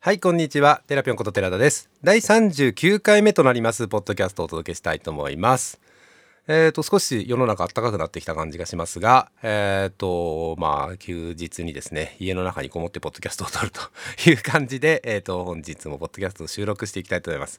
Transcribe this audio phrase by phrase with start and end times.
[0.00, 0.80] はい、こんにちは。
[0.86, 1.90] テラピョンこと寺田です。
[2.04, 5.80] 第39回目となります、ポッドキャストをお届けしたいと思います。
[6.46, 13.80] えっ、と、少し世の中暖かくなってきた感じがしますが、えっ、と、まあ、休日にですね、家の中にこもってポッドキャストを撮ると
[14.30, 17.58] いう感じで、えっ、と、本日もポッドキャストを収録していきたいと思います。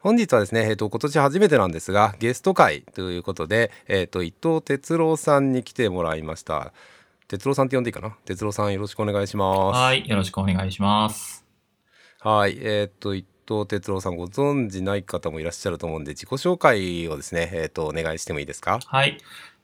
[0.00, 6.72] 本日はですね、えっ、と、今年初めてなんですが、ゲスト会ということで、えっ、と、伊藤哲郎さんに来てもらいました。
[7.28, 8.16] 哲郎さんって呼んでいいかな？
[8.24, 9.76] 哲郎さんよろしくお願いします。
[9.78, 11.45] はい、よろしくお願いします。
[12.20, 18.80] はい、えーっと伊藤哲郎さんご存知ない方もいらっしゃると思うんで自己紹介をですね、えーっとお願いしてもいいですか？
[18.84, 19.18] はい。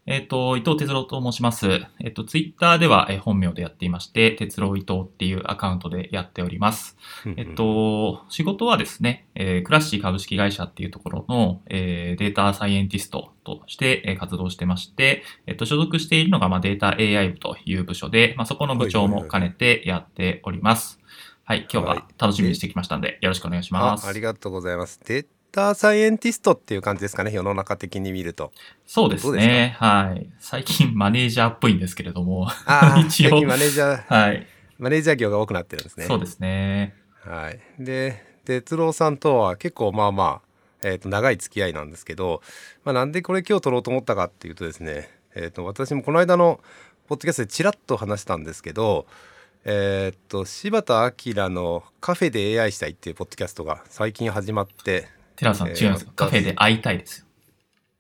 [0.04, 1.80] えっ、と、伊藤哲郎と申します。
[2.00, 6.96] えっ、と、ツイッターでは、えー本名でやっていまして、哲郎伊藤っていうアカウントでやっております。
[7.36, 20.98] えっ、と、仕事はですね、えークラッシー株式会社っていうところの、えーデータサイエンティストとして、えー活動してまして、えっ、と、所属しているのが、まあ、データ AI 部という部署で、まあ、そこの部長も兼ねてやっております。
[21.44, 24.06] はい、今日は楽しみにしてきましたので、よろしくお願いします。
[24.06, 25.00] あありがとうございます。
[25.04, 28.52] データサイエンティストっていう感じですかね世の中的に見ると。
[28.86, 29.76] そうですどうですね。
[29.78, 30.30] はい。
[30.38, 32.46] 最近マネージャーっぽいんですけれども。
[33.06, 34.46] 一近マネージャーはい。
[34.78, 36.06] マネージャー業が多くなってるんですね。
[36.06, 36.94] そうですね。
[37.24, 37.60] はい。
[37.78, 40.40] で哲郎さんとは結構まあまあ、
[40.84, 42.40] えーっと長い付き合いなんですけど、
[42.84, 46.60] まあ、なんでこれ今日撮ろうと思ったかっていうとですね、えーっと私もこの間の
[47.08, 49.06] ポッドキャストでちらっと話したんですけど
[49.64, 56.06] えーっと柴田明の「カフェで AI したい」っていうポッドキャストが最近始まってテラさん、えー違います。
[56.06, 57.20] カフェで会いたいです。
[57.20, 57.26] よ。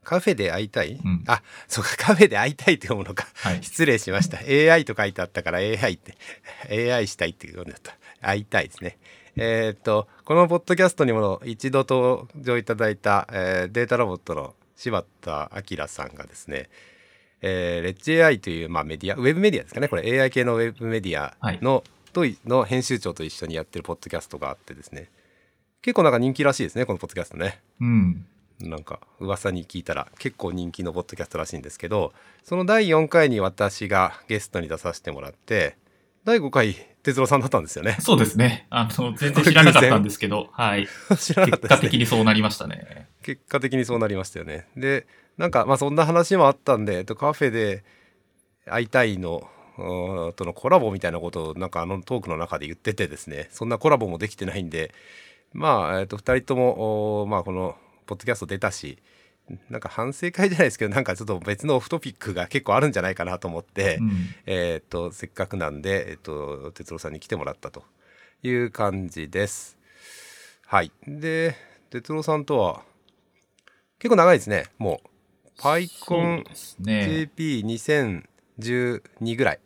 [0.02, 1.24] カフェで会いたい、ん。
[1.28, 3.62] あそうかカフェで会いたいって読むのか、はい。
[3.62, 4.38] 失礼しました。
[4.38, 6.16] AI と書いてあったから AI って
[6.92, 7.96] AI したいって読んでた。
[8.20, 8.98] 会いたいですね。
[9.36, 16.68] えーっとこのポッドキャストにも一度登場いただいた、えーデータロボットの柴田明さんがですね
[17.42, 25.08] えーレッジ AI という、まあ、メディアウェブメディアですかねこれ AI 系のウェブメディアの,、といの編集長と一緒にやってるポッドキャストがあってですね
[25.82, 28.26] 結構なんか人気らしいですねこのポッドキャストねうん。
[28.60, 32.12] なんか噂に聞いたら結構人気のポッドキャストらしいんですけど
[32.44, 35.76] その第4回に私がゲストに出させてもらって
[36.24, 38.68] 第5回哲郎さんだったんですよねそうですね。
[38.70, 40.86] あの、全然知らなかったんですけど、はい。
[41.18, 43.08] 知らなかったですね結果的にそうなりましたね。
[43.22, 45.06] 結果的にそうなりましたよねで
[45.38, 47.84] なんかまあそんな話もあったんでえっとカフェで
[48.66, 49.48] 会いたいの
[50.36, 54.92] とのコラボみたいなことをなんかあのトークの中で言っててですねそんなコラボもできてないんで
[55.52, 57.76] まあ、えっと2人ともまあこの
[58.06, 58.98] ポッドキャスト出たし
[59.68, 64.10] なんか反省会じゃないですけどなんかちょっと別のオフトピックが結構あるんじゃないかなと思って、うん。
[64.46, 67.84] えっとせっかくなんで、えっと哲郎さんに来てもらったと
[68.42, 69.76] いう感じです。
[70.66, 70.92] はい。
[71.06, 71.56] で
[71.90, 72.82] 哲郎さんとは
[73.98, 75.11] 結構長いですねもう。
[75.58, 77.30] パイコンそうですね。
[77.36, 79.60] JP2012 ぐらい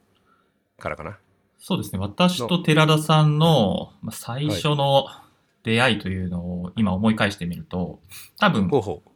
[0.79, 1.19] からかな。
[1.59, 1.99] そうですね。
[1.99, 5.07] 私と寺田さんのまあ最初の
[5.63, 8.01] 出会いというのを今思い返してみると、
[8.39, 8.71] 多分。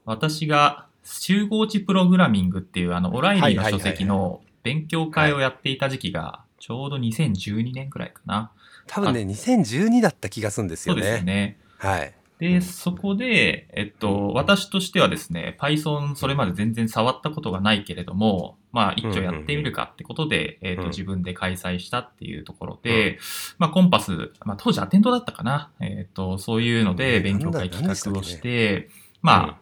[0.04, 8.50] 私が集合値プログラミングっていうあのオライリーの書籍の勉強会をやっていた時期がちょうど2012年くらいかな。
[8.86, 11.24] 多分ね2012だった気がするんですよそうです。
[11.24, 11.58] ね。
[11.78, 12.12] はい。
[12.40, 20.88] で、そこで、えっと、私としてはですね、Python それまで全然触ったことがないけれども、まあ一丁やってみるかってことで、えっと、うん。
[20.88, 23.18] 自分で開催したっていうところで、
[23.58, 27.22] まあコンパス、まあ当時アテンドだったかな、えっと、そういうのでうん。
[27.24, 28.88] 勉強会企画をして、
[29.20, 29.54] まあ、うん。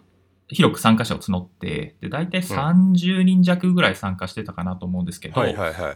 [0.51, 5.35] 広く参加者を募って、で、大体30人弱ぐらい参加してたかなと思うんですけど。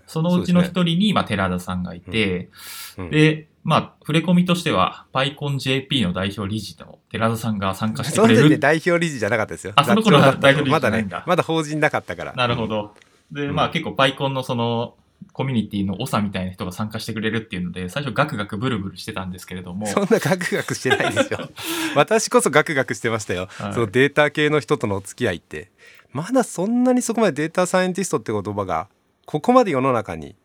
[0.06, 2.50] そのうちの一人に、まあ、寺田さんがいて、
[2.98, 3.10] うん。
[3.10, 8.60] で、まあ、触れ込みとしては、PyConJP の代表理事の寺田さんが参加してその時でくれる。
[8.60, 9.72] 代表理事じゃなかったですよ。
[9.76, 12.32] あその頃は代表理事まだねじゃないんだ、まだ法人なかったから。
[12.32, 12.94] なるほど。
[13.30, 14.94] で、うんまあ、結構 PyCon のその、
[15.32, 21.38] コミュニティの長みたいな人が参加してくれるっていうので、最初ガクガクブルブルしてたんですけれども、そんなガクガクしてないでしょ。
[21.94, 23.48] 私こそガクガクしてましたよ。
[23.48, 25.70] はいそのデータ系の人とのお付き合いって。
[26.12, 28.88] まだそんなにそこまでデータサイエンティストって言葉が
[29.24, 30.36] ここまで世の中に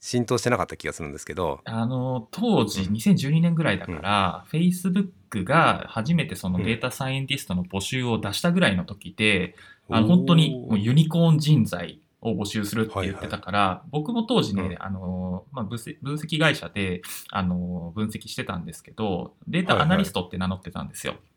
[0.00, 1.60] 浸透してなかった気がするんですけど。
[1.64, 2.94] あの、当時うん。
[2.94, 9.56] 2012年ぐらいだから、Facebook が初めてそのデータサイエンティストの募集を出したぐらいの時で、
[9.88, 14.76] あの本当にもうユニコーン人材を募集するって言ってたから、僕も当時ね、うん。
[14.82, 21.14] あの、まあ、分析分析会社で、あの、分析してたんですけど、データアナリストって名乗ってたんですよ。
[21.14, 21.35] はいはい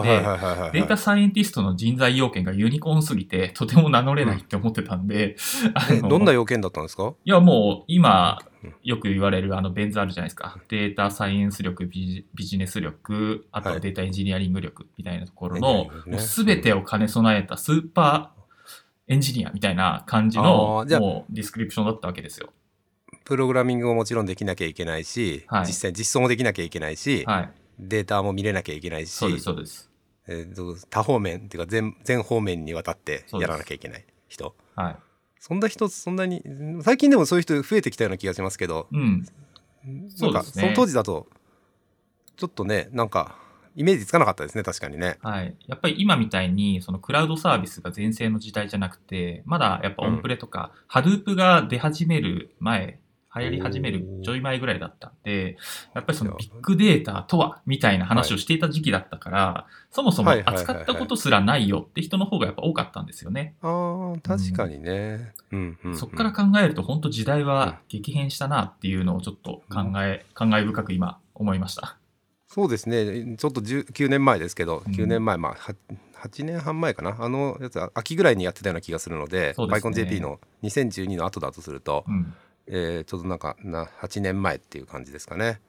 [0.00, 0.72] はいはいはい。
[0.72, 5.36] データサイエンティストの人材要件がユニコーンすぎて、とても名乗れないって思ってたんで、
[5.74, 7.14] あのえどんな要件だったんですか？
[7.24, 10.56] いや、もう今うん、よく言われるあのベン図あるじゃないですか。
[10.68, 18.42] データサイエンス力、ビジビジネス力、あとははいデータエンジニアリング力みたいなところのすべてを兼ね備えたスーパー
[19.08, 22.50] エンジニアみたいな感じあの、もう description だったわけですよ。
[23.24, 27.50] プログラミングももちろんできなきゃいけないし、はい実際実装もできなきゃいけないし、はい。
[27.78, 29.90] データも見れなきゃいけないしそうです、そうです。
[30.28, 34.96] えーと多方面っていうか全全方面にわたってやらなきゃいけない人はい。
[35.40, 36.44] そんな人そんなに
[36.82, 39.26] 最近でもそういう人増えてきたような気がしますけどうん。
[40.08, 41.26] そうなんですねかその当時だと
[42.36, 43.36] ちょっとねなんか
[43.74, 45.18] イメージつかなかったですね確かにね。
[45.22, 45.56] はい。
[45.66, 52.98] やっぱり今みたいに、そのクラウドサービスが全盛の時代じゃなくて、まだやっぱオンプレとか、ハドゥープが出始める前、
[53.34, 55.56] 流行り始めるちょい前ぐらいだったんで、
[55.94, 63.54] やっぱりそのビッグデータとは、みたいな話をしていた時期だったから、そもそも扱ったことすらないよって人の方がやっぱ多かったんですよね。
[63.62, 65.32] あー確かにね。
[65.50, 65.96] うんうんうん。
[65.96, 71.96] そこから考えると、本当時代は激変したなっていうのをちょっと考え、感慨深く今思いました。
[72.48, 73.36] そうですね。
[73.38, 74.92] ちょっと10 9年前ですけど、うん。
[74.92, 75.74] 9年前まあは
[76.22, 77.16] 8年半前かな？
[77.18, 79.90] あのやつは秋ぐらいにやってたような気がするのでそうですね。
[79.90, 82.34] PyConJP の2012の後だとすると、うん。
[82.66, 85.60] えーちょっとなんかな8年前っていう感じですかね。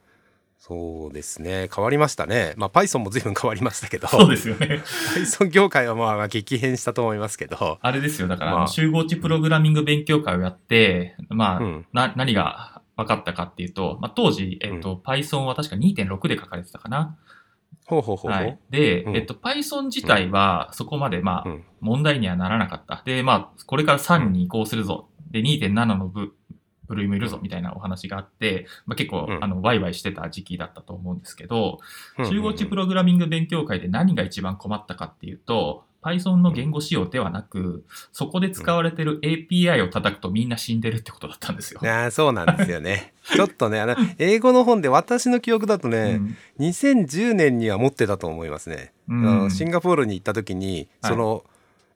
[0.59, 2.53] そうですね変わりましたね。
[2.55, 4.81] まあ Python も随分変わりましたけどそうですよね。
[5.15, 8.29] Python 業界はまあ激変したと思いますけど、あれですよ。
[8.29, 17.17] だから、まあ集合値プログラミング勉強会をやって、まあ、うんな、何が分かったかっていうと、まあ、当時、えっと、Python は確か2.6で書かれてたかな。
[17.85, 18.41] ほうほうほうほう。
[18.41, 18.59] はい。
[18.69, 23.01] で、うんえっと、Python 自体はそこまで、まあ、うん問題にはならなかった。
[23.03, 25.09] で、まあ、これから3に移行するぞ。
[25.31, 26.33] で、2.7の部、
[26.87, 31.79] 部類もいるぞ、みたいなお話があって、まあ、結構、うんあの、ワイワイしてた時期だったと思うんですけど、
[32.17, 41.79] うん集合値プログラミング勉強会で何が一番困ったかっていうと、Python の言語仕様ではなく、そこで使われてる API を叩くとみんな死んでるってことだったんですよ。
[41.83, 43.13] あーそうなんですよね。
[43.23, 46.19] ちょっとねあの英語の本で私の記憶だとね、
[46.59, 48.91] 2010年には持ってたと思いますね。
[49.07, 51.45] うんあのシンガポールに行った時に、はいその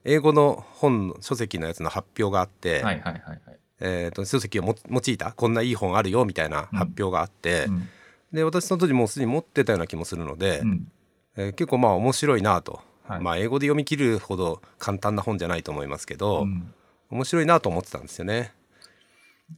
[0.09, 3.59] 英語の本の書籍のやつの発表があって、はいはいはいはい。
[3.79, 7.89] えー、と書籍をも用いたこんないい本あるよみたいな発表があって、うん。
[8.33, 10.91] で私その当時もうすでに持ってたような気もするので、うん。
[11.35, 13.21] えー結構まあ面白いなと、はい。
[13.21, 16.73] まあ英語で読み切るほど簡単な本じゃないと思いますけど、うん。
[17.09, 18.53] 面白いなと思ってたんですよね。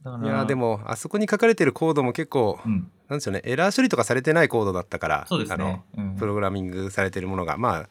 [0.04, 5.82] いやーで、もあそこに書かれてるコードも結構、うん、なんでしょうねエラー処理とかされてないコードだったからそうですあの
[6.16, 7.88] プログラミングされてるものがまあ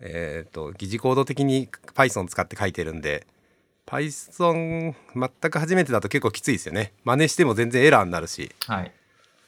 [0.00, 3.26] えっ、と疑似コード的に Python 使って書いてるんで
[3.88, 6.92] Python 全く初めてだと結構きついですよね。
[7.04, 8.52] 真似しても全然エラーになるし。
[8.66, 8.92] はい。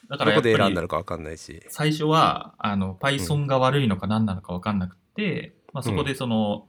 [0.08, 1.62] だかどこでエラーになるか分かんないし。
[1.68, 6.66] 最初は、あの、Python が悪いのか何なのか分かんなくて、まあ、そこでその、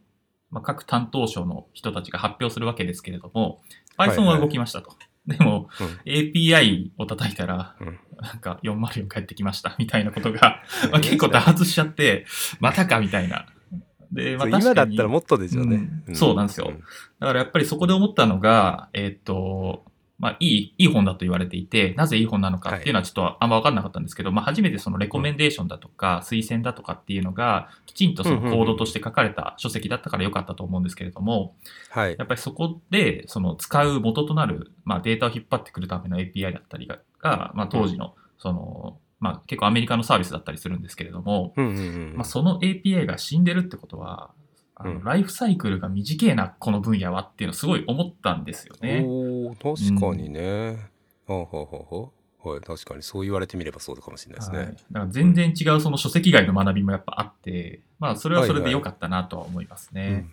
[0.52, 3.62] まあ、各担当省の人たちが発表するわけですけれども、
[3.98, 4.96] はい Python は動きましたと。
[5.28, 6.00] でも、うん。
[6.06, 8.00] API を叩いたら、うん。
[8.20, 12.26] なんか404帰ってきましたみたいなことが、 まあ、結構多発しちゃって、
[12.60, 13.46] またかみたいな。
[14.12, 16.16] で、まあ、今だったらもっっとでしょうね、うん。
[16.16, 16.72] そうなんですよ。
[17.20, 19.84] だからやっぱりそこで思ったのが、えーっと、
[20.22, 31.56] まあ、いい、いい本だと言われていて、なぜいい本なのかっていうのはちょっとあんま分かんなかったんですけど、まあ、初めてそのレコメンデーションだとか、推薦だとかっていうのが、きちんとそのコードとして書かれた書籍だったから良かったと思うんですけれども、
[31.90, 32.16] はい。
[32.20, 44.32] やっぱりそこで、その使う元となる、まあ、データを引っ張ってくるための API だったりが、がまあ、当時の、その、まあ、結構アメリカのサービスだったりするんですけれども、うんうんうんまあ、その API が死んでるってことは、
[44.76, 45.04] あのうん。
[45.04, 49.04] ライフサイクルが短いな、この分野はっていうのをすごい思ったんですよね。
[49.06, 50.90] おー確かにね、
[51.28, 52.12] ほうほうほうほ
[52.44, 53.04] うはい確かに。
[53.04, 60.28] そう言われてみればそうかもしれないですね、はい、だから全然違うその書籍外の学びもやっぱあって、まあそれはそれで良かったなとは思いますね。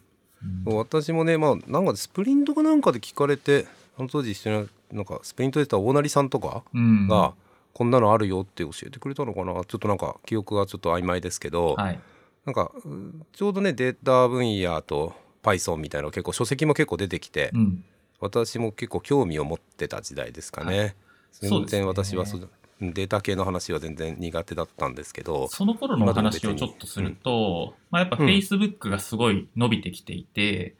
[0.66, 0.76] うん。
[0.76, 3.66] 私もねまあなんかスプリントかなんかで聞かれて
[3.98, 7.08] あの当時一緒になんかスプリントでた大成さんとかうん。
[7.08, 7.34] が、
[7.74, 12.00] こんなのあるよって教えてくれたのかなちょっとなんか記憶がちょっと曖昧ですけど、はい。
[12.44, 12.88] なんかう
[13.32, 17.84] ちょうどねデータ分野と Python みたいなの結構書籍も結構出てきて、うん。
[18.20, 20.96] 私も結構興味を持ってた時代ですかね。
[21.32, 22.48] 全そうですね然私はそう
[22.80, 30.76] データ系の話は全然苦手だったんですけど、その頃のお話をちょっとすると、まあやっぱうん Facebook がすごい伸びてきていて、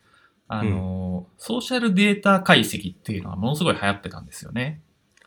[0.47, 4.81] あの、ソーシャルデータ解析っていうのはものすごい流行ってたんですよね。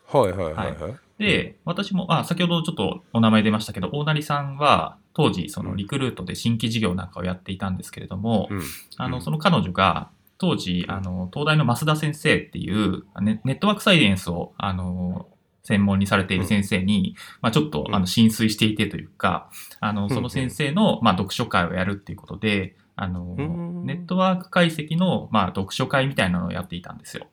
[0.06, 0.94] はいはいはいはい。
[1.18, 8.62] で、私も、あ、先ほどちょっとお名前出ましたけど、大成さんは当時、そのリクルートで新規事業なんかをやっていたんですけれども、うん。
[8.96, 9.22] あの、うん。
[9.22, 15.28] その彼女が、当時、あの、東大の増田先生っていう、ネネットワークサイエンスを、あの、
[15.62, 17.94] 専門にされている先生に、まあちょっと、うん。
[17.94, 19.50] あの、心酔していてというか、
[19.80, 20.10] あの、ん。
[20.10, 23.86] その先生の、まあ読書会をやるっていうことで、あの、うん。
[23.86, 27.26] ネットワーク解析の、まあ読書会みたいなのをやっていたんですよ。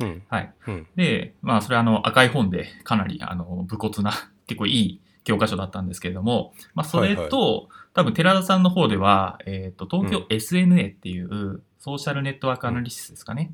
[0.00, 0.52] うんはい。
[0.66, 4.12] うんで、まあ、それはあの赤い本でかなりあの武骨な
[4.46, 13.50] 結構いい教科書だったんですけれども、まあ、それと、はい多分寺田さんの方では、えっ、と、東京 SNA っていう Social Network Analysis ですかね。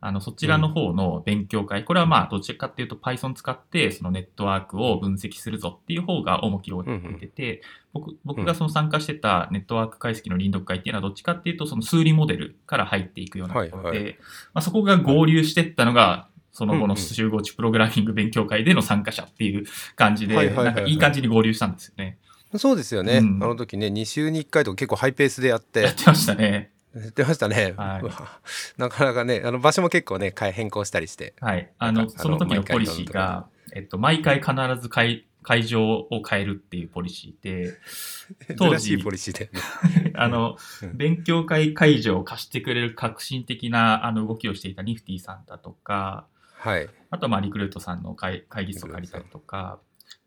[0.00, 7.62] あの、そちらの方の勉強会、これはまあ、どちらかっていうと Python 使って、そのネットワークを分析するぞっていう方が重きを置いてて、
[7.92, 14.18] 僕僕がその参加してたネットワーク解析の臨読会っていうのはどっちかっていうと、その数理モデルから入っていくようなところで、
[14.54, 19.64] まあ、そこが合流してったのが、その後の集合値プログラミング勉強会での参加者っていう
[19.96, 22.18] 感じで、なんかいい感じに合流したんですよね。
[22.56, 25.82] そうですよね、うん、あの時ね2週に1回とか結構ハイペースでやって。
[25.82, 26.70] やってましたね
[27.02, 31.34] やってましたね、はい、なかなかねあの場所も結構ね変更したりして。
[31.40, 31.70] はい。
[31.78, 37.78] あのその時のポリシーが、えっと、毎回必ず会会場を変えるっていうポリシーで
[38.58, 39.50] 当時ポリシーで、
[40.14, 40.58] あの、
[40.94, 46.26] 勉強会会場を貸してくれる革新的なあの動きをしていたニフティさんだとか、
[46.58, 49.78] はい、あとまあリクルートさんの会会議室を借りたりとか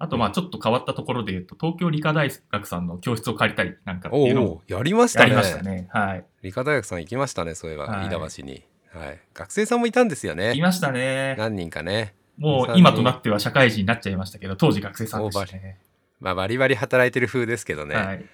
[0.01, 5.29] あとまあちょっと変わったところで言うと、東京理科大学さんの教室を借りたりなんかっていうのをやりましたね。
[5.29, 5.87] やりましたね。
[5.91, 6.25] はい。
[6.41, 8.63] 理科大学さん行きましたね、そういえば、飯田橋に。
[8.93, 9.19] はい。
[9.35, 10.53] 学生さんもいたんですよね。
[10.55, 11.35] いましたね。
[11.37, 12.15] 何人かね。
[12.39, 15.77] もう今となっては社会人になっちゃいましたけど、当時学生さんでしたね。
[16.19, 17.95] まあバリバリ働いてる風ですけどね。
[17.95, 18.25] はい、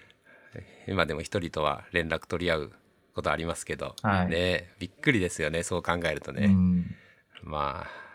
[0.87, 2.71] 今でも一人とは連絡取り合う
[3.13, 6.49] ことありますけど、はい、ねびっくりですよね、そう考えるとね。
[7.43, 8.06] まあ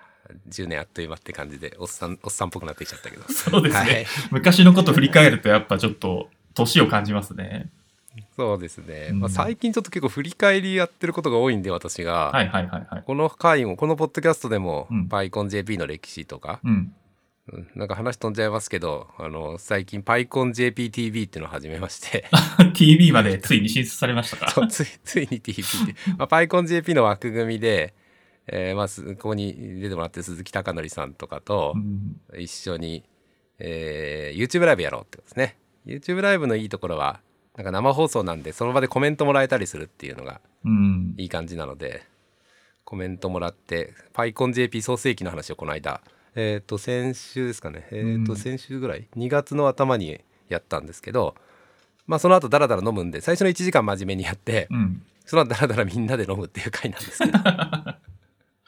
[0.48, 3.24] 10年あっという間って感じでおっさんおっさんっぽくなってきちゃったけど。
[3.32, 7.70] そうですね、はい、昔のこと振り返るとやっぱちょっと年を感じますね。
[8.36, 16.92] そうですね、うん、まあ、最近ちょっと結構振り返りやってることが多いんで私が、はいはいはいはい、この回もこのポッドキャストでも、うん、PyConJP の歴史とか、うん、
[17.74, 22.28] なんか話飛んじゃいますけどあの最近 PyConJPTV っていうのを始めまして。
[22.74, 24.66] TV までついに進出されましたか？
[24.66, 27.94] ついついに TV って、まあ、PyConJP の枠組みで
[28.46, 31.74] えー、まずここに出てもらって鈴木貴則さんとかと
[32.38, 33.04] 一緒に、
[33.58, 35.58] えー、YouTube ライブやろうってことですね。
[35.86, 37.20] YouTube ライブのいいところは
[37.56, 40.40] なんか生放送なんでその場でコメントもらえたりするっていうのが
[41.16, 42.02] いい感じなので、
[42.84, 46.00] コメントもらって PyConJP 創世記の話をこの間
[46.34, 47.86] えっ、ー、と先週ですかね。
[47.90, 51.34] えっ、ー、と先週ぐらい？2月の頭にやったんですけど
[52.06, 57.38] まあその後ダラダラ飲むんで最初の1時間真面目にやって、うん、その後ダラダラみんなで飲むっていう回なんですけど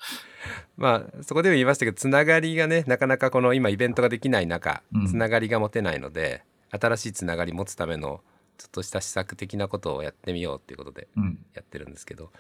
[0.77, 8.23] まあそこでも言いましたけどつながりがねなかなかこの今イベントができない中、つながりが持てないので新しいつながり持つための
[8.59, 11.09] ちょっとした施策的なことをやってみようっていうことで
[11.55, 12.31] やってるんですけど、うん、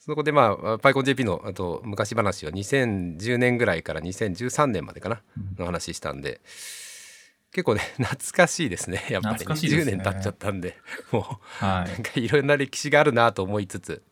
[0.00, 5.22] そこでまあ PyConJP のあと昔話を2010年ぐらいから2013年までかな、
[5.58, 6.40] の話したんで
[7.52, 9.54] 結構ね 懐かしいですねやっぱり、ね、ね。
[9.54, 10.78] 10年経っちゃったんで
[11.12, 14.02] もう、はい、なんかいろんな歴史があるなと思いつつ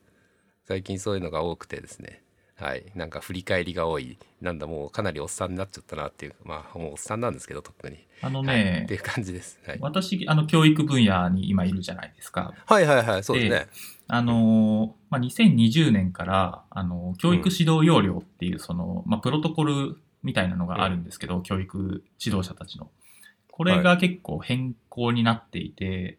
[0.67, 2.21] 最近そういうのが多くてですね
[2.61, 4.17] はい、なんか振り返りが多い。
[4.39, 7.97] なんだもうかなりおっさんになっちゃったなっていうまあもうおっさんなんですけどとっくに。
[8.21, 12.53] あのね、はい、っていう感じです、はい、私あの教育分野に今いるじゃないですか。
[12.65, 13.67] はいはいはいそうですね。
[14.07, 22.89] あのまあ、2020年からあの教育指導要領っていうその、うん、まあ、プロトコルみたいなのがあるんですけど、うん、教育指導者たちの。
[23.51, 26.17] これが結構変更になっていて、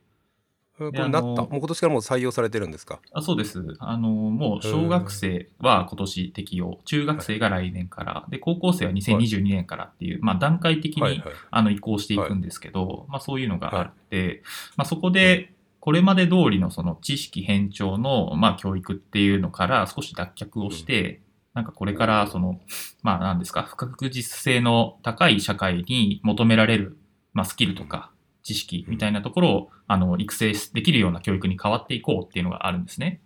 [0.79, 1.43] これなった？
[1.43, 3.01] もう今年からもう採用されてるんですか？
[3.13, 3.63] あそうです。
[3.79, 14.43] あの、もう小学生は今年適用、中学生が来年から、で、高校生は2022年からっていう、まあ段階的に、あの移行していくんですけど、まあそういうのがあって、
[14.77, 21.21] まあそこで、これまで通りのその知識偏重の、まあ、教育っていうのから少し脱却をして、
[21.55, 22.61] なんかこれからその、
[23.03, 26.97] まあ何ですか、不確実性の高い社会に求められる、
[27.33, 28.12] まあスキルとか、
[28.43, 33.21] 知識みたいなところを、あの育成できるような教育に変わっていこうっていうのがあるんですね。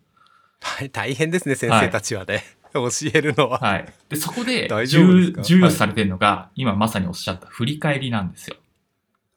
[0.61, 3.58] はい、大変ですね先生たちはね、はい、教えるのは。
[3.58, 8.56] はい、でそこで重要視されてるのが、はい、今まさにおっしゃった振り返りなんですよ。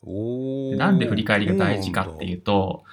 [0.01, 2.83] おなんで振り返りが大事かっていうと、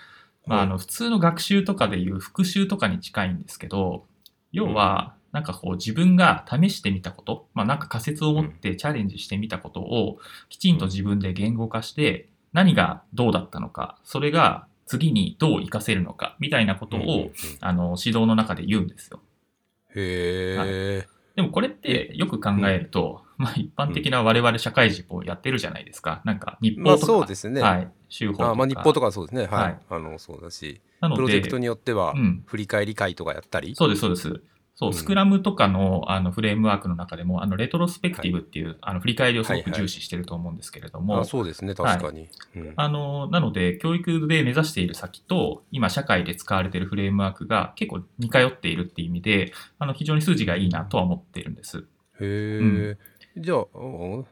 [0.45, 4.05] まあ、あの普通の学習とかでいう復習とかに近いんですけど
[4.53, 19.21] 要は、なんかこう自分が試してみたこと、まあ、なんか仮説を持ってチャレンジしてみたことをきちんと自分で言語化して何がどうだったのか、それが次にどう活かせるのか、みたいなことを、うんうんうん、あの、指導の中で言うんですよ。
[19.95, 20.65] へえ、は
[21.03, 26.23] い、でもこれってよく考えると、うん、まあ一般的な我々社会人もやってるじゃないですか。
[26.25, 26.91] なんか日報とか。
[26.91, 27.61] まあ、そうですね。
[27.61, 27.93] はい。
[28.09, 28.51] 週報とか。
[28.51, 29.47] あまあ日報とかそうですね。
[29.47, 29.51] はい。
[29.51, 30.81] はい、あの、そうだし。
[31.01, 32.15] プロジェクトによっては、
[32.47, 33.75] 振り返り会とかやったり。
[33.75, 34.43] そうです、そうです。
[34.79, 41.25] そう、スクラムとかのあのフレームワークの中でも、あのレトロスペクティブっていう、はい、あの振り返りをすごく重視してると思うんですけれども。
[41.25, 43.29] そうですね、確かに、うん、あの。
[43.31, 51.79] なので、教育で目指している先と、今社会で使われているフレームワークが結構似通っているっていう意味で、あの非常に数字がいいなとは思っているんです。
[51.79, 51.83] へ
[52.21, 52.99] え、うん、
[53.39, 53.67] じゃあ、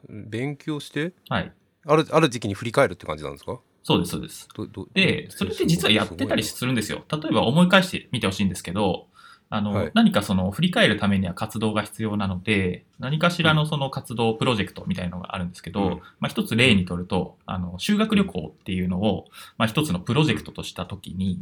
[0.09, 1.53] 勉強して、はい、
[1.87, 3.59] あるある時期に振り返るって感じなんですか？
[3.83, 4.49] そうです、そうです。
[4.95, 7.05] で、それって実はやってたりするんですよ。
[7.11, 9.09] 例えば思い返してみてほしいんですけど、
[9.51, 9.91] あの、はい。
[9.95, 15.91] 何かその振り返るためには活動が必要なので、何かしらのその活動、プロジェクトみたいなのがあるんですけど、うん。
[16.19, 21.41] まあ一つ例にとると、あの、修学旅行っていうのを、まあ一つのプロジェクトとしたときに、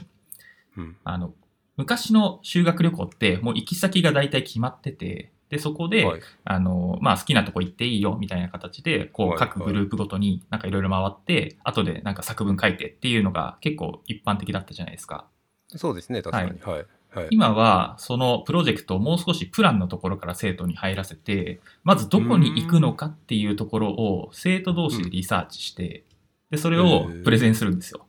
[0.77, 0.97] うん。
[1.05, 1.33] あの、
[1.77, 6.21] 昔の修学旅行ってもう行き先が大体決まってて、で、そこで、はい。
[6.45, 9.37] あの、まあ好きなとこ行っていいよみたいな形で、こはい。
[9.37, 15.27] う各グループごとになんかいろいろ回って、後でなんか作文書いてっていうのが結構一般的だったじゃないですか。
[15.69, 16.61] そうですね確かに。
[16.61, 16.79] はい。
[16.79, 16.87] はい
[17.31, 26.05] 今はそのプロジェクトをもう少しプランのところから生徒に入らせてまずどこに行くのかっていうところを生徒同士でリサーチして
[26.51, 28.07] でそれをプレゼンするんですよ。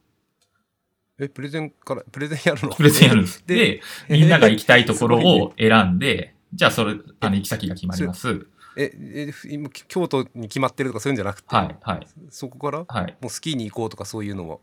[1.20, 2.76] えプレゼンからプレゼンやるの？
[2.76, 3.44] プレゼンやるんです。
[3.46, 8.48] ででみんなが行きたいところを選んでじゃあそれあの行き先が決まります。
[8.78, 12.80] ええ今京都に決まってるとかそういうんじゃなくて、はいはいそこから？
[12.80, 13.18] もはい。
[13.22, 14.58] うスキーに行こうとかそういうのは？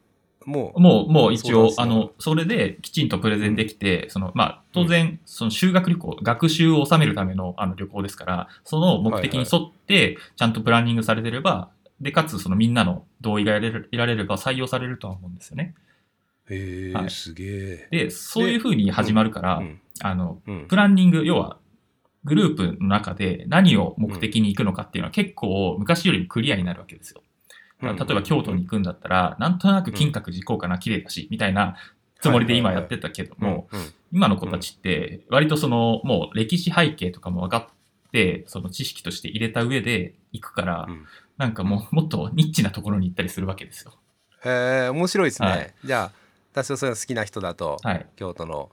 [0.50, 15.74] もうもう、もう一応、あの、それできちんとプレゼンできて、その、まあ、当然、その修学旅行、学習を収めるためのあの旅行ですから、その目的に沿って、ちゃんとプランニングされてれば、で、かつ、そのみんなの同意が得られる得られれば採用されるとは思うんですよね。
[16.48, 17.10] へえ、はい。
[17.10, 19.80] すげえで、そういうふうに始まるから、うん。
[20.00, 20.66] あの、うん。
[20.68, 21.58] プランニング、要は、
[22.24, 27.22] グループの中で何を目的に行くのかっていうのは結構昔よりもクリアになるわけですよ。
[27.82, 31.76] 例えば京都に行くんだったら、なんとなく金閣寺行こうかな、綺麗だし、みたいな
[32.20, 33.68] つもりで今やってたけども、
[34.12, 41.06] 今の子たちって、割とその、もう歴史背景とかも分かって、その知識として入れた上で行くから、うん。
[41.38, 43.94] なんかもうもっとニッチなところに行ったりするわけですよ。
[44.44, 45.74] へえ面白いですね、はい。
[45.82, 46.12] じゃあ
[46.52, 48.06] 私はそういうの好きな人だと、はい。
[48.16, 48.70] 京都の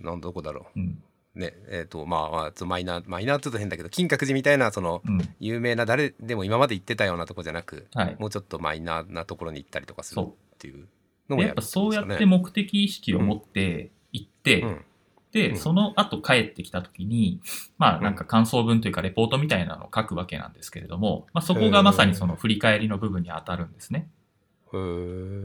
[0.00, 1.00] なんどこだろうん。
[1.34, 5.20] うねえっ、とまあ、マイナーマイナーって言うと変だけど金閣寺みたいなそのうん。
[5.40, 8.16] 有名な誰でも今まで行ってたようなとこじゃなくはい。
[8.18, 10.88] もうちょっとマイナーなところに行ったりとかするそっていうう。
[11.28, 14.84] のもやるでやっぱそうやっても目的意識を持って行って、うん
[15.34, 17.40] で、うんその後帰ってきた時に、
[17.76, 24.08] まあなんか感想文というかレポートみたいなのを書くわけなんですけれども、まあそこがまさにその振り返りの部分に当たるんですね。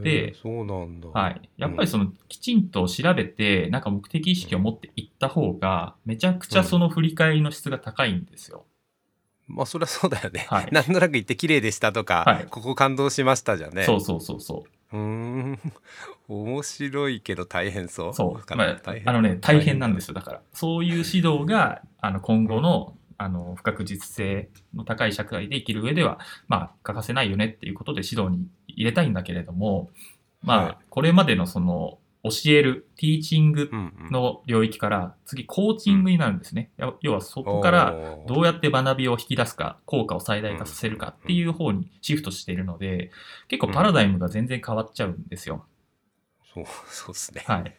[0.04, 1.10] でそうなんだ。
[1.10, 1.50] はい。
[1.58, 8.66] やっぱりそのきちんと調べて、なんか目的意識を持っていった方が、めちゃくちゃその振り返りの質が高いんですよ。
[9.48, 10.70] まあそりゃそうだよね、はい。
[10.72, 12.46] なんとなく行って綺麗でしたとか、はい。
[12.50, 13.84] ここ感動しましたじゃね。
[13.84, 14.64] そうそうそうそ
[14.94, 14.98] う。
[14.98, 15.60] うーん。
[16.28, 18.14] 面白いけど大変そう。
[18.14, 18.56] そう。
[18.56, 19.10] まあ大変。
[19.10, 20.14] あのね、大変なんですよ。
[20.14, 29.90] だから、そういう指導が、あの、今後の、あの、不確実性の高い社会で生きる上では、まあ、欠かせないよねっていうことで指導に入れたいんだけれども、
[30.42, 33.70] まあ、はいこれまでのその、教える、ティーチング
[34.12, 36.72] の領域から、次、コーチングになるんですね。
[36.76, 37.96] や要は、そこから、
[38.28, 43.12] どうやって学びを引き出すか、効果を最大化させるかっていう方にシフトしているので、
[43.48, 45.66] 結構パラダイムが全然変わっちゃうんですよ。
[46.54, 47.76] そうそうですね、はい。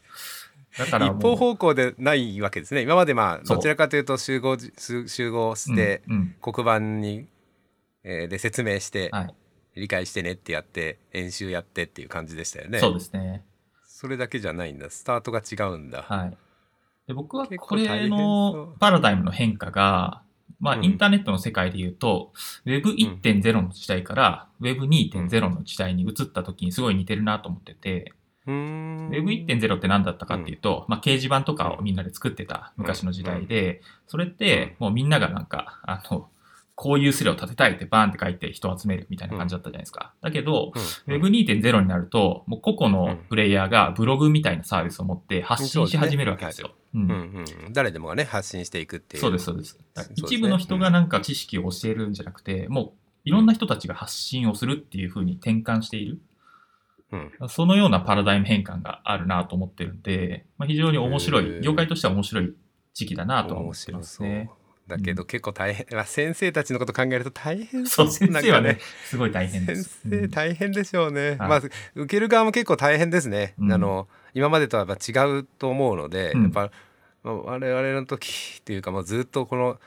[0.79, 2.83] だから一方方向でないわけですね。
[2.83, 6.35] 今までまあどちらかというと集合じ集集合してうんうん。
[6.41, 7.27] 黒板に、
[8.05, 9.35] えーで説明して、はい。
[9.77, 12.81] 理解してねってやって演習やってっていう感じでしたよね。
[12.81, 13.45] そうですね。
[13.85, 14.91] それだけじゃないんだ。
[14.91, 16.37] スタートが違うんだ、はい。
[17.07, 18.79] で僕はこれのう。
[18.79, 20.23] パラダイムの変化が、
[20.59, 22.33] まあ、うんインターネットの世界で言うと、
[22.67, 28.13] Web1.0 の時代から Web2.0 の時代に移った時にすごい似てるなと思ってて、
[28.47, 36.29] Web1.0 って何だったかっていうと、まあ、掲示板とかをみんなで作ってた昔の時代で、それってもうみんながなんか、あの、
[36.75, 40.15] こういうスレを立てたいってバーンって書いて人を集めるみたいな感じだったじゃないですか。
[40.23, 40.73] だけど、
[41.07, 41.15] うん。
[41.15, 46.71] うん Web2.0 になると、もう個々のプレイヤーがブログみたいなサービスを持って発信し始めるわけですよ。
[47.73, 49.21] 誰でもがね発信していくっていう。
[49.21, 49.79] そうです、そうです。
[50.17, 52.93] 一部の人がなんか知識を教えるんじゃなくて、もう
[53.25, 56.19] いろんな人たちが発信をするっていう風に転換している。
[57.13, 57.49] うん。
[57.49, 62.55] そのようなパラダイム変換があるなと思ってるんで、まあ、非常に面白い、業界としては面白い
[62.95, 64.51] 時期だなとは思面ってますね。
[64.87, 70.01] だけど結構大変、まあ先生たちのこと考えると大変そう、先生はなんかね、すごい大変で先す。
[70.05, 73.73] 生うん大変でしょうね、はいまあ受ける側も結構大変ですね、うん。
[73.73, 76.43] あの今までとはやっぱ違うと思うので、うん。
[76.43, 76.73] やっぱ、
[77.23, 79.79] まあ我々の時っていうか、まあ、ずっとこの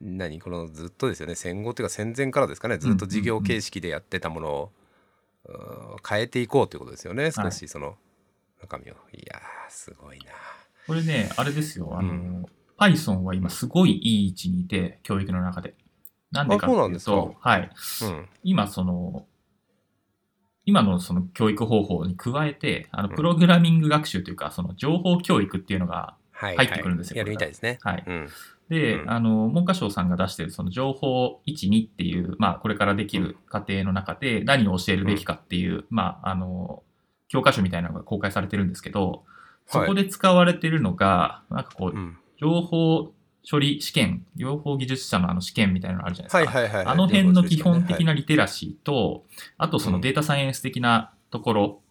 [0.00, 0.40] 何？
[0.40, 1.34] このずっとですよね。
[1.34, 2.78] 戦後っていうか戦前からですかね。
[2.78, 4.81] ずっと事業形式でやってたものを、うん
[6.08, 7.30] 変えていこうということですよね。
[7.30, 7.96] 少しその
[8.60, 8.94] 中身を。
[9.12, 10.24] いやーすごいな。
[10.86, 12.46] これね、あれですよ、あの、うん
[12.78, 15.74] Python は今すごいいい位置にいて、教育の中で。
[16.32, 17.70] なんでかっていうと、はい。
[18.02, 18.28] うん。
[18.42, 19.26] 今その、
[20.64, 28.04] 今のその教育方法に加えて、あの、うんプログラミング学習というか、その情報教育っていうのが、はい入ってくるんですよはいやるみたいですね、はい。
[28.04, 28.28] うん
[28.72, 29.10] で、うん。
[29.10, 36.82] あの、文科省さんが出しているその情報1、2っていう、まあ、これからできる過程の中で何を教えるべきかっていう、まあ、あの、
[37.28, 39.24] 教科書みたいなのが公開されてるんですけど、
[39.66, 42.16] そこで使われてるのが、なんかこう、うん。
[42.40, 43.12] 情報
[43.48, 46.58] 処理試験、情報技術者のあの試験みたいなのあるじゃないですか。
[46.58, 46.86] はいはいはい。
[46.86, 48.06] あの辺の基本的な。
[48.06, 49.24] なリテラシーと、
[49.58, 51.81] あとそのデータサイエンス的なところで、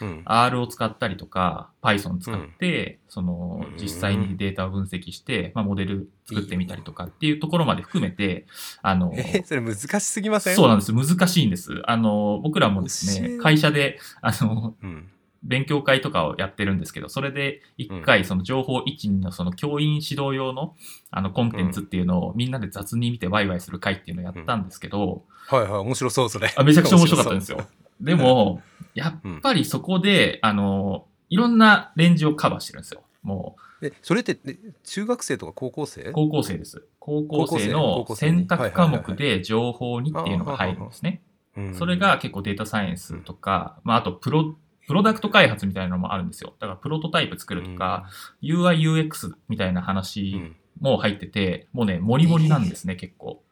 [0.00, 0.22] うん。
[0.24, 8.46] R を使ったりとか、Python 使って、そのうん実際にデータを分析して、まあ、モデル作ってみたりとかっていうところまで含めて、
[8.82, 10.56] あの、え、それ難しすぎません？
[10.56, 10.92] そうなんです。
[10.92, 11.82] 難しいんです。
[11.84, 15.08] あの、僕らもですね、会社で、あの、うん。
[15.42, 20.76] 勉強会とかをやってるんですけど、それで一回その情報一人のその教員指導用の
[21.10, 26.52] あのコンテンツっていうのをみんなで雑に見てワイワイする会っていうのをやったんですけど、はいはい、面白そう、それ。
[26.54, 27.66] あめちゃくちゃ面白かったんですよ。
[28.02, 28.60] でも、
[29.00, 33.02] やっうんぱりそこで、あの、いろんなレンジをカバーしてるんですよ。
[33.22, 36.02] もえ、それって、え中学生とか高校生？
[36.02, 36.84] う、高校生です。
[36.98, 41.22] 高校生高の選択科目で情報にっていうのが入るんですね。
[41.56, 44.54] うんそれが結構データサイエンスとか、まあ、あとプロ、
[44.86, 46.54] プロダクト開発みたいなのもあるんですよ。
[46.60, 48.08] だからプロトタイプ作るとか、
[48.42, 53.42] UI、UX みたいなうん、う話んも入ってて、もうね、モリモリなんですね、結構。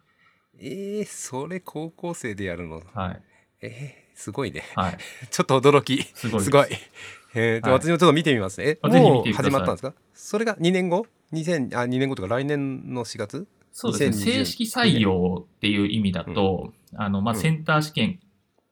[0.60, 2.82] えー、それ高校生でやるの？
[2.94, 3.22] はい。
[3.60, 4.64] えー、すごいね。
[4.74, 4.98] はい。
[5.30, 6.02] ちょっと驚き。
[6.14, 6.44] すごいです。
[6.46, 6.66] すごい。
[7.34, 8.70] えーとはい私もちょっと見てみますね。
[8.70, 9.94] え、あぜひ見もう始まったんですか？
[10.12, 13.46] それが2年後 ?2000、あ、2年後とか来年の4月？
[13.70, 14.32] そうですね。
[14.32, 18.18] 2020正式採用っていう意味だと、あの、まあ、うんセンター試験、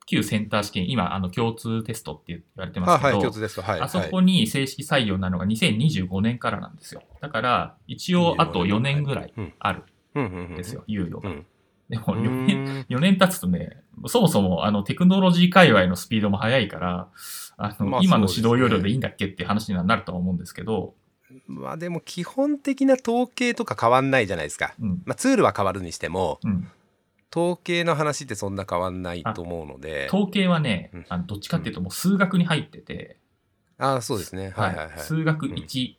[0.07, 3.61] 旧センター試験、今、あの、共通テストって言われてまあ、はい、すけど、共通です。
[3.61, 3.81] はい。
[3.81, 7.03] あそこに正式採用なのが2025年からなんですよ。
[7.21, 11.29] だから、一応あと4年ぐらいうんあるはい、うんうんうんんですよ、猶予が。
[11.31, 11.47] うん。
[11.89, 17.09] でもう4年、ん4年経つとね、そもそもあのテクノロジー界隈のスピードも速いから、
[17.57, 20.95] あの、まあ今の指導要領でいいんだっけっていう話にはなるとは思うんですけど、
[21.47, 24.75] まあでも基本的な統計とか変わんないじゃないですか。
[24.81, 26.71] うん、まあツールは変わるにしても、うん。
[27.35, 30.07] 統計の話ってそんな変わんないと思うので。
[30.07, 33.19] 統計はねうん、あのどっちかっていうともう数学に入ってて、
[33.79, 34.51] あそうですね。
[34.57, 34.99] はいはいはい。
[34.99, 35.95] 数学1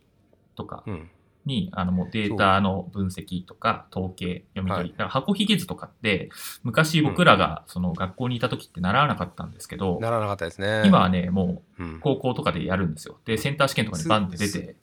[0.55, 1.09] とかうん。
[1.47, 6.29] に、あのもうデータの分析とか統計読み取り、はいだから箱ひげ図とかって
[6.63, 10.83] 昔僕らがその学校にいた時って習わなかったんですけど、ならなかったですね。
[10.85, 13.17] 今はね、もう、うん高校とかでやるんですよ。
[13.25, 14.75] で、センター試験とかにバンって出て、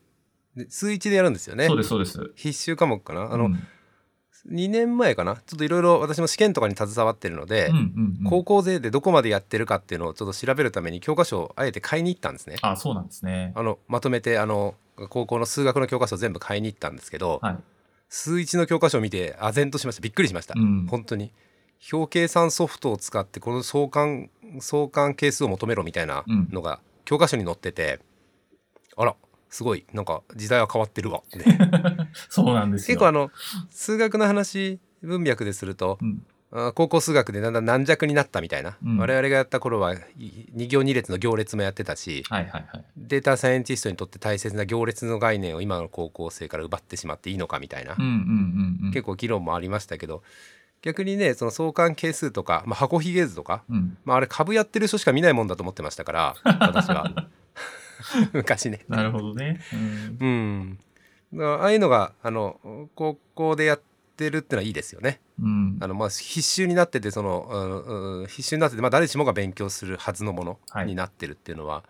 [0.56, 1.66] で数一でやるんですよね。
[1.66, 2.32] そうです、そうです。
[2.34, 3.32] 必修科目かな。
[3.32, 3.68] あの、うん
[4.50, 5.36] 2年前かな？
[5.36, 12.56] ちょっといろいろ私も試験とかに携わってるので、うんうんうん高校生でどこまでやってるかっていうのをちょっと調べるために教科書をあえて買いに行ったんですね。
[12.62, 13.52] あ、そうなんですね。
[13.54, 14.74] あのまとめてあの
[15.10, 17.58] 高校の数学の教科書を全部買いに行ったんですけど、はい。
[18.08, 21.32] 数一の教科書を見て唖然としましたびっくりしました、うん本当に
[21.92, 24.30] 表計算ソフトを使ってこの相関
[24.60, 28.00] 相関係数を求めろみたいなのが教科書に載ってて、
[28.96, 29.16] あら
[29.54, 31.22] すごいなんか時代は変わってるわ。
[31.24, 31.44] っ て
[32.28, 32.94] そうなんですよ。
[32.96, 33.30] 結構あの
[33.70, 38.98] 数学の話文脈でするとうん、あ高校数学でだんだん軟弱になったみたいな、うん。
[38.98, 42.84] 我々がやった頃は2行2列の行列もやってたしはいはいはい。
[42.96, 48.90] データサイエンティストにとって大切な行列の概念を今の高校生から奪ってしまっていいのかみたいな、うんうんうんうん。
[48.90, 50.24] 結構議論もありましたけど
[50.82, 57.28] 逆にねその相関係数とか、まあ、箱ひげ図とか、うん、まあ、あれ株やってる人しか見ないもんだと思ってましたから私は
[58.32, 58.84] 昔ね。
[58.88, 59.60] なるほどね。
[60.20, 60.78] うん
[61.32, 63.80] うん、ああいうのがあの高校でやっ
[64.16, 65.20] てるってのはいいですよね。
[65.40, 71.84] うんあのまあ必修になっててその、うんうん必修になってて、まあ、誰しもが勉強するはずのものはいになってるっていうのは、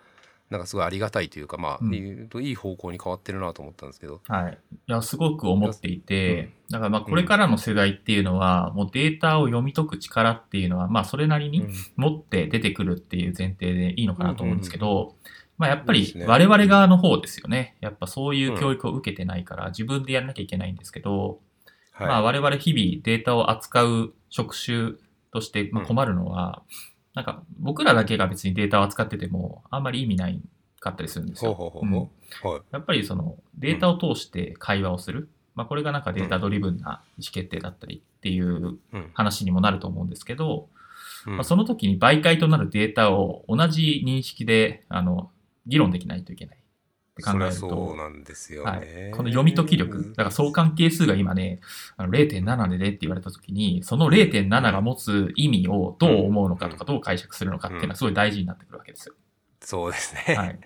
[0.50, 4.20] なんかすごいありがたいというかまあ、うんいい方向に変わってるなと思ったんですけど。
[4.28, 4.58] はい。
[4.88, 15.14] いや、すごく思っていて、だからまあこれからの世代っていうのは、もうデータを読み解く力っていうのは、まあそれなりに持って出てくるっていう前提でいいのかなと思うんですけど、
[15.56, 17.76] まあやっぱり我々側の方ですよね。
[17.80, 21.40] やっぱそういう教育を受けてないから自分でやらなきゃいけないんですけど、
[21.92, 22.06] はい。
[22.08, 24.92] まあ我々日々データを扱う職種
[25.32, 26.62] としてまあ困るのは、
[27.14, 30.40] なんか僕らだけが別にデータを扱っててもあんまり意味ない
[30.80, 31.72] かったりするんですよ。
[32.72, 39.10] やっぱりそのデータを通して会話をする、まあ、これがなんかデータドリブンな意思決定だったりっていううん。
[39.14, 40.68] 話にもなると思うんですけど、
[41.26, 41.36] うん。
[41.36, 45.30] まあ、その時に媒介となるデータを同じ認識であの
[45.66, 46.60] 議論できないといけないっ
[47.14, 51.60] て考えるとそう、なんですよはいね。、この読み解き力、だから相関係数が今ね、
[51.96, 59.14] あの0.7でねって言われた時に、その0.7が持つ意味をどう思うのかとか、どう解釈するのかっていうのはすごい大事になってくるわけですよ。
[59.60, 60.34] そうですね。
[60.34, 60.58] はい。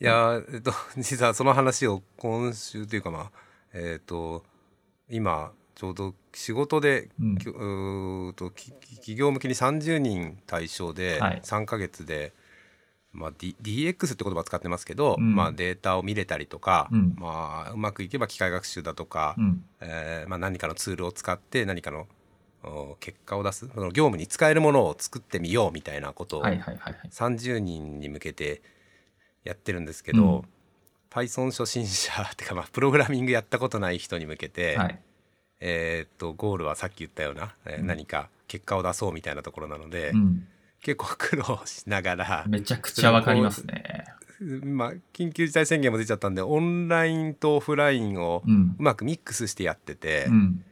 [0.00, 3.30] いやーえっと実はその話を今週というかまあ
[3.72, 4.44] えっ、と
[5.08, 12.32] 今ちょうど仕事で、うんうーとき企業向けに30人対象ではい3ヶ月で、
[13.12, 19.64] まあ、D、DX って言葉使ってますけど、うんまあ、データを見れたりとか、うんまあ、うまくいけば機械学習だとか、うん。
[19.80, 22.06] えーまあ、何かのツールを使って何かの
[22.64, 27.08] お結果を出すその業務に使えるものを作ってみようみたいなことをはいはいはいはい。
[27.10, 28.62] 30人に向けて
[29.44, 30.44] やってるんですけど、
[31.10, 34.98] Python 初心者っていうかまあプログラミングやったことない人に向けて、はい。
[35.60, 40.46] えーっとゴールはさっき言ったような、えーうん何か結果を出そうみたいなところなので、うん。
[40.82, 44.04] 結構苦労しながら、めちゃくちゃわかりますね。
[44.64, 48.82] まあ、緊急事態宣言も出ちゃったんでオンラインとオフラインをうんう。
[48.82, 50.64] まくミックスしてやってて、うん。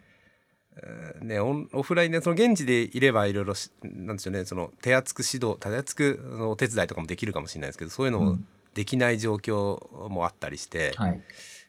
[1.23, 11.21] ね、オフラインでその現地でいればいろいろしなんでしょうねその手厚く指導手厚くお手伝いとかもできるかもしれないですけどそういうのもうんできない状況もあったりして、はい。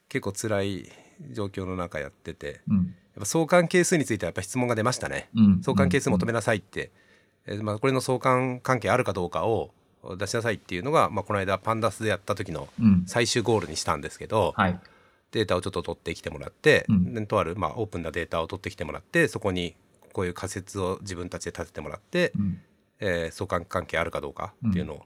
[0.07, 0.89] 結構辛い
[1.31, 2.95] 状況の中やっててやっうん。
[3.19, 5.29] ぱ相関係数についてはやっぱ質問が出ましたね。
[5.35, 5.61] うん。
[5.63, 6.91] 相関係数求めなさいって、
[7.47, 9.71] えーまあ、これの相関関係あるかどうかを
[10.17, 13.03] 出しなさいっていうのが、まあ、この間パンダスでやった時のうん。
[13.05, 14.79] 最終ゴールにしたんですけど、はい。
[15.31, 19.75] データをちょっと取ってきてもらって、うんでとある、まあ、オープンなデータを取ってきてもらってそこに
[20.11, 22.61] こういう仮説を自分たちで立ててもらって、うん。
[22.99, 25.05] えー相関関係あるかどうかっていうのを、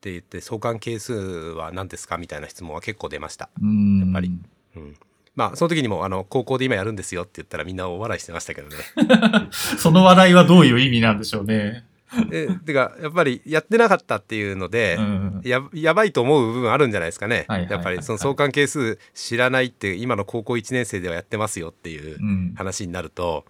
[0.00, 3.50] で言って相関係数は何ですかみたいな質問は結構出ました。
[3.60, 4.00] うん。
[4.00, 4.30] やっぱり
[4.76, 4.96] うん
[5.36, 8.76] まあその時にもあの高校で今やるんですよって言ったらみんなお笑いしてましたけどね。
[9.52, 11.84] その話題はどういう意味なんでしょうね。
[12.32, 15.40] えてかやっぱりやってなかったっていうので、うん。
[15.44, 22.54] ややばいと思う部分あるんじゃないですかね、やっぱりその相関係数知らないって今の高校1年生ではやってますよっていううん。
[22.56, 23.44] 話になると、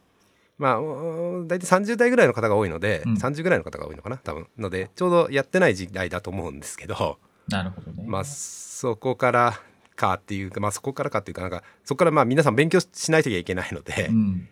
[0.59, 7.19] まあお大体30代ぐらいの方が多いので、うん30ぐらいの方が多いのかな多分のでちょうどやってない時代だと思うんですけど、
[7.49, 8.05] なるほどね。
[8.07, 9.61] まあそこから
[9.97, 14.49] かっていうかまあそこからかっていうかなんかそこからまあ皆さん勉強しないといけないので、うん。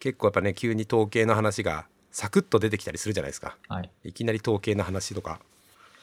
[0.00, 3.56] 結構やっぱね急に統計の話がサクッと出てきたりするじゃないですか。
[3.68, 3.90] はい。
[4.04, 5.40] いきなり統計の話とか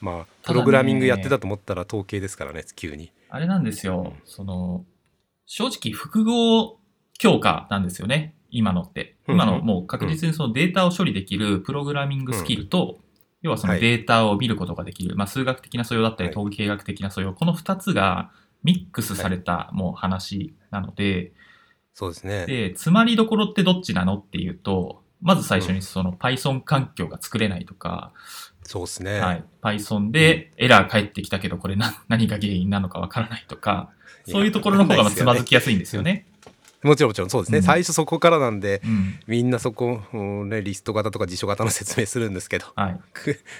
[0.01, 3.11] まあプログラミングやってたと思ったら統計ですからね急に。
[3.29, 4.13] あれなんですよ。
[4.15, 4.85] うんその、
[5.45, 6.79] 正直複合
[7.17, 8.35] 強化なんですよね。
[8.49, 9.15] 今のって。
[9.27, 12.99] うん今のもう確実にそのデータを処理できるプログラミングスキルと、
[13.41, 18.31] 要はそのデータを見ることができる、まあ、数学的な素養だったりはい統計学的な素養、この2つが
[18.63, 21.31] ミックスされたもう話なので、
[21.93, 22.45] そうですね。
[22.45, 28.11] で、詰まりどころってどっちなのっていうと、まず最初にその Python 環境が作れないとか、
[28.63, 29.19] そうですね。
[29.19, 33.89] はい、Python でエラー返ってきたけど、これ何 何が原因なのかわからないとか、
[34.27, 36.27] そういうところの方がまあつまずきやすいんですよね。
[36.83, 39.19] もちろんもちろんそうですね、うん最初そこからなんでうん。
[39.25, 42.99] みんなそこを、ね、リスト型とか辞書型の説明するんですけどはい。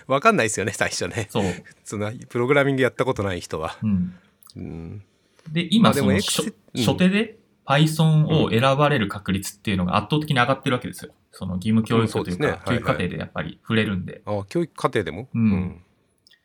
[0.08, 1.44] 分かんないですよね最初ねそう。
[1.84, 3.76] そのプログラミングやったことない人は。
[3.82, 4.14] うん。
[4.58, 5.04] うん、
[5.52, 11.12] で、ま今、その初手で Python を選ばれる確率っていうのが圧倒的に上がってるわけですよ。
[11.32, 14.22] その義務教育というか、教育課程でやっぱり触れるんで。
[14.26, 15.82] あ教育課程でも、うんうん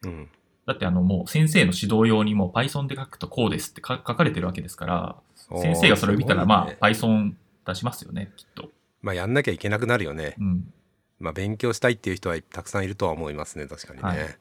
[0.05, 0.29] うん
[0.65, 5.17] だってあのもう先生の指導用にもう Python で書くとこうですってか書かれてるわけですから、
[5.61, 7.33] 先生がそれを見たらまねあ Python
[7.67, 8.71] 出しますよね、きっと。
[9.01, 10.73] まあやんなきゃいけなくなるよね、うん。
[11.19, 14.05] まあ、勉強したいっていう人はたくさんいるとは思いますね確かにね。
[14.05, 14.39] はい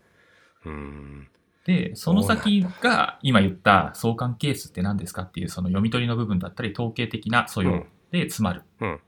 [0.65, 1.27] うん
[1.65, 8.63] で、その先が今言った相関係数って何ですかっていうその読み取りの部分だったり統計的な素養で詰まる。
[8.79, 8.99] うん。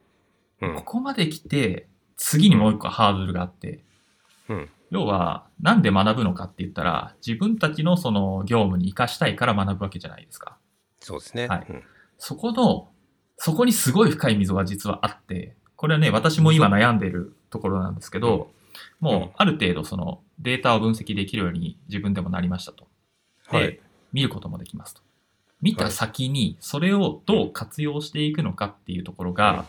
[0.61, 0.75] うん。
[0.75, 3.83] ここまで来て、次にもう一個ハードルがあって、
[4.49, 4.69] うん。
[4.91, 10.57] 要は、なんで学ぶのかって言ったら、自分たちのその業務に活かしたいから学ぶわけじゃないですか。
[10.99, 11.47] そうですね。
[11.47, 11.65] はい。
[11.67, 11.83] うん。
[12.19, 12.89] そこの、
[13.37, 18.63] そこにすごい深い溝が実はあって、これはね、私も今悩んでるところなんですけど、うん。
[18.99, 22.87] もうある程度そのデータを分析できるように自分でもなりましたと。
[23.51, 23.79] で、はい
[24.13, 25.01] 見ることもできますと。
[25.59, 29.65] 見た先にそれをどう活用していくのかっていうところが、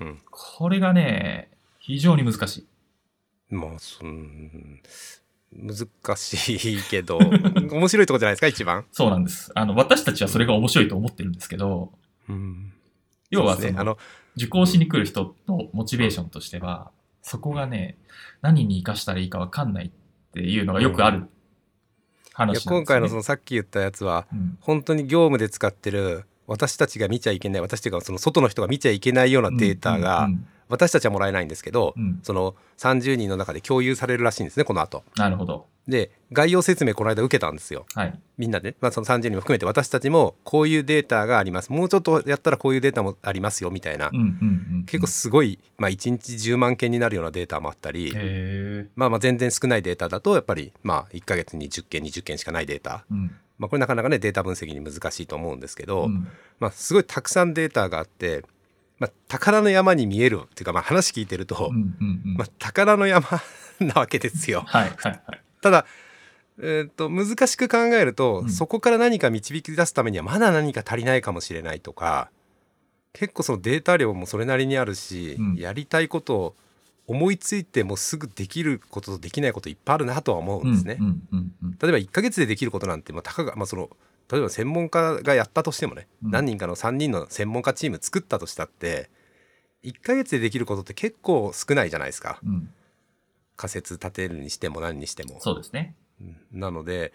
[0.00, 2.58] うんこれがね、非常に難し
[3.50, 3.54] い。
[3.54, 4.80] まあそん
[5.52, 7.18] 難しいけど
[7.72, 8.86] 面白いとこじゃないですか一番？
[8.92, 9.50] そうなんです。
[9.54, 11.92] あの、私たちはそれが面白いと思ってるんですけど、
[12.28, 12.72] うん
[13.30, 13.98] 要はその、ねあの
[14.36, 16.92] 受講しに来る人のモチベーションとしては、
[17.22, 17.98] そこがね、
[18.42, 19.90] 何に活かしたらいいかわかんないっ
[20.32, 21.28] ていうのがよくある
[22.32, 22.78] 話なんですよ、ね。
[22.78, 24.58] 今回のそのさっき言ったやつはうん。
[24.60, 35.66] 本当に業務で使ってる私たちが見ちゃいけない私というかその外の人が見ちゃいけないようなデータが、うん私たちはもらえないんですけど、うんうんその30人の中で共有されるらしいんですねこの後なるほど。
[35.86, 38.18] で概要説明この間受けたんですよはい。
[38.38, 44.24] みんなで、まあ、その30人も含めて私たちもこういうデータがありますもうちょっとやったらこういうデータもありますよみたいな、うんうんう
[44.78, 44.84] ん。
[44.86, 48.12] 結構すごい、まあ、1日10万件になるようなデータもあったり。
[48.94, 53.34] まあ、まあ全然少ないデータだとやっぱりまあ1ヶ月に10件20件しかないデータ、うん。
[53.58, 56.26] まあ、これなかなかねデータ分析に難しいと思うんですけど、うん
[56.60, 58.42] まあ、すごいたくさんデータがあって、
[59.00, 63.26] まあ、宝の山に見えるっていうか、まあ、話聞いてると、うんうんうんまあ、宝の山
[63.80, 64.62] なわけですよ。
[64.66, 65.42] はいはいはい。
[65.62, 65.86] ただ、
[66.58, 72.30] えー、と難しく考えると、うんそこから何か導き出すためにはまだ何か足りないかもしれないとか
[73.14, 76.56] 結構そのデータ量もそれなりにあるし、うんやりたいことを
[77.06, 80.98] 思いついてもすぐできることとできないこといっぱいあるなとは思うんですね。
[81.00, 83.88] うんうんうんうん例えば1ヶ月でできることなんて、まあ、たかが、まあ、その
[84.30, 89.10] 例えば専門家がやったとしてもね、うん何人かの3人の専門家チーム作ったとしたって
[89.82, 92.70] 1ヶ月でできることって結構少ないじゃないですかうん。
[93.56, 95.40] 仮説立てるにしても何にしても。
[95.40, 95.96] そうですね。
[96.20, 97.12] うんなので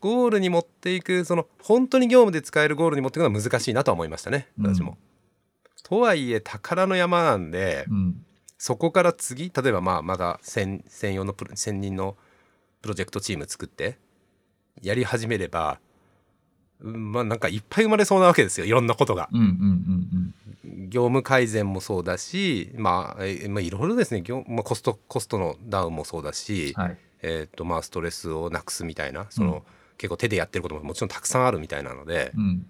[0.00, 4.98] ゴールに持っていくその本当に業務で使えるゴールに持っていくのは難しいなとは思いましたね私も。
[5.82, 8.24] とはいえ宝の山なんで、うん。
[8.58, 12.16] そこから次例えばまあまだ専専用の専任の
[12.82, 13.98] プロジェクトチーム作って
[14.82, 15.89] やり始めれば、うん
[16.82, 19.28] まあなんかいっぱい生まれそうなわけですよいろんなことが。
[19.32, 26.82] うんうんうん業務改善もそうだしまあ、えまあ、いろいろですね業、まあ、コストコストのダウンもそうだし、うん。
[26.82, 26.98] はい。
[27.22, 29.62] えーとまあ、ストレスをなくすみたいなその、うん
[30.00, 32.66] 結構手でやってることももちろんたくさんあるみたいなのでうん。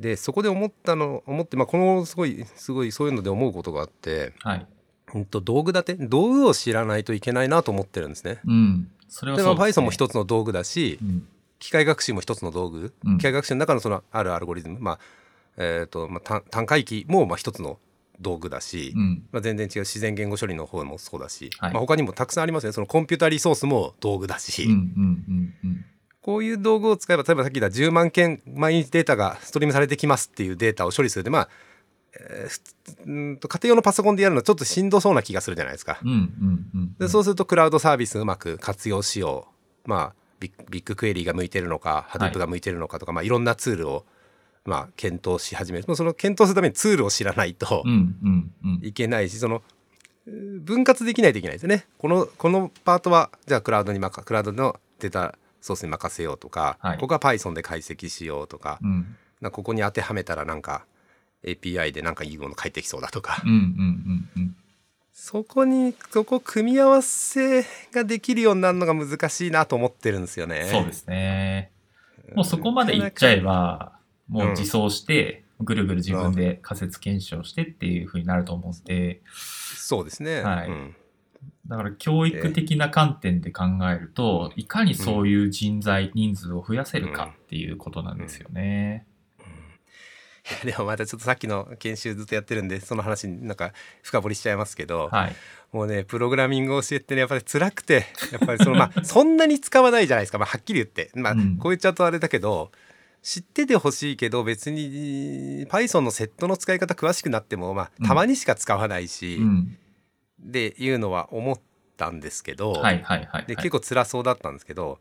[0.00, 4.66] でそこで思ったの思って、まあ、このすごいすごいそういうので思うことがあって、はい。
[5.14, 8.40] うん、と道具立て道具を知らないといけないなと思ってるんですね。
[8.44, 8.90] うん。
[9.08, 9.54] それはでまあ。
[9.54, 11.28] Python も一つの道具だしうん。
[11.62, 14.98] 機械学習も一つの道具、うん機械学習の中のそのあるアルゴリズム、まあ
[15.56, 17.78] えーとまあ、単単回帰もまあ一つの
[18.20, 19.22] 道具だし、うん。
[19.30, 25.84] まあ、全然違う自然言語処理の方もそうだし、はいまあ、他にもたくさんありますねそのコンピュータリソースも道具だし、うんうんうんうん。
[26.20, 31.48] こういう道具を使えば例えばさっき言った10万件毎日データがストリームされてきますっていうデータを処理するでまあ、
[32.18, 36.00] えーと家庭用のパソコンでやるのはちょっとしんどそうな気がするじゃないですか。
[36.02, 36.94] うんうんうん。
[36.98, 39.48] でそうするとクラウドサービスうまく活用しよ
[39.86, 40.21] うまあ
[40.70, 44.04] ビッグクエリーが向いてるのかハドゥープが向いてるのかとか、いまあ、いろんなツールを、
[44.64, 47.84] まあ、検討し始めるもうその検討するためにツールを知らないと。
[48.82, 49.62] いけないしその
[50.26, 51.86] 分割できないといけないですよね。
[51.98, 60.84] このこのパートはじゃあクラウドにまかクラウドのデータソースに任せようとか、はいここは Python で解析しようとか,、うんかここに当てはめたらなんか
[61.44, 64.56] API でなんかいいもの返ってきそうだとか、うんうんうんうん。
[65.12, 70.68] そこにそこ組み合わせができるようになるのが難しいなと思ってるんですよね。
[70.70, 71.70] そうですね。
[72.34, 73.92] もうそこまでいっちゃえば、
[74.28, 80.40] もう自走して、ぐるぐる自分で仮説検証してっていう風になると思うんで、そうですね。
[80.42, 80.96] はいうん
[81.66, 89.06] だから教育的な観点で考えると、いかにそういう人材、人数を増やせるかっていうことなんですよね。
[90.50, 95.36] いやでもまたちょっとさっきの研修ずっとやってるんでその話になんか深掘りしちゃいますけど、はい。
[95.72, 102.72] もうねプログラミングを教えてねやっぱり辛くてやっぱりその まあそんなに使わないじゃないですか、まあ、はっきり言って、まあうんこう言っちゃうとあれだけど
[103.22, 109.78] 知っててほしいけど別に Python のセットの使い方詳しくなっても、まあ、たまにしか使わないし、うん。
[110.40, 111.60] でいうのは思っ
[111.96, 112.82] たんですけど。
[113.46, 114.98] で結構辛そうだったんですけど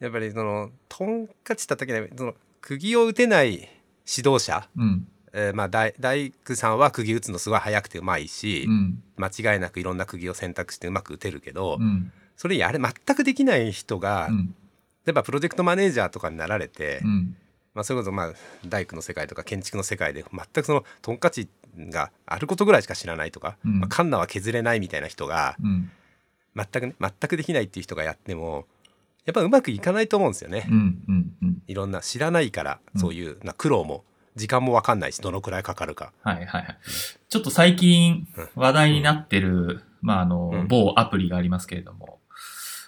[0.00, 3.68] やっぱりそのトンカチ叩けないその釘を打てない
[4.16, 5.06] 指導者、うん。
[5.32, 9.02] えーまあ大大工さんは釘打つのすごい速くてうまいし、うん。
[9.16, 12.12] 間違いなくいろんな釘を選択してうまく打てるけど、うん。
[12.36, 14.54] それやれ全くできない人が、うん。
[15.04, 17.36] 例えばプロジェクトマネージャーとかになられて、うん。
[17.74, 18.32] まあ、それこそまあ
[18.66, 25.90] 大工の世界とか建築の世界で全くそのトンカチがあることぐらいしか知らないとか、うんまあ、カンナは削れないみたいな人がうん。
[26.56, 28.66] 全くね全くできないっていう人がやっても
[29.28, 30.66] やっぱうまくいかないと思うんですよね。
[30.70, 31.02] うん。
[31.06, 31.32] うん。
[31.42, 31.58] うん。
[31.66, 34.04] いろんな知らないからうんそういうな苦労も
[34.36, 36.14] 時間も分かんないしどのくらいかかるか。
[36.22, 36.78] はいはいはい。
[37.28, 42.20] ちょっと最近話題になってる、まあ、あの、うん某アプリがありますけれども、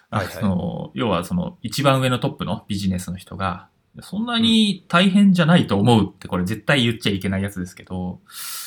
[0.08, 3.68] はいはいあの、要はその一番上のトップのビジネスの人が、
[4.00, 8.20] そんなに大変じゃないと思うってこれ絶対言っちゃいけないやつですけど、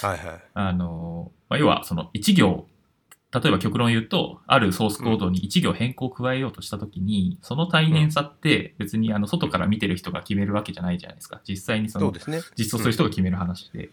[0.03, 0.19] はいはい。
[0.53, 2.67] あの、まあ、要はその一行、
[3.33, 11.41] 例えば極論言うと、あるソースコードに一行変更を加えようとしたときに、その大変さって別にあの外から見てる人が決めるわけじゃないじゃないですか。
[11.47, 12.19] 実際にそのね。
[12.55, 13.89] 実装する人が決める話で。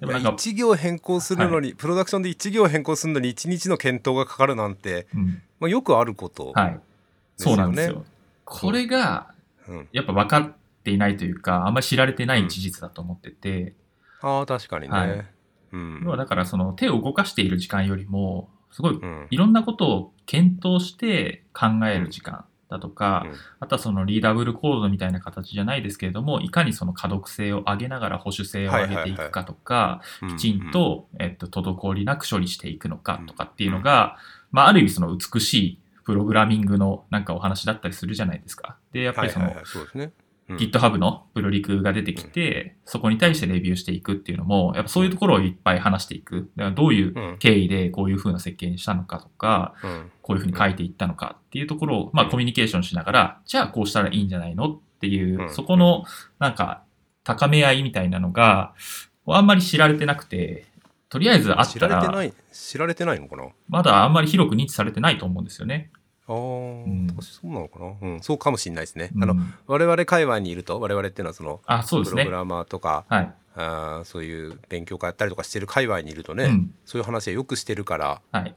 [0.00, 5.42] でもなんか、1行変更するのに、プロダクションで1行変更するのに1日の検討がかかるなんて、うん。
[5.58, 6.80] まあ、よくあること、はい。
[7.36, 8.04] そうなんですよ。
[8.44, 9.32] これが、
[9.68, 10.52] うん、やっぱ分かっ
[10.84, 13.74] ていないというか、あんまり知られてない事実だと思ってて、
[14.22, 15.26] ああ確かにね、はい
[15.72, 19.26] うんだからその手を動かしている時間よりも、すごいうん。
[19.30, 23.34] いろんなことを検討して考える時間だとか、うん。
[23.60, 34.18] あとはそのリーダブルコードみたいな形じゃないですけれども、いかにその可読性を上げながら保守性を上げていくかとか、きちん、と、えっと、滞りなく処理していくのかとかっていうのが、
[34.52, 38.76] まあ、ある意味その美しいプログラミングのなんかお話だったりするじゃないですか。
[38.92, 46.50] で、やっぱりその、はいはいはい、そうですね、うん GitHub のプロリクが出てきて、そこに対してレビューしていくっていうのも、やっぱそういうところをいっぱい話していく。
[46.56, 47.38] だからどういううん。
[47.38, 50.10] 経緯でこういう風な設計にしたのかとか、うん。
[50.22, 55.50] こういう風に書いていったのかっていうところを、まあコミュニケーションしながら、じゃあこうしたらいいんじゃないのっていうう、ん。
[55.50, 56.04] そこの
[56.38, 56.82] なんか
[57.24, 58.72] 高め合いみたいなのが、
[59.26, 60.66] あんまり知られてなくて、
[61.08, 63.44] とりあえずあっ知たら、られてない知られてないのかな？
[63.68, 65.90] まだあんまり広く認知されてないと思うんですよね。
[66.28, 66.36] ああ、
[66.88, 67.06] ん。
[67.06, 69.22] 確かそうなのかな、うん、そうかもしれないですね、うん。
[69.22, 72.24] あの我々界隈にいると我々っていうのはそのあ、そうですね。
[72.24, 73.34] プログラマーとか、はい。
[73.54, 76.74] あーそういう勉強会やったりとかしてる界隈にいるとね、うん。
[76.84, 78.54] そういう話はよくしてるからはい。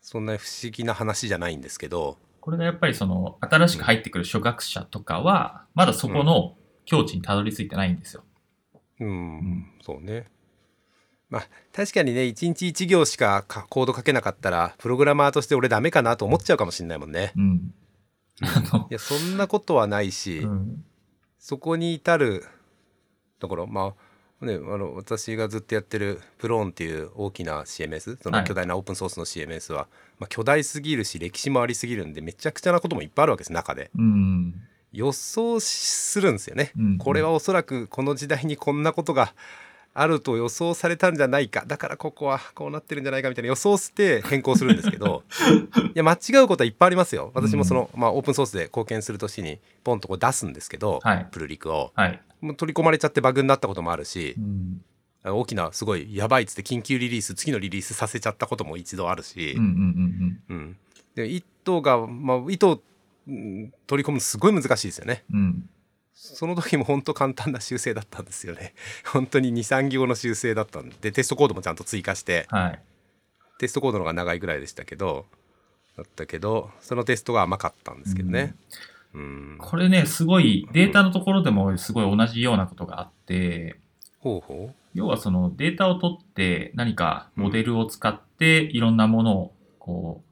[0.00, 8.24] そんな不思議な話じゃないんですけどこれがやっぱりその、新しく入ってくる初学者とかは、まだそこの境地にたどり着いてないんですよ。
[8.98, 9.72] うん、ん。
[9.80, 10.26] そうね
[11.32, 17.74] まあ確かにね1日1行しかかコード書けなかったらプログラマーとして俺ダメかなと思っちゃうかもしれないもんねうん。
[18.90, 20.84] い、やそんなことはないし、うん。
[21.38, 22.44] そこに至る
[23.38, 23.94] ところま
[24.42, 34.54] あねあの私がずっとやってるプローンっていう大きな CMS そはいの巨大なオープンソースの CMS は、まあ、巨大すぎるし歴史もありすぎるんでめちゃくちゃなこともいっぱいあるわけです中でうん。
[34.92, 39.34] 予想するんですよね、うんこれはおそらくこの時代にこんなことが
[39.94, 41.64] あると予想されたんじゃないか。
[41.66, 45.22] だからここはこうなってるんじゃないかみたいな予想して変更するんですけど
[45.94, 47.30] いや間違うことはいっぱいありますよ。
[47.34, 51.28] 私もその、まあ、オープンソースで貢献する年にポンとこう出すんですけど、はい。
[51.30, 51.92] プルリクを。
[51.94, 52.20] はい。
[52.40, 54.82] もう取り込まれちゃってバグになったこともあるしう、ん。
[55.24, 60.38] 大きなすごいやばいっつって緊急リリース次のリリースさせちゃったことも一度あるしうん
[61.16, 62.82] う糸が、まあ、糸
[63.28, 65.22] うん取り込むのすごい難しいですよね。
[65.32, 65.68] うん。
[66.30, 66.36] うん。
[66.36, 68.74] その時も本当簡単な修正だったんですよね
[69.12, 72.80] 本当に23行の修正だったんでテストコードもちゃんと追加してはい。
[73.58, 75.26] テストコードの方が長いぐらいでしたけど
[75.96, 78.54] だったけどそのテストが甘かったんですけどね
[79.14, 83.78] うんこれね、すごい、データのところでもすごい同じようなことがあって、
[84.20, 90.22] ほうほ要はそのデータを取って何かモデルを使っていろんなものをこ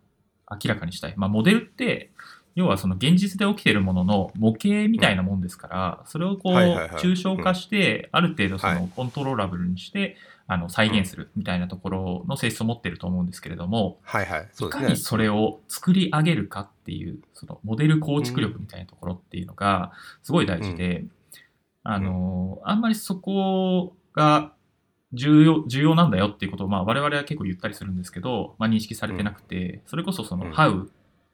[0.48, 1.14] う明らかにしたい。
[1.16, 2.10] まあモデルって
[2.54, 8.80] 要はその現実で起きているものの模型みたいなもんですから、それをこう抽象化してある程度そはい。
[8.80, 14.48] のコントローラブルにしてあの再現するみたいなところの性質を持っていると思うんですけれども、うはいはい。
[14.52, 19.92] そいうかにそれを作り上げるかっていう、そのモデル構築力みたいなところっていうのが
[20.22, 21.04] すごい大事で、
[21.84, 24.52] あの、あんまりそこが
[25.12, 30.52] 重要、重要なんだよっていうことを、まあ我々は結構言ったりするんですけど、まあ認識されてなくて、それこそそのうん。
[30.52, 30.88] How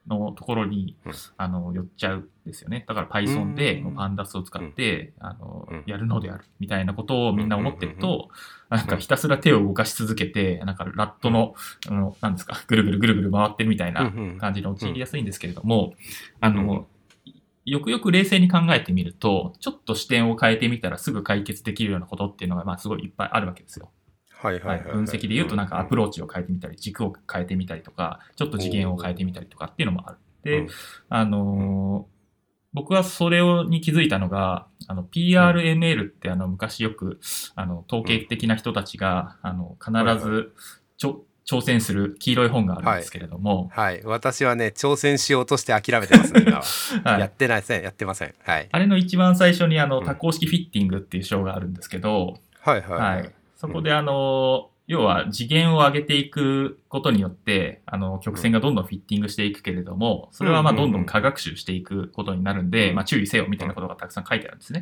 [0.07, 2.85] のところにうん、あの、寄っちゃうんですよね。
[2.87, 3.95] だから Python でうん。
[3.95, 8.29] パンダスを使って、あのうん、やるのであるみたいなことをみんな思ってるうんと、
[8.69, 11.55] なんかひたすら手を動かし続けて、なんかラットの、
[11.89, 15.93] あの、なんですか、ぐるぐるぐるぐる回ってるみたいなうんうん感じに陥りやすいんですけれども、
[16.39, 16.87] あの、
[17.65, 23.91] よくよく冷静に考えてみると、ちょっと視点を変えてみたらすぐ解決できるようなことっていうのが、まあすごいいっぱいあるわけですよ。
[24.39, 24.93] はいはいはい、はい。
[24.93, 30.17] 分析で言うとなんかアプロローチを変えてみたり、軸を変えてみたりとか、ちょっと次元を変えてみたりとかっていうのもある。
[30.43, 30.69] で、うん。
[31.09, 32.17] あのー
[32.73, 37.19] 僕はそれをに気づいたのが、あの、PRML ってあの、昔よく、
[37.55, 39.91] あの、統計的な人たちが、あの、必
[40.23, 40.53] ず
[40.97, 44.01] ちょ、挑戦する黄色い本があるんですけれども、はい。
[44.03, 46.63] 私はね挑戦しようとして諦めてますね今は、
[47.09, 47.19] はい。
[47.21, 48.35] やってないですねやってません。
[48.43, 48.67] はい。
[48.69, 50.05] あれの一番最初にあの、うん。
[50.05, 52.99] 多項式フィッティングっていう章があるんですけど、はいはい。
[52.99, 53.33] はい。
[53.57, 62.95] そこであの、要は次元を上げていくことによって、あの、曲線がどんどんフィッティングしていくけれども、それはまあどんどん科学習していくことになるんで、うん。
[62.95, 64.81] まあ注意せよみたいなことがたくさん書いてあるんですね。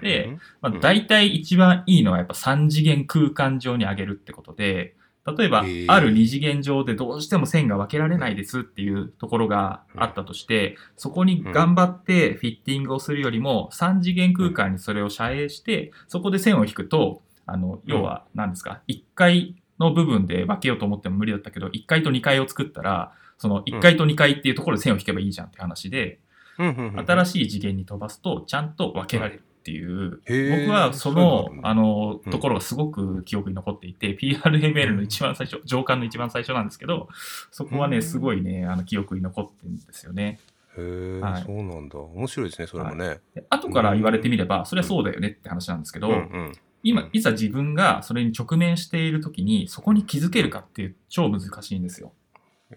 [0.00, 0.30] で
[0.62, 0.80] まあうん。
[0.80, 4.94] 大体一番いいのはやっぱ3次元空間上に上げるってことで、
[5.26, 5.64] 例えばあ
[6.00, 26.18] る2次元上でどうしても線が分けられないですっていうところがあったとして、そこに頑張ってフィッティングをするよりも3次元空間にそれを遮影して、そこで線を引くと、あの、要は何ですか、1階の部分で分けようと思っても無理だったけど、1階と2階を作ったら、その1階と2階っていうところで線を引けばいいじゃんって話で、
[26.58, 30.20] うんうんうん新しい次元に飛ばすとちゃんと分けられるっていう、
[30.66, 37.08] 僕はそののあのうんところがすごく記憶に残っていて、PRML の一番最初、上巻の一番最初なんですけど、
[37.50, 38.02] そこはね、うん。
[38.02, 40.38] すごいね、あの記憶に残ってるんですよね。
[40.78, 41.42] へえ、はい。
[41.42, 41.98] そうなんだ。
[41.98, 46.52] 面白いですねそれもね、で後から言われてみれば、それはそうだよねって話なんですけど、うんうん
[46.88, 52.12] 今、いざ自分がそれに直面しているときに、そこに気づけるかっていう超難しいんですよ。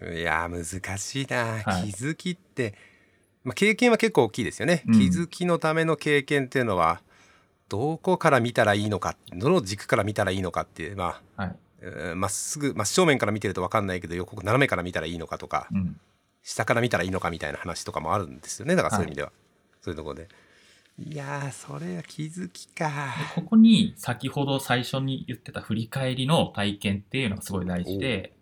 [0.00, 1.92] いやー難しいな、はい。
[1.92, 2.74] 気づきって、
[3.44, 4.94] まあ、経験は結構大きいですよね、うん。
[4.94, 7.00] 気づきのための経験っていうのは
[7.68, 11.56] どこから見たらいいのかどの軸から見たらいいのかっていうまあはい。
[11.82, 15.98] えーまっすぐ真正面から見てると分かんないけど横斜めから見たらいいのかとかうん。
[16.42, 18.74] 下から見たらいいのかみたいな話とかもあるんですよね。
[18.76, 19.32] だからそういう意味では、
[19.82, 20.28] そういうところで
[21.02, 28.34] いやーそれは気づきかでここに先ほど最初に言ってた振り返りの体験っていうのがすごい大事で、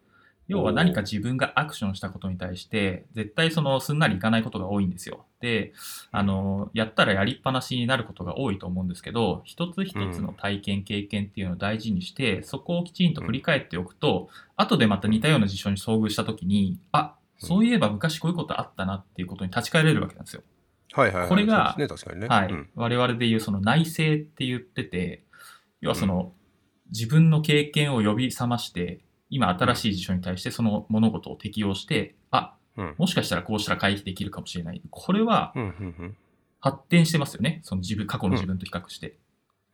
[0.48, 5.26] 要は何か自分がアクションしたことに対して、絶対そのすんなりいかないことが多いんですよ。
[5.40, 5.72] で、
[6.10, 20.42] あの、やったらやりっぱなしになることが多いと思うんですけど、一つ一つの体験、経験っていうのを大事にして、そこをきちんと振り返っておくと、後でまた似たような事象に遭遇したときに、あ、そういえば昔こういうことあったなっていうことに立ち返れるわけなんですよ。
[20.98, 21.28] はいはいはい。
[21.28, 22.26] これがね、ね。
[22.28, 22.52] はい。
[22.52, 25.24] うん我々でいうその内省って言ってて、
[25.80, 26.32] 要はその、
[26.90, 32.94] 自分の経験を呼び覚まして、今新しい事象に対してその物事を適用して、あ、うん。
[32.98, 34.82] もしかしたらこうしたら回避できるかもしれない。
[34.90, 36.16] これはうんうん
[36.60, 37.60] 発展してますよね。
[37.62, 39.16] その自分、過去の自分と比較して。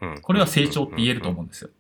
[0.02, 0.20] うんうん。
[0.20, 1.70] これは成長って言えると思うんですよ。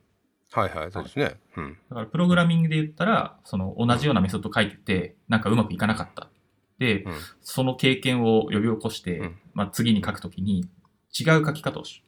[0.52, 1.36] はいはい、そうですね。
[1.56, 1.76] うん。
[1.90, 6.28] だからプログラミングで言ったら、その同じようなメソッド書いてて、なんかうまくいかなかった。
[6.78, 10.68] で、うんその経験を呼び起こして、うんまあ、次に書くときに
[11.18, 12.02] 違う書き方をし、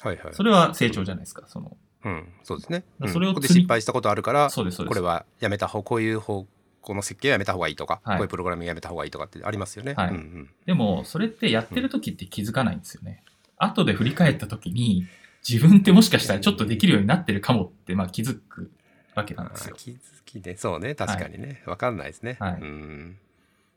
[0.00, 0.34] はいはい。
[0.34, 1.44] それは成長じゃないですか。
[1.46, 2.84] そのうん、そうですね。
[3.12, 4.90] それをここで失敗したことあるから、そうです、そうです。
[4.90, 6.46] これはやめた方、こういう方
[6.80, 9.94] 向の設計はやめた方がいいとか、はいこういうプログラミングやめた方がいいとかってありますよね。
[9.94, 13.22] はいうんうんでも、それってやってる時って気づかないんですよね。
[13.56, 15.06] 後で振り返った時に、
[15.48, 18.72] 自分ってもしかしたらちょっとできるようになってるかもって、まあ気づく
[19.14, 19.78] わけなんですよあ。
[19.78, 22.36] 気づきね、そうね、確かにね、わかんないですね。
[22.40, 23.18] はいうん。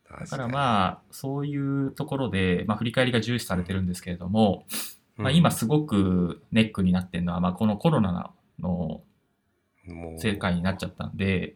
[0.09, 4.65] だからまあ、そういうところで、まあ振り返りが重視されてるんですけれども、
[5.17, 9.01] あまあ今すごくネックになってるのは、まあこのコロナの
[10.17, 11.55] 世界になっちゃったんで、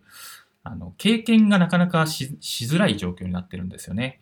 [0.64, 4.20] あの、経験がなかなかししづらい状況になってるんですよね。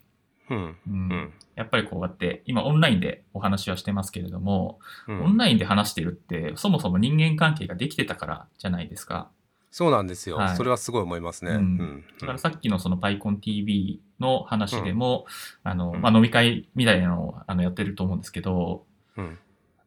[0.50, 0.58] うん。
[0.58, 1.34] うんうん。
[1.56, 9.30] やっぱりこうやって、今オンラインでお話はしてますけれども、うんオンラインで話してるって、そもそも人間関係ができてたからじゃないですか。
[9.72, 11.52] そうなんですよ、はいそれはすごい思いますね。
[11.52, 12.04] ううんん。
[12.20, 15.26] だからさっきのその PyConTV の話でも、
[15.63, 19.38] あの、うんまあ、飲み会みたいなのをあのやってると思うんですけど、うん。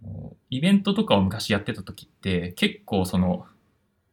[0.02, 3.46] あのイベントとかを昔やってた時って、結構その、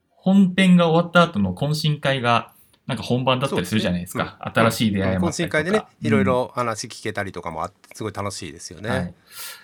[0.09, 2.53] 本編が終わった後の懇親会が、
[2.88, 4.39] なんか本番だったりするじゃないですか。
[4.39, 5.57] うん新しい出会いもあ懇ったりとか。
[5.57, 8.89] 親会でね、うんいろいろ話聞けたりとかもあって、すごい楽しいですよね。
[8.89, 9.13] はい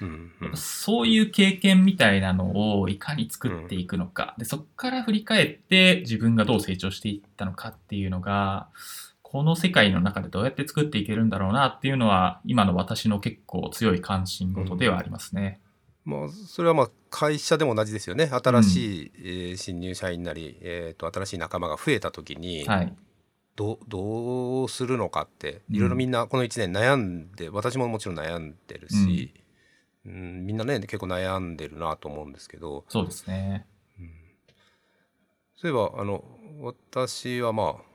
[0.02, 8.68] うんうんそういう経験みたいなのをいかに作っていくのか、でそこから振り返って自分がどう成長していったのかっていうのが
[9.34, 15.60] この世界の中でどうやって作っていけるんだろうなっていうのは今の私の結構強い関心事ではありますね。
[16.06, 18.28] まあ、それはまあ会社でも同じですよね。
[18.28, 22.96] 新しい、えー新入社員なり、えー、と新しい仲間が増えた時に、はい、
[23.56, 25.76] どうどうするのかってうん。
[25.78, 29.34] いろいろみんなこの1年悩んで、私ももちろん悩んでるし、
[30.06, 33.66] うんみんなね結構悩んでるなと思うんですけど、そうですね。
[34.00, 34.12] うん。
[35.56, 36.24] そういえばあの
[36.62, 37.93] 私はまあ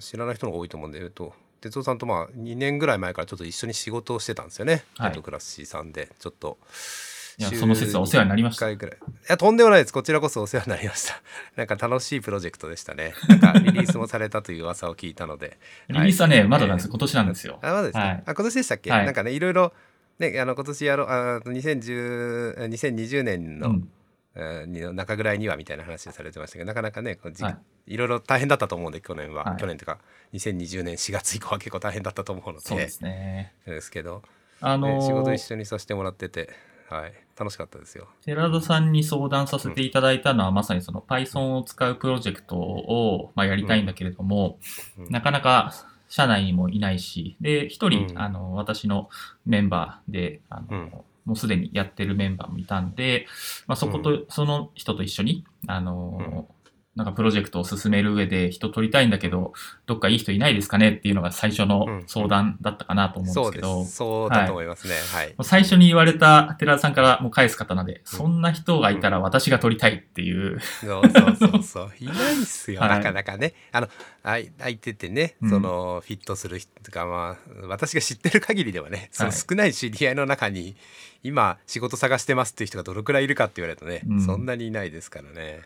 [0.00, 5.08] 知らない人の方が多いと思うんで、えっと、哲夫さんとまあ2年ぐらい前からちょっと一緒に仕事をしてたんですよね、はい。
[5.08, 6.58] えっとクラッシーさんでちょっと。
[7.36, 8.66] いや週その説はお世話になりました。
[8.66, 9.92] 1回ぐらいいやとんでもないです。
[9.92, 11.20] こちらこそお世話になりました。
[11.56, 13.12] なんか楽しいプロジェクトでしたね。
[13.28, 15.58] なんかリリースもされたという噂を聞いたので。
[15.90, 16.48] リリースはね、はい。
[16.48, 16.90] まだなんですよ。
[16.90, 17.58] 今年なんですよ。
[17.60, 18.22] あまだですか、はい。
[18.24, 19.04] あ今年でしたっけ、はい。
[19.04, 19.72] なんかねいろいろ
[20.20, 23.88] ねあの今年やろうあ2010 2020年の、うん
[24.36, 27.94] えーに中ぐらいにはみたいな話をされてましたけどなかなかねこうじ、はい。
[27.94, 29.56] い、ろいろ大変だったと思うんで去年は、はい。
[29.58, 29.98] 去年というか
[30.32, 33.52] 2020年4月以降は結構大変だったと思うのでそうですね。
[33.66, 34.22] ですけど、
[34.60, 36.50] あのーね仕事一緒にさせてもらってて、
[36.88, 38.08] はい、楽しかったですよ。
[38.24, 44.58] 寺田さんに相談させていただいたのは、まさにその Python を使うプロジェクトを、まあ、やりたいんだけれども、
[44.98, 45.10] うん。
[45.10, 45.72] なかなか
[46.08, 48.18] 社内にもいないし、で、一人、うん。
[48.18, 49.08] あの、私の
[49.46, 50.92] メンバーで、あの、うん
[51.24, 53.26] もうすでにやってるメンバーもいたんで、
[53.66, 56.48] まあ、そこと、その人と一緒に、あの、
[56.96, 59.52] なんかプロジェクトを進める上で人取りたいんだけど、
[59.86, 63.96] どっかいい人いないですかねっていうのが最初の相談だったかなと思うんそうですけど、です。
[63.96, 64.94] そうだと思いますね。
[65.12, 65.34] はい。
[65.42, 71.92] 最初に言われた寺田さんからもう返す刀で、そんな人がいたら私が取りたいっていう、そうそうそうそう。
[71.98, 72.88] いないっすよ、はい。
[72.90, 73.54] なかなかね。
[73.72, 73.88] あの、
[74.22, 75.50] あい空いててね、うん。
[75.50, 80.76] その、フィットする人とか、まあ、私が知ってる限りではね、そのはい少ない知り合いの中に、
[81.24, 84.20] 今、仕事探してますっていう人がどのくらいいるかって言われるとね、うん。
[84.24, 85.62] そんなにいないですからね。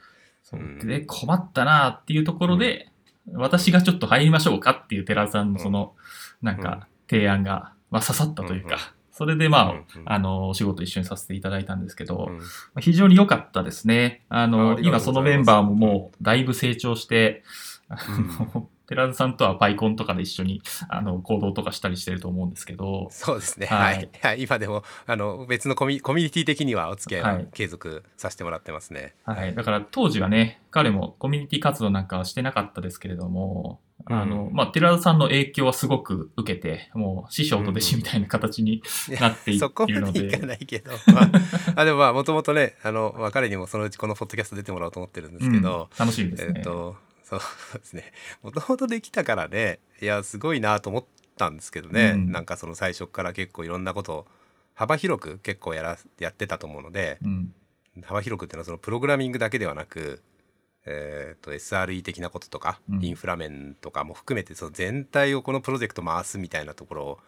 [0.85, 2.91] で困ったなっていうところで、
[3.33, 5.95] 私がちょっと入りましょうかっていう寺田さんのその、
[6.43, 9.75] なんか提案が、まあ、刺さったというか、それでま
[10.07, 12.31] あ、あの、お仕事一緒にさせていただいたんですけど、
[12.79, 14.23] 非常に良かったですね。
[14.29, 17.49] ああの、今そのメンバーももうだいぶ成長して、あ
[17.91, 18.29] うん。
[18.55, 23.67] の寺田さんとはパイコンとかで一緒にあの行動とかしたりしてると思うんですけど、そうですね。
[23.67, 24.03] ははい。
[24.03, 24.27] い。
[24.27, 27.49] はい、今でも、あの、別のコミコミュニティ的にはお付き合いははい。
[27.53, 29.15] 継続させてもらってますね。
[29.25, 29.55] はい。
[29.55, 38.83] だから当時はね、彼もコミュニティ活動なんかはしてなかったですけれども、あの、うんまあ、寺田さんの影響はすごく受けて、もう師匠と弟子みたいな形に
[39.21, 41.23] なっているそこまのででいかないけど、ま
[41.77, 45.99] あ、あでもまあもともとねあの、まあ、彼にもそのうちこのポッドキャスト出てもらおうと思ってるんですけど、うん。
[45.99, 46.55] 楽しみですね。
[46.57, 46.97] えっ、と
[47.29, 47.41] そう
[47.79, 48.13] ですね
[48.43, 51.05] もともとできたからねいやすごいなと思っ
[51.37, 54.27] たんですけどね、うんなんかその最初から結構いろんなことを
[54.75, 57.55] 幅広く結構やらやってたと思うのでうん。
[58.05, 60.23] 幅広くっていうのはそのプログラミングだけではなく、
[60.87, 67.19] えー、と SRE 的なこととか、うんインフラ面とかも含めてその全体をこのプロジェクト回すみたいなところを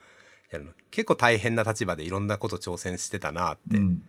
[0.51, 4.03] やるの結構大変な立場でいろんなこと挑戦してたなって、うん。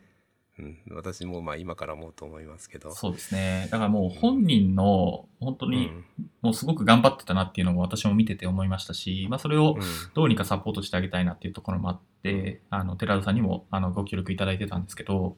[0.61, 0.95] うん。
[0.95, 2.91] 私もまあ今から思うと思いますけど。
[2.91, 3.67] そうですね。
[3.71, 6.05] だからもう本人の本当にうん。
[6.41, 9.81] もうすごく頑張ってたなっていうのも私も見てて思いましたし、まあそれをうん。
[10.13, 15.37] どうにかサポートしてあげたいなっていうところもあって、あの、寺田さんにもあのご協力いただいてたんですけど、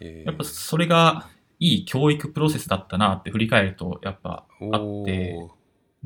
[0.00, 0.26] えー。
[0.26, 5.48] やっぱそれがいい教育プロセスだったなって振り返るとやっぱあおって、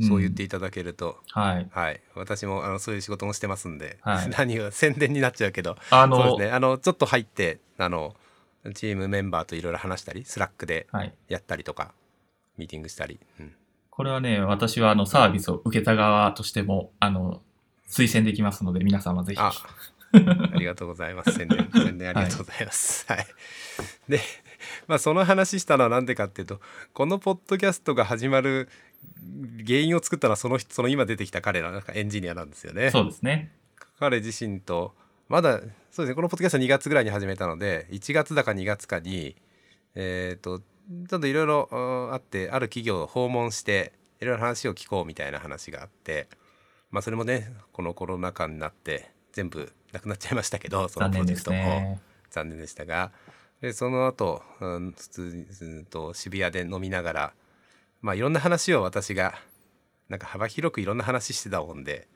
[0.03, 1.69] そう言っていただけると、はい。
[1.71, 2.01] はい。
[2.15, 4.29] 私もあのそういう仕事もしてますんで、はい。
[4.37, 5.77] 何を宣伝になっちゃうけど。
[5.91, 6.55] あの、そうですね。
[6.55, 8.15] あのちょっと入ってあの
[8.75, 11.15] チームメンバーといろいろ話したり Slack ではい。
[11.29, 11.93] やったりとか
[12.57, 13.53] ミーティングしたり、うん
[13.97, 17.41] これはね、私はあのサービスを受けた側としても、あの、
[17.89, 19.41] 推薦できますので、皆様ぜひ。
[19.41, 19.51] あ
[20.13, 23.27] ありがとうございます宣伝 宣伝ありがとうございます、はい
[24.09, 24.21] で
[24.87, 26.61] まあその話したのは何でかっていうと
[26.95, 28.69] このポッドキャストが始まる
[29.67, 33.53] 原因を作ったのはその人その今出てきた彼らなんかエンジニアなんですよねそうですね。
[33.99, 34.95] 彼自身と
[35.29, 39.37] まだそうですねこのポッドキャスト2月ぐらいに始めたので1月だか2月かに
[39.95, 46.29] えっ、とちょっといろいろうんあってある企業を訪問していろいろ話を聞こうみたいな話があって
[46.91, 52.01] まあそれもねこのコロナ禍になって全部なくなっちゃいましたけどそのプロジェクトもね。
[52.31, 53.13] 残念でしたが
[53.61, 57.33] でその後、うん、普通にうんと渋谷で飲みながら
[58.03, 59.35] まあいろんな話を私が
[60.09, 62.09] なんか幅広くいろんな話してたもんで「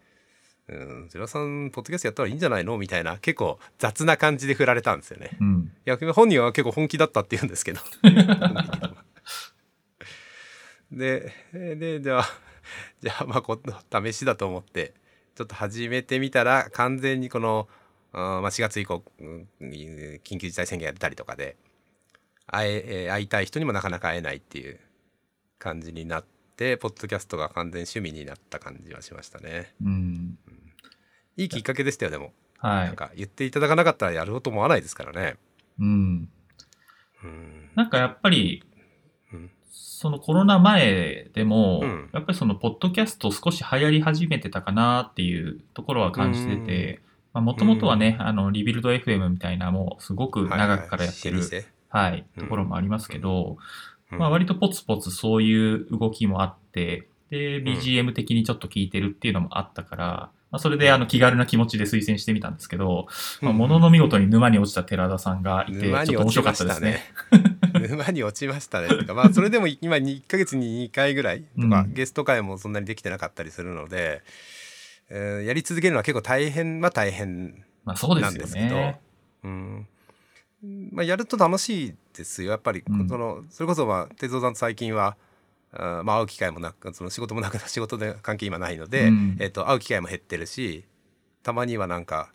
[0.71, 5.37] うんゼロさんポッドキャストやったらいいんじゃないの?」みたいな結構雑な感じで振られたんですよね。
[5.41, 5.73] うん。
[5.87, 7.81] いや本人は結構本気だったって言うんですけど。
[10.93, 12.25] でで じゃあ
[13.01, 13.61] じゃあまあこ
[14.05, 14.95] 試しだと思って
[15.35, 17.68] ちょっと始めてみたら完全にこの、
[18.12, 21.57] あーまあ、4月以降、うん緊急事態宣言やったりとかで
[22.47, 24.79] 会ええー会いたい人にもなかなか会えないっていう
[25.59, 26.25] 感じになっ
[26.57, 29.73] てポッドキャストが完全趣味になった感じはしましたね。
[29.83, 30.39] うん。
[31.41, 32.86] いいきっかけでしたよでも、はい。
[32.86, 35.36] なんか言っていただかなかったらやろうと思わないですからね。
[35.78, 36.28] うん。
[37.24, 37.70] うん。
[37.74, 38.62] なんかやっぱり、
[39.32, 39.51] うん。
[39.70, 42.11] そのコロナ前でも、うん。
[42.12, 47.01] やっぱりそのポッドキャスト少し流行り始めてたかなっていうところは感じてて、
[47.32, 52.26] もともとはね、あの、リビルド FM みたいなもうすごく長くからやってる、はいはい。
[52.38, 53.57] ところもありますけど、
[54.12, 54.18] うん。
[54.18, 63.07] まあ割とポツポツそういう動きもあって、で、BGM 的にちょっと聞いてるっていうのもあったから、まあそれであの気軽な気持ちで推薦してみたんですけど、
[63.41, 66.91] まあ、ものの見事に沼に落ちた寺田さんがいて、ちょっと面白か落ちましたですね
[67.73, 67.89] ね。
[67.89, 68.89] 沼に落ちましたね。
[68.89, 74.23] てかまあそれでも今1ヶ月に2回ぐらいとか、うんゲスト会もそんなにできてなかったりするので、
[75.09, 79.01] えーやり続けるのは結構大変は大変まあそうですよなんですけどね。
[79.45, 79.87] うん
[80.93, 85.17] まあ、やると楽しいですよやっぱり、うんそのそれこそまあ哲夫さんと最近は
[85.73, 90.85] まあ、会う機会もなくその仕事もなく 仕事で関係今ないので、うんえっと会う機会も減ってるし
[91.43, 92.33] たまにはなんか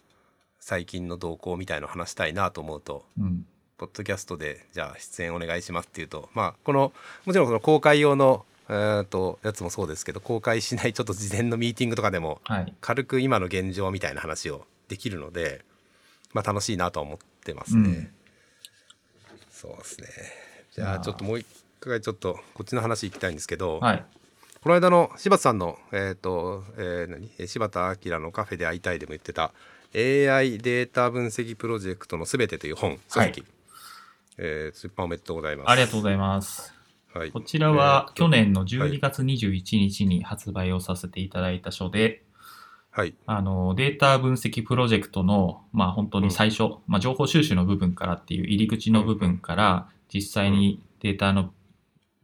[0.59, 3.45] 最近の動向みたいの話したいなと思うとうん。
[3.77, 6.93] ポッドキャストでじゃあ出演お願いしますっていうとまあこの
[7.25, 12.73] もちろんこの公開用のえーとやつもそうですけど公開しないちょっと事前のミーティングとかでもはい。
[12.79, 15.65] 軽く今の現状みたいな話をできるので、
[16.31, 17.89] まあ、楽しいなとは思ってますね。
[17.89, 18.11] うん
[19.51, 20.07] そうですね
[20.73, 21.47] じゃあまあちょっともう一
[21.89, 24.05] 回ちょっとこっちの話行きたいんですけど、はい。
[24.61, 27.29] この間の柴田さんの、えーとえー何？
[27.37, 29.53] えー柴田明の「カフェで会いたい」でも言ってた
[29.93, 33.43] AI データ分析プロジェクトのすべてという本書籍、
[34.37, 35.69] えー出版おめでとうございます。
[35.69, 36.73] ありがとうございます。
[37.13, 38.69] はい、こちらはえーと去年のはい。
[38.69, 42.23] 12月21日に発売をさせていただいた書で、
[42.91, 43.13] はい。
[43.25, 51.53] あの、データ分析プロジェクトの、まあ本当に最初、まあ情報収集の部分からっていう入り口の部分から、実際にデータの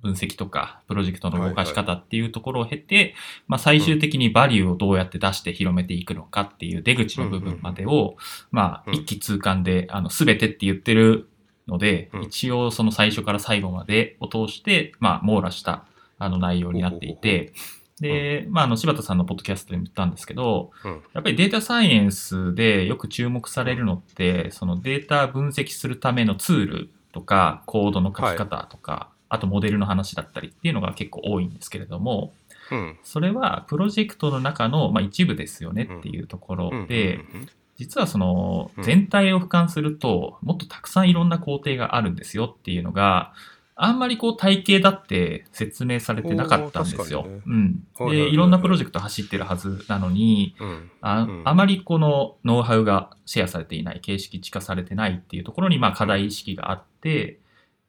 [0.02, 3.14] 分析とか、プロジェクトの動かし方っていうところを経て、
[3.48, 8.16] まあ最終的にバリューをどうやって出して広めていくのかっていう出口の部分までを、
[8.52, 8.94] まあうん。
[8.96, 11.30] 一気通貫で、あの、すべてって言ってる
[11.68, 12.24] ので、うん。
[12.24, 15.86] 一応その最初から最後までを通して、まあ網羅した
[16.18, 17.54] あの内容になっていて、
[18.02, 20.92] で、まあ、あの、柴田さんのポッドキャストでも言ったんですけど、うん。
[21.14, 32.34] やっぱりデータサイエンスでよく注目されるのって、そのデータ分析するためのツールとか、コードの書き方とか、あとモデルの話だったりっていうのが結構多いんですけれども、
[32.70, 32.98] うん。
[33.02, 36.88] それはプロジェクトの中の、まあ、一部ですよねっていうところうん。
[36.88, 37.50] で、うん。
[37.78, 38.84] 実はそのうん。
[38.84, 43.32] 全体を俯瞰すると、もっとたくさんいろんな工程があるんですよっていうのが、
[43.76, 47.22] あんまりこう体系だって説明されてなかったんですよ。
[47.22, 47.88] おー確うん。
[48.00, 50.92] で、はいろんなプロジェクト走ってるはずなのに、うん。
[51.00, 51.42] あうん。
[51.46, 57.40] あまりこのノウハウがシェアされていない、形式地化されてないっていうところにまあ課題意識があって、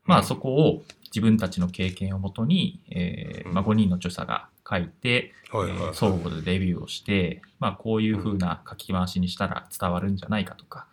[0.04, 5.88] まあそこを自分たちの経験をもとに、えーまあ、5人の著者が書いて、はいはいはい。
[5.88, 10.86] えー相互でレビューをして、まあ、こういう風な書き回しにしたら伝わるんじゃないかとか、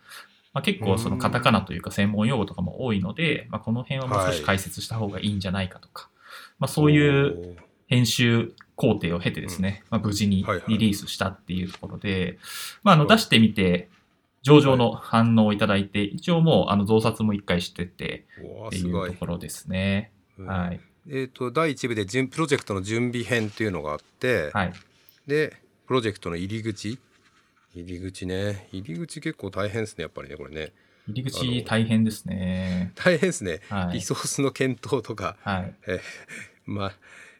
[0.52, 6.08] まあ、結構そのカタカナというか専門用語とかも多いので、まあ、この辺はもう少し解説した方がいいんじゃないかとか、
[6.58, 7.56] まあ、そういう
[7.86, 12.38] 編集工程を経てですね、まあ、無事にリリースしたっていうところで、
[12.82, 13.88] まあ、あの出してみて、
[14.42, 18.26] 上々の反応をいただいて、一応もうあの増刷も一回してて
[18.66, 20.12] っていうところですね。
[20.38, 20.80] うんはい。
[21.08, 24.72] えっ、と第1部で準プロジェクトの準備編っていうのがあって、はい。
[25.26, 26.98] でプロジェクトの入り口
[27.74, 30.72] 入り口ね入り口結構大変ですねやっぱりねこれね
[31.06, 32.92] 入り口大変ですね。
[32.94, 33.94] 大変ですね、はい。
[33.94, 35.74] リソースの検討とか、はい。
[35.86, 36.00] えー
[36.66, 36.92] まあ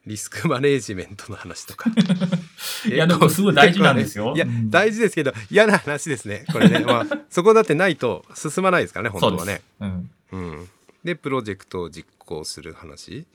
[0.06, 1.90] リスクマネージメントの話とか。
[2.88, 4.34] いやでもすごい大事なんですよ。
[4.34, 4.70] いや、うん。
[4.70, 9.62] 大事ですけど嫌な話ですねこれね、 まあ、そこだってないと進まないですからね本当はね。
[9.80, 10.10] うん。
[10.32, 10.68] うん、
[11.04, 13.26] でプロジェクトを実行する話。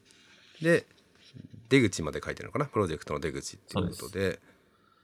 [0.62, 0.86] で
[1.70, 2.66] 出口まで書いてるのかな？
[2.66, 4.40] プロジェクトの出口っていうことで。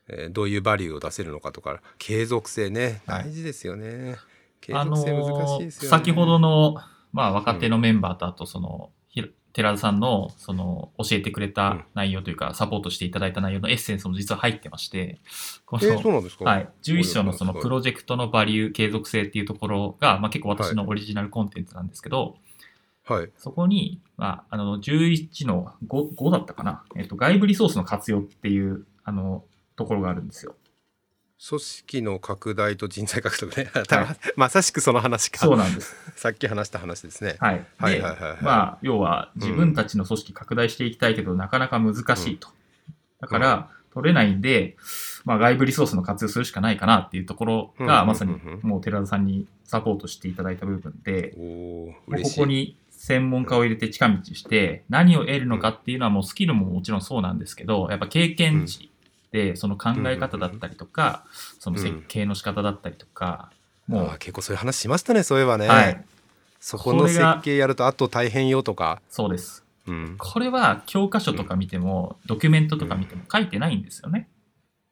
[0.07, 3.25] えーどういうバリューを出せるのかとか継続性ねはい。
[3.25, 4.17] 大事ですよね、
[4.59, 6.75] 継あの続性難しいーですよね、先ほどの、
[7.13, 9.00] まあ、若手のメンバーと、あと、その、ひ
[9.53, 15.19] 寺田さんの、その、教えてくれた内容というか、サポートしていただいた内容のエッセンスも実は入ってまして、
[15.65, 16.45] こえーそうなんですか？
[16.45, 16.69] はい。
[16.83, 22.37] 11章のそのはいプロジェクトのバリュー継続性っていうところが、まあ結構私のオリジナルコンテンツなんですけど、
[23.05, 26.83] はいそこに、まあ、あの、11の 5, 5だったかな？
[26.95, 29.43] えっと、外部リソースの活用っていう、あの、
[29.75, 30.55] ところがあるんですよ。
[31.47, 33.67] 組織の拡大と人材獲得ね。
[34.35, 35.39] まさしくその話か。
[35.39, 35.95] そうなんです。
[36.15, 37.37] さっき話した話ですね。
[37.39, 37.55] はい。
[37.55, 38.01] で、はい。
[38.01, 38.43] はいはいはい。
[38.43, 42.49] まあ、要は自分たちの組織拡大していきたいけど、なかなか難しいと。
[43.19, 44.77] だから、取れないんで、
[45.25, 48.07] まあ、外部リソースの活用するしかないかなっていうところが、うん。
[48.07, 48.39] まさにうん。
[48.39, 48.53] うん。
[48.53, 48.69] うん。
[48.69, 51.95] もう寺田さんにサポートしていただいた部分で、こ
[52.37, 58.90] こに専門家を入れて近道して、何を得るのかっていうのはもうスキルももちろんそうなんですけど、やっぱ経験値
[59.31, 61.25] で、その考え方だったりとか、
[61.59, 63.51] その設計の仕方だったりとか、
[63.87, 66.05] もうあー、結構そういう話しましたねそういえばね、はい、
[66.59, 69.65] そこの設計やるとあと大変よとか、そうです。
[69.87, 74.29] うん、これは教科書とか見ても、ドキュメントとか見ても書いてないんですよね。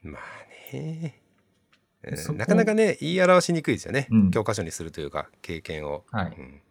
[0.02, 1.20] まあね、
[2.36, 4.32] なかなかね言い表しにくいですよね、うん。
[4.32, 6.36] 教科書にするというか経験を、はい。
[6.38, 6.62] うん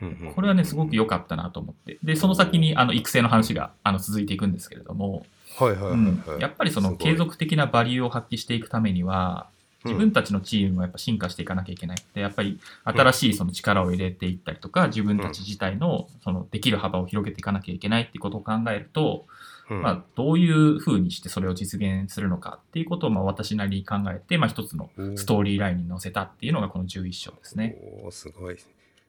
[0.00, 0.34] うんうん。
[0.34, 1.98] これはね、すごく良かったなと思って。
[2.02, 6.22] で、その先に、あの、育成の話が、あの、続いていくんですけれども、はいはいはい、うん。
[6.26, 9.48] はいやっぱりその継続的なバリューを発揮していくためには、
[9.84, 11.98] 自分たちのチームもやっぱ進化していかなきゃいけない。
[12.14, 19.26] で、やっぱり新しいその力を入れていったりとか、自分たち自体のそのできる幅を広げていかなきゃいけないっていうことを考えると、
[19.70, 19.82] うん。
[19.82, 27.76] まあ、どういうふうにしてそれを実現するのかっていうことをまあ私なりに考えて、まあ、一つのストーリーラインに載せたっていうのがこの11章ですね。
[28.02, 28.56] おーすごい。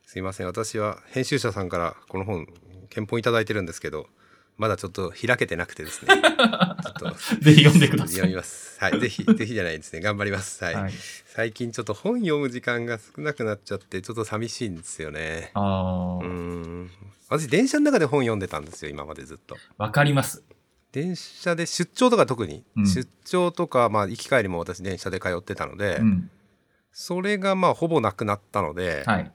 [0.05, 0.47] すいません。
[0.47, 2.45] 私は編集者さんからこの本
[2.89, 4.07] 検本いただいてるんですけど
[4.60, 6.14] まだちょっと開けてなくてですね。
[6.22, 7.12] ちょっと。
[7.41, 8.36] ぜひ読んでくださ読みい。
[8.36, 8.78] ます。
[8.80, 8.99] はい。
[8.99, 10.01] ぜひ ぜひじゃないですね。
[10.01, 10.62] 頑張ります。
[10.64, 10.93] はい、はい、
[11.26, 15.51] 最近ちょっと本読む時間が少なくなっちゃってちょっと寂しいんですよね。
[15.53, 16.91] あうあ、ん。
[17.30, 19.55] 私電車の中で本読んでたんですよ今までずっと。
[19.78, 20.43] わかります。
[20.91, 22.86] 電車で出張とか特に、うん。
[22.88, 26.30] 出張とかまあ行き帰りも私電車で通ってたので、うん。
[26.91, 29.32] それがまあほぼなくなったので、はい。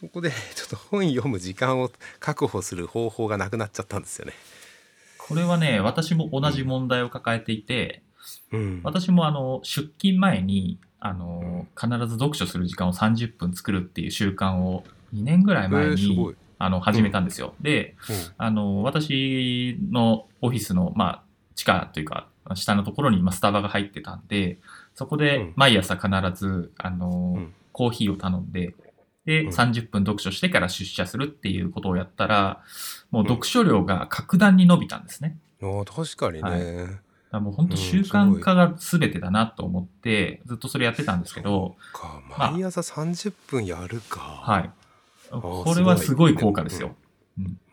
[0.00, 1.90] そこで ちょっと本読む時間を
[2.20, 4.32] 確保する方法がなくなっちゃったんですよね。
[5.18, 8.02] これはね、私も同じ問題を抱えていて、
[8.50, 14.84] うん、私もあの出勤前にあの必ず読書する時間を30分作るっていう習慣を
[15.14, 16.34] 2年ぐらい前に。
[16.62, 17.54] あの始めたんですよ。
[17.62, 17.96] で、
[18.36, 21.22] あの私のオフィスの、まあ、
[21.54, 24.58] 地下というか下のところに今スタバが入ってたんで
[24.94, 28.74] そこうでん毎朝必ずあの、うんコーヒーを頼んで
[29.24, 32.62] で、うん30分読書してから出社するっていうことをやったら
[33.10, 35.38] もう読書量が格段に伸びたんですね。
[35.60, 36.50] うん、あ確かにね。
[36.50, 36.56] は
[36.86, 44.18] いもう本当習慣化が全てだなと思ってずっとそれやってたんですけど、かまあ毎朝30分やるか。
[44.20, 44.70] はい。
[45.30, 46.96] ーこれはすごい効果ですよ。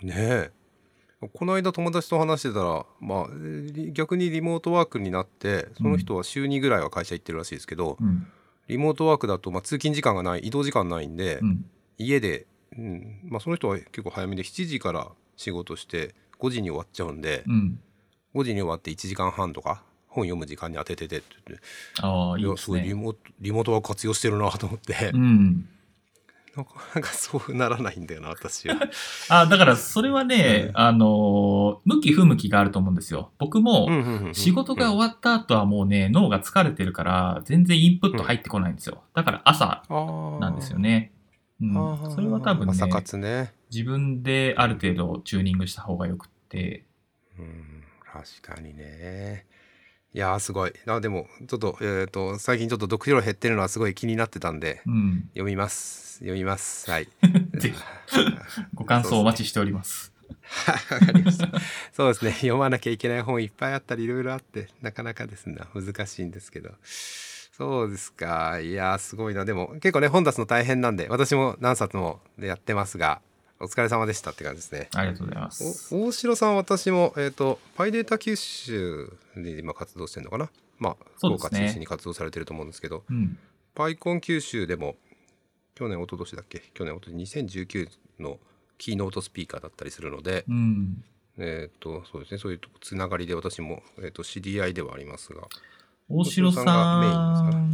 [0.01, 0.51] ねえ。
[1.33, 3.27] この間友達と話してたら、まあ、
[3.73, 8.27] リ逆にリモートワークになってその人は週2ぐらいは会社行ってるらしいですけど、うん。
[8.67, 11.65] リモートワークだと、まあ、通勤時間がない移動時間ないんで、うん。
[11.97, 12.45] 家で、
[12.77, 17.79] うんまあ、その人は結構早めで7時から仕事して5時に終わっちゃうんで、うん。
[18.35, 21.65] 5時に終わって1時間半とか本読む時間に当てててって言って
[22.01, 22.79] ああ、いいですすね。
[22.79, 25.69] ごいリモートリモートワーク活用してるなと思って、うん。
[26.57, 28.75] なかなかそうならないんだよな私は。
[29.29, 33.31] あだからそれはね、うんあのー向き不向きがあると思うんですよ。
[33.37, 33.87] 僕も
[34.33, 39.03] 仕事が終わった後はもうね、脳が疲れてるから全然インプット入ってこないんですよ。
[39.13, 39.83] だから朝
[40.41, 41.11] なんですよね。
[41.61, 43.53] うんそれは多分ね朝活ね。
[43.71, 46.85] 自分である程度チューニングした方がよくって、
[47.37, 49.45] うん、確かにね。
[50.13, 50.73] いやーすごい。
[50.87, 56.19] あでもちょっとえっ、と最近ちょっと読書量減ってるのはすごい気になってたんでうん、読みます。
[56.19, 56.89] 読みます。
[56.89, 57.07] はい。
[58.73, 60.13] ご感想お待ちしております。
[60.91, 61.49] わかりました。
[61.93, 62.31] そうですね。
[62.31, 66.71] 読まなきゃいけない本いっぱいあったりいろいろあってなかなかですね難しいんですけど。
[67.57, 68.59] そうですか。
[68.59, 69.45] いやーすごいな。
[69.45, 73.21] でも結構ね本出すの大変なんで私も何冊もやってますが
[73.59, 74.89] お疲れ様でしたって感じですね。
[74.93, 75.93] ありがとうございます。
[75.95, 80.49] お大城さん私もえっ、とパイデータ九州で今活動してるのかな？
[80.79, 83.37] まあ福岡中心に活動されてると思うんですけど、うん、
[83.73, 84.95] パイコン九州でも
[85.75, 86.61] 去年一昨年だっけ？
[86.73, 87.89] 去年一昨年2019
[88.19, 88.39] の
[88.77, 91.03] キーノートスピーカーだったりするので、うん、
[91.37, 92.37] えっ、とそうですね。
[92.37, 95.47] そういうつながりで私も、えー、と知り合いではありますが。
[96.09, 96.65] 大城さん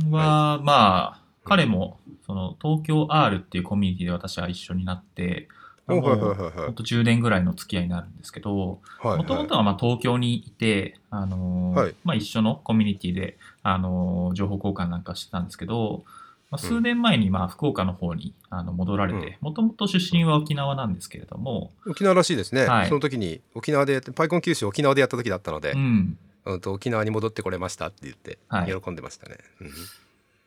[0.10, 5.50] は、まあ、彼も、その、東京 R っていうコミュニティで私は一緒になって、
[5.88, 11.96] もうはいはいほんと10年ぐらいの付き合いになるんですけど、はいもともとはまあ東京にいて、あのーはい。
[12.04, 16.04] まあ、一緒のコミュニティで、あのー情報交換なんかしてたんですけど、
[16.50, 22.88] まあ、数年前にまあ福岡の方にあの戻られて、もともと出身は沖縄なんですけれども、沖縄らしいですね、はい。
[22.88, 28.82] その時に沖縄でパイコン九州沖縄でやった時だったので、うん、うんと沖縄に戻ってこれましたって言ってはい。
[28.82, 29.72] 喜んでましたね、うん。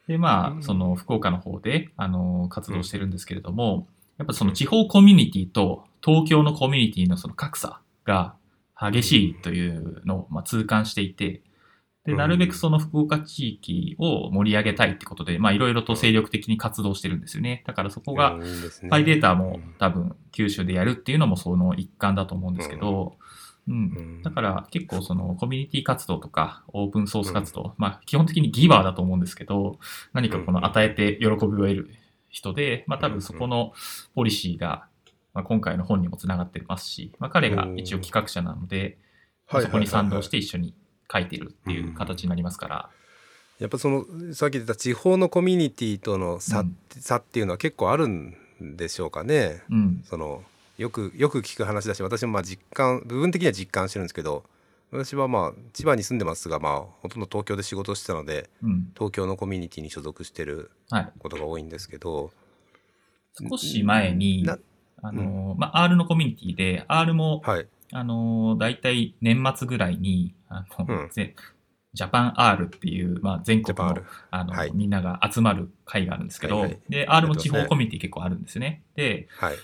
[0.06, 0.62] で、まあ、うん。
[0.62, 3.86] その福岡の方で、あの、活動してるんですけれども、
[4.18, 8.34] やっぱその地方コミュニティと東京のコミュニティのその格差が
[8.78, 11.42] 激しいというのをまあ痛感していて、
[12.04, 12.18] で、うん。
[12.18, 17.62] なるべくその福岡地域を盛り上げたいってことで、まあいろいろと精力的に活動してるんですよね。
[17.66, 18.38] だからそこが
[18.88, 23.16] パイデータも多分九州でやるっていうのもその一環だと思うんですけど、
[23.66, 23.74] うん。
[23.74, 24.22] うん。
[24.22, 29.78] だから結構そのコミュニティ活動とかオープンソース活動、まあ基本的にギバーだと思うんですけど、
[30.12, 31.90] 何かこの与えて喜びを得る
[32.36, 33.72] 人で、まあ多分そこの
[34.14, 34.86] ポリシーが、
[35.32, 38.98] まあ、今回の本にもつながってますし、まあ彼が一応企画者なので、
[39.46, 40.74] はいそこに賛同しはいて一緒に
[41.10, 42.90] 書いてるっていう形になりますから、
[43.60, 46.76] やっぱそのさっき言った地方のコミュニティとの差,、うん。
[46.90, 49.62] 差っていうのは結構あるんでしょうかね。
[49.70, 50.42] うん、その
[50.78, 54.42] よくよく聞く話だし私もまあ実感部分的には実感してるんですけど
[54.90, 61.12] 私はまあ千葉に住んでますがまあほとんど東京で仕事をしてたのでうん、東京のコミュニティに所属してるはい。
[61.18, 62.30] ことが多いんですけど
[63.50, 64.58] 少し前にな、
[65.02, 67.66] あの、まあ R のコミュニティで、R もはい。
[67.92, 71.08] あのー、大体年末ぐらいに、あの、うん。
[71.10, 71.36] ぜ
[71.92, 73.96] ジャパン R っていう、まあ、全国の
[74.30, 74.72] あの、はい。
[74.74, 76.80] みんなが集まる会があるんですけど、はいはい。
[76.88, 78.82] で、R も地方コミュニティ結構あるんですよね。
[78.96, 79.56] で、はい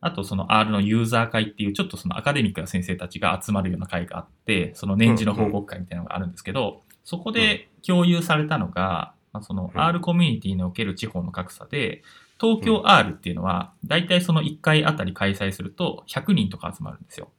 [0.00, 9.80] あとその R のユーザー会っていう、ちょっとそのアカデミックな先生たちが集まるような会があって、その年次の報告会みたいなのがあるんですけど、そこで共有されたのが、まあ、そのうん。
[9.80, 12.02] R コミュニティにおける地方の格差で、
[12.40, 17.30] 東京 R っていうのは、大体その1回あたり開催すると100人とか集まるんですよ。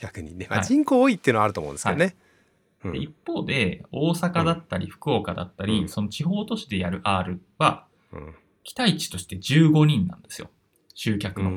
[0.00, 2.16] 逆にね、まあ、はい人口多いっていうのはあると思うんですけどね。
[2.84, 2.92] うん。
[2.92, 5.88] で一方で、大阪だったり福岡だったり、うん。
[5.88, 8.34] その地方都市でやる R は、うん。
[8.62, 10.50] 期待値として15人なんですよ。
[11.00, 11.52] 集う客の。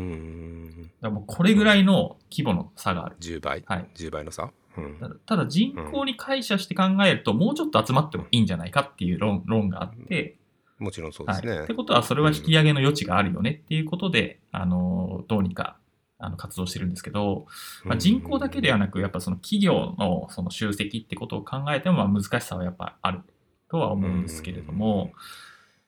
[1.02, 3.16] だもうこれぐらいの規模の差がある。
[3.20, 3.90] 10倍、はい。
[3.96, 4.98] 10倍の差、うん。
[5.00, 10.38] ただただ人口に解釈して考えると、もうちょっと集まってもいいんじゃないかっていう論論があって、
[10.78, 11.42] もちろんそうではい。
[11.42, 11.64] すね。
[11.64, 15.78] ってことは、それは引き上げの余地があるよねっていうことで、あの、どうにか、
[16.20, 17.48] あの、活動してるんですけど、
[17.84, 23.22] まあ、人口だけではなく、やっぱその企業のその集積ってことを考えても、まあ難しさはやっぱある
[23.70, 25.12] とは思うんですけれども、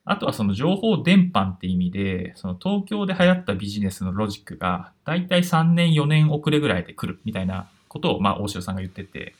[0.05, 9.33] あとはその情報伝播って意味で、その東京で流行ったビジネスのロジックが、だいたい3年、4年遅れぐらいで来るみたいなことを、まあ大城さんが言ってて、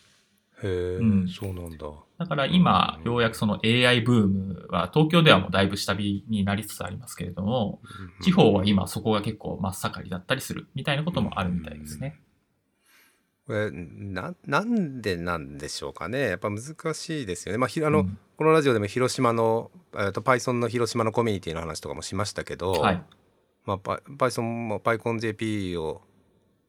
[0.64, 0.68] へえ、
[1.02, 1.28] うん。
[1.28, 1.88] そうなんだ。
[2.18, 7.82] だから今、ようやくその AI ブームは、東京ではもうだいぶ下火になりつつありますけれども、
[8.22, 12.22] 地方は今そこが結構真っ盛りだったりするみたいなこともあるみたいですね。
[13.46, 16.30] これななんでなんでしょうかね。
[16.30, 17.58] やっぱ難しいですよね。
[17.58, 23.02] まあ、ひあの、うんこのラジオでも広島の、えー、と Python の広島のコミュニティの話とかもしましたけど、はい。
[23.66, 26.02] まあ、パ Python も PyConJP を、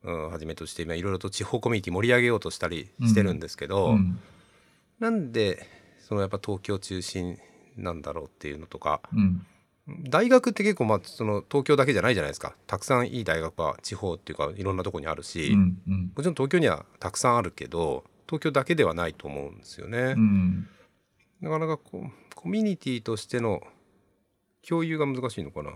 [0.05, 4.21] うん、はじめとして今いろいろと地方コミュニティ盛り上げようとしたりしてるんですけど、うん。
[5.01, 5.67] なんで
[5.99, 7.41] そのやっぱ東京中心
[7.77, 9.45] なんだろうっていうのとかうん。
[10.09, 15.79] 大学って結構まあその東京だけじゃないじゃないですかたくさんいい大学は地方っていうかいろんなとこにあるし、うん。
[15.89, 16.13] うん。
[16.15, 20.15] もちろん東京にはたくさんあるけど東京だけではないと思うんですよね。
[20.17, 20.69] うん。
[21.41, 23.61] なかなかこうコミュニティとしての
[24.67, 25.71] 共有が難しいのかな。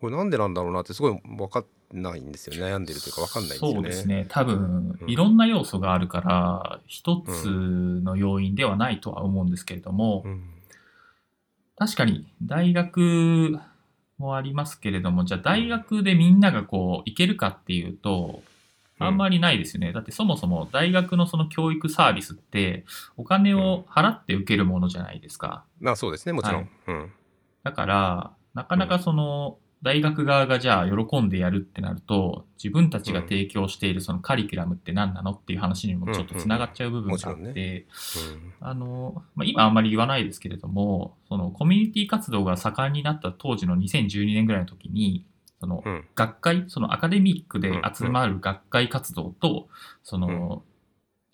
[0.00, 2.56] これなんでなんだろうなってすごい分かんないんですよ。
[2.56, 3.74] ね悩んでるというか分かんないんですよね。
[3.74, 4.26] そうですね。
[4.28, 5.10] 多分う、ん。
[5.10, 10.44] いろんな要素があるから、一つの要因ではないとは思うんですけれども、うん。
[11.76, 13.58] 確かに大学
[14.18, 18.42] もありますけれども、じゃあ大学でみんながこう行けるかっていうと、
[19.06, 19.92] あんまりないですよね。
[19.92, 22.84] だってそもそも大学のその教育サービスって
[23.16, 25.64] お金を払って受けるものじゃないですか。
[25.80, 26.62] まあそうですね、もちろん。
[26.62, 27.12] はいうん。
[27.62, 37.86] だから、なかなかその大学側がじゃあ喜んでやるってなると、自分たちが提供しているそのカリキュラムって何なのっていう話にもちょっとつながっちゃう部分があって、
[38.32, 45.26] うんあの、まあ、今あんまり言わないですけれども、そのコミュニティ活動が盛んになった当時の2012年ぐらいの時に、
[45.60, 46.04] そのうん。
[46.14, 49.68] 学会、そのアカデミックで集まる学会活動と、
[50.02, 50.62] その、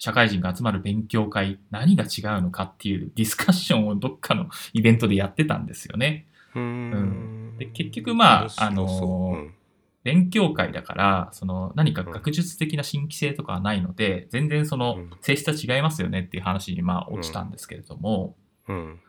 [0.00, 6.26] 社会人が集まる勉強会、何が違うのかっていうディスカッションをどっかの イベントでやってたんですよね。
[6.54, 7.56] うん。
[7.58, 9.54] で結局まああのうん。
[10.02, 15.10] 勉強会だから、その何か学術的な新規性とかはないので、全然そのうん。
[15.20, 18.34] 性質は違いますよねっていう話にまあ落ちたんですけれども、
[18.68, 19.00] うん。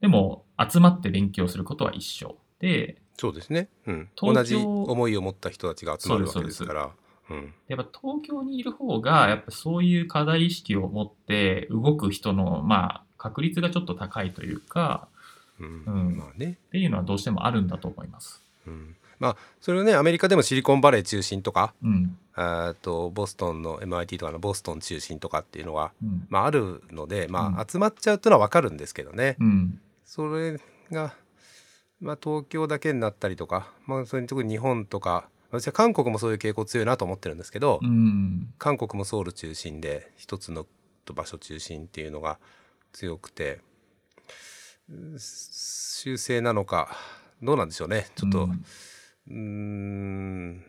[0.00, 2.38] でも集まって勉強することは一緒。
[2.58, 3.68] で、そうですね。
[3.86, 4.08] うん。
[4.16, 6.90] 同じ思いを持った人たちが集まるわけですから。
[7.30, 7.54] うん。
[7.68, 15.08] やっぱ東京にいる方が、やっぱそういう課題意識を持って動く人の、まあ、確率がちょっと高いというか、
[15.58, 16.58] うんうんまあね。
[16.68, 18.42] っていうのはどうしてもあるんだと思います。
[18.66, 18.96] うん。
[19.18, 22.18] まあそれをねアメリカでもシリコンバレー中心とか、うん。
[22.36, 26.26] えーとボストンの MIT とかのボストン中心とかっていうのはうん。
[26.28, 29.36] まああるので、まうあ集まっちゃうっていうのはわかるんですけどね。
[29.40, 29.80] うん。
[30.04, 30.60] それ
[30.92, 31.14] が、
[32.00, 38.52] まあ、東京だけになったりとか、まあ、それに特に日本とか私は韓国もそういう傾向強いなと思ってるんですけど、うん。
[38.58, 40.66] 韓国もソウル中心で一つの
[41.14, 42.38] 場所中心っていうのが
[42.92, 43.60] 強くて
[44.90, 46.96] う修正なのか
[47.42, 48.06] どうなんでしょうね。
[48.16, 48.48] ちょっと
[49.28, 50.64] うん。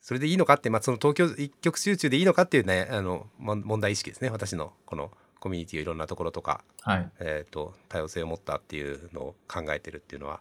[0.00, 7.10] それでいいのかって、まあ、その東京一極集中でいいのかっていうねあのも問題意識ですね私のこのコミュニティをいろんなところとかはい。
[7.20, 10.40] えー、と多様性を持ったっていうのを考えてるっていうのは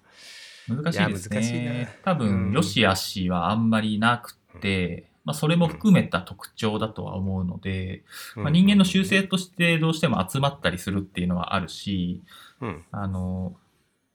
[0.67, 1.89] 難しいですいや難しいね。
[2.05, 2.13] な。
[2.13, 2.53] 多分、うん。
[2.53, 8.03] よしあしはあんまりなくて、まあ、それも含めた特徴だとは思うので、
[8.35, 12.23] まあ、人間の習性としてどうしても集まったりするっていうのはあるし、
[12.61, 12.83] うん。
[12.91, 13.55] あの、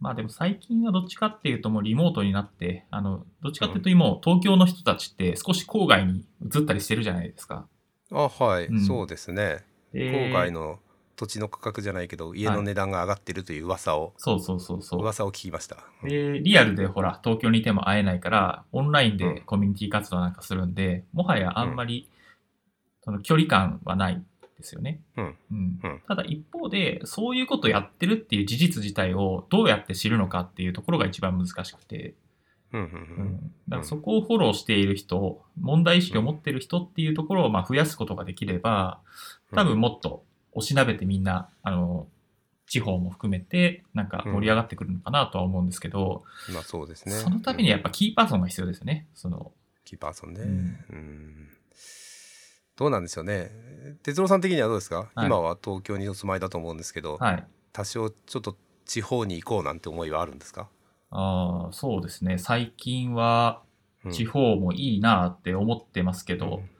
[0.00, 7.66] まあでも最近はどっちかっていうともうリモートになって、あの、どっちかっていうと今、東京の人たちって少し郊外に移ったりしてるじゃないですか。
[8.10, 8.80] あはい、うん。
[8.80, 9.42] そうですね。
[9.44, 9.62] で
[9.92, 10.78] 郊外の
[11.16, 15.00] 土地の価格じゃないけど家の値段が上がってるという噂を、そうそうそうそう。
[15.00, 16.08] 噂を聞きました、うん。
[16.08, 19.16] で、リアルでほら、東京にいても会えないから、オンラインうん。
[19.18, 22.08] でコミュニティ活動なんかするんで、もはやあんまり、
[23.04, 24.22] その距離感はない
[24.58, 25.00] ですよね。
[25.16, 25.24] うん。
[25.50, 25.80] うん。
[25.82, 26.00] うん。
[26.08, 32.14] ただ一方で、そういうことやってるっていう事実自体をどうやって知るのかっていうところが一番難しくて、
[32.72, 33.24] うんううん。
[33.26, 38.98] ん、だからそこをフォローしている人、問題意識を持っている人っていうところをまあ増やすことができれば、
[39.54, 42.08] 多分もっとおしなべてみんな、あの、
[42.66, 47.14] 地方も含めて、なんか盛り上がってくるのかなとは思うんですけど、まあそうですね。
[47.14, 49.08] そのためにはやっぱキーパーソンが必要ですよね。
[49.14, 49.52] その、
[49.84, 50.48] キーパーソンね、ううん。
[50.48, 51.48] ん
[52.76, 53.50] どうなんでしょうね。
[54.02, 55.26] 哲郎さん的にはどうですか、はい。
[55.26, 57.46] 今は東京にお住まいだと思うんですけど、はい。
[57.72, 60.68] 多少ちょっと地方に行こうなんて思いはあるんですか、
[61.10, 62.38] ああ、そうですね。
[62.38, 63.62] 最近は
[64.04, 64.12] うん。
[64.12, 66.70] 地方もいいなって思ってますけど、うん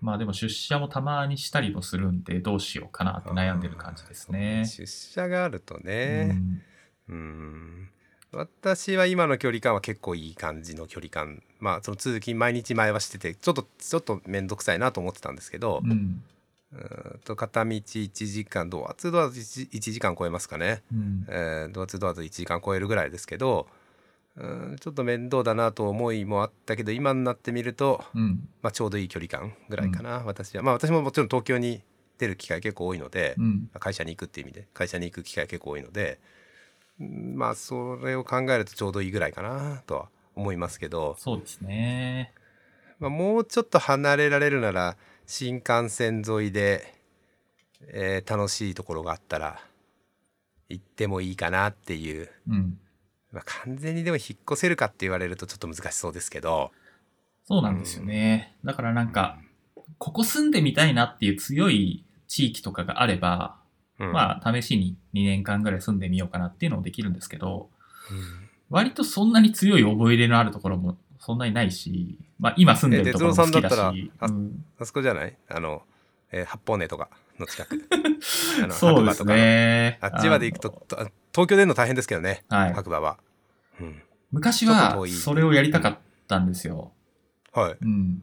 [0.00, 4.64] まあでも出社もたまにしたりもするんで、どうしようかなって悩んでる感じですね。
[4.66, 6.62] 出社があるとうねん
[7.08, 7.88] うん
[8.32, 16.22] 私は今の距離感は結構いい感じの距離感まあその通勤毎日前はしててちょっとちょっと面倒くさいなと思ってたんですけど、うん。
[16.72, 21.26] うーんと片道1時間ドアツードアツ 1, 1時間超えますかね、うん。
[21.28, 23.66] えードアツードアツ1時間超えるぐらいですけど
[24.36, 28.48] うーんちょっと面倒だなと思いもあったけど今になってみると、うん。
[28.62, 31.82] まあ、ちょうどいい距離感ぐらいかな、私はまあ私ももちろん東京に
[32.18, 33.70] 出る機会結構多いので、うん。
[33.78, 36.20] 会社に行くっていう意味で会社に行く機会結構多いので
[37.00, 42.32] うんまあそれを考えるとちょうどいいぐらいかなとは思いますけど、そうですね。
[42.98, 46.94] まあ、もうちょっと離れられるなら新幹線沿いで、
[47.88, 49.60] えー楽しいところがあったら
[50.68, 52.78] 行ってもいいかなっていう、うん。
[53.32, 56.70] まあ、完全にでも引っ越せるかって言われるとちょっと難しそうですけど。
[57.44, 58.54] そうなんですよね。
[58.64, 59.38] だからなんか、
[59.98, 63.56] ここ住んでみたいなっていう強い地域とかがあれば、
[63.98, 64.12] うん。
[64.12, 67.70] まあ試しに2年間ぐらい住んでみようかなっていうのもできるんですけど、
[68.10, 68.48] うん。
[68.70, 74.64] 割とそんなに強い覚え入れのあるところもそんなにないし、まあ今住んでるところも好きだし、あうん。
[74.78, 75.36] あそこじゃない？
[75.48, 75.82] あの、
[76.32, 77.08] えー八方根とか
[77.38, 77.76] の近く。
[78.62, 79.98] あのそうですね。
[80.00, 82.74] あっちまで行くととあ東京での大変ですけどねはい。
[82.74, 83.18] 白馬は、
[83.80, 86.92] うん、昔はそれをやりたかったんですよ。
[87.52, 88.22] はいうん。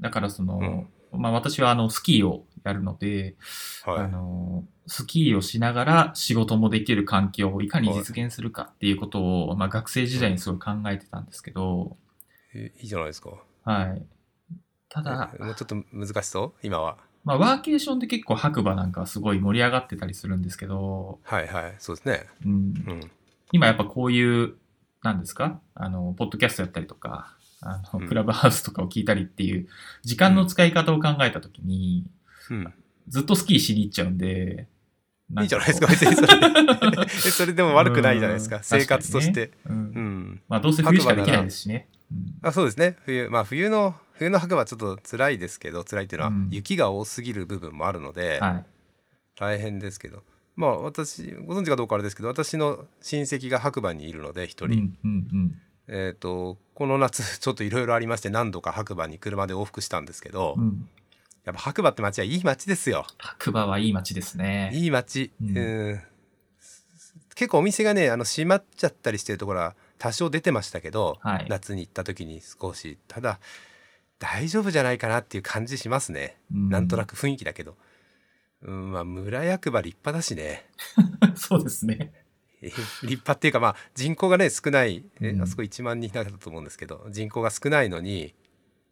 [0.00, 3.36] だからその、まあ私はあのスキーをやるので、
[3.84, 3.98] はい。
[4.00, 11.96] あの、スキーをしながら仕事もできる環境をいかに実現するかっていうことを、まあ、学生時代にすごい考えてたんですけど、
[12.54, 13.30] えいいじゃないですか。
[13.64, 14.06] はい。
[14.88, 16.52] ただ、えもうちょっと難しそう？
[16.62, 16.98] 今は。
[17.28, 21.74] まあ、ワーケーションで結構白馬なんかはすごい盛り上がってたりするんですけど、はいはい。
[21.78, 22.24] そうですね。
[22.46, 23.10] うん、うん。
[23.52, 24.54] 今やっぱこういう、
[25.02, 25.60] なんですか？
[25.74, 29.68] あの、ポッドキャストやったりとか、あの、うんクラブハウスとかを聞いたりっていう、
[30.04, 32.06] 時間の使い方を考えたときに、
[32.50, 32.72] うん。
[33.08, 34.66] ずっとスキーしに行っちゃうんで、
[35.38, 36.28] いいじゃないですか、別にそれ。
[37.04, 39.50] えそれでも悪くないじゃないですか、うん生活として。
[39.66, 40.40] うんうん。
[40.48, 41.88] まあ、どうせ冬しかできないですしね。
[41.92, 41.98] うん
[42.40, 46.48] あそうですね冬まあ冬の冬の白馬はちょっと辛いですけど辛いっていうのは、うん。
[46.50, 48.64] 雪が多すぎる部分もあるので、はい。
[49.38, 50.22] 大変ですけど。
[50.56, 54.92] まあ私ご存知かどうかあれですけど私の親戚が白馬にいるので一人、
[55.86, 60.88] えっ、とこの夏 ちょっといろいろありまして何度か白馬に車で往復したんですけど、うん。
[61.44, 63.06] やっぱ白馬って街はいい街ですよ。
[63.18, 64.70] 白馬はいい街ですね。
[64.74, 65.56] いい街、うん。
[65.56, 66.00] うん。
[67.36, 71.46] 結構お店がねあの閉まっちゃったりしてるところは多少出てましたけど、はい。
[71.48, 72.98] 夏に行った時に少し。
[73.06, 73.38] ただ
[74.18, 76.68] 大丈夫じゃないかなっていう感じしますね、うん。
[76.68, 77.76] なんとなく雰囲気だけど、
[78.62, 80.68] うん、まあ村役場立派だしね。
[81.36, 82.12] そうですね。
[82.60, 85.42] え立派っていうかまあ人口がね少ないえうん。
[85.42, 88.34] あそこ1万人だったと思うんですけど人口が少ないのに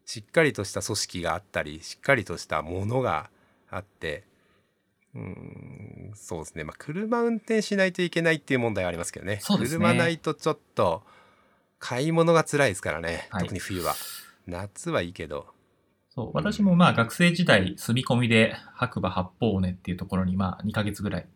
[0.04, 3.28] しっかりとした組織があったりしっかりとしたものが
[3.68, 4.24] あって
[5.16, 6.62] うんそうですね。
[6.62, 9.38] まあ車運転しないといけないっていう問題はありますけどね。
[9.42, 9.78] そうですね。
[9.78, 11.02] 車ないとちょっと
[11.78, 13.42] 買い物が辛いですからね、はい。
[13.42, 13.94] 特に冬は
[14.46, 15.46] 夏はいいけど。
[16.08, 21.28] そう、私もまあ学生時代住み込みで白馬八方尾根っていうところにまあ2ヶ月ぐらい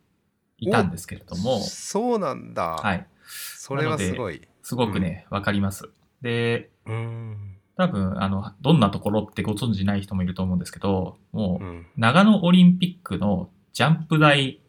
[0.58, 3.06] いたんですけれども、そうなんだ、はい。
[3.26, 4.46] それはすごい。
[4.62, 5.90] すごくね、わかります。
[6.22, 7.56] で、うん。
[7.76, 11.86] 多分、あの、どんなところってご存知ない人もいると思うんですけど、もう、うん。
[11.96, 14.61] 長野オリンピックのジャンプ台、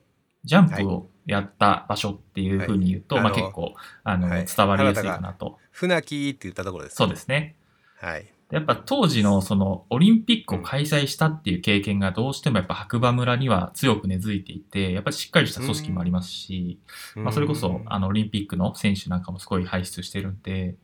[0.43, 3.33] ジャンプをやった場所っていうふうに言うと、まあはい。
[3.33, 3.73] あの結構、
[4.03, 4.45] あの、はい。
[4.45, 5.57] 伝わりやすいかなと。
[5.71, 7.55] 船木って言ったところですそうですね。
[8.01, 16.77] はいやっぱ当時のそのオリンピックを開催したっていう経験がどうしてもやっぱ白馬村には強く根付いていて、やっぱりしっかりした組織もありますし、
[17.15, 20.75] まあそれこそあのオリンピックの選手なんかもすごい輩出してるんで、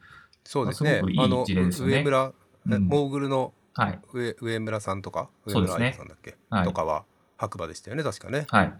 [0.45, 0.91] そうですね。
[0.91, 2.33] まあすごくいい事例ですよね上村、
[2.69, 3.99] えうんモーグルのはい。
[4.13, 7.03] 上上村さんとか、上村そうですね愛子さんだっけ、はいとかは
[7.35, 8.45] 白馬でしたよね、確かね。
[8.49, 8.73] はい。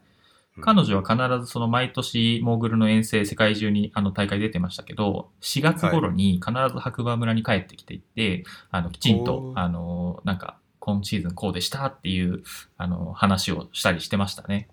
[0.58, 12.44] うん彼女は必ずその毎年モーグルの遠征世界中にあの大会出てましたけど、4月頃に必ず白馬村に帰ってきていって、あのきちんとあの、なんか今シーズンこうでしたっていう
[12.78, 14.68] あの話をしたりしてましたね。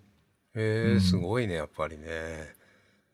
[0.55, 2.55] へえ、うんすごいね、やっぱりね。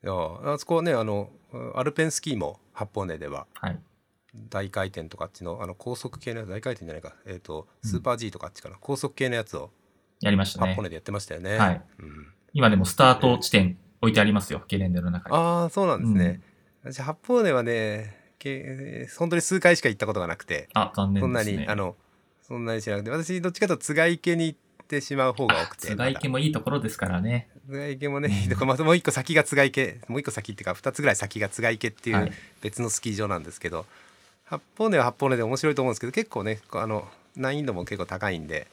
[0.02, 1.30] いや、あそこね、あの、
[1.74, 3.78] アルペンスキーも八方根では、はい。
[4.48, 9.70] 大回転とかあっちの、あの高速系のやつ、大回転じゃないか、えっ、と、スーパー G とかあっちかな、高速系のやつを
[10.20, 10.82] やりましたね八方。
[10.82, 11.58] 根でやってましたよね。
[11.58, 15.36] はいうん今でもスタート地点置いてありますよ、ゲレンデの中に。
[15.36, 16.40] ああ、そうなんですね。
[16.84, 21.62] 私、八方根はね、け本当に数回しか行ったことがなくて、あ、残そんな念ですね。
[21.64, 21.96] に、あの、
[22.42, 25.88] そんなにしなくて、私、どっちかというと、津賀池に行ってしまう方が多くて。
[25.88, 27.48] 津賀池もいいところですからね。
[27.68, 33.86] 津賀池もね、いいとこまたもう一個先が津賀池、もう一個先っていうか、二つぐらい先が津賀池っていうはい別のスキー場なんですけど、
[34.44, 38.66] 八方根は八方根で面白いと思うんですけど、結構ね、あの、難易度も結構高いんで、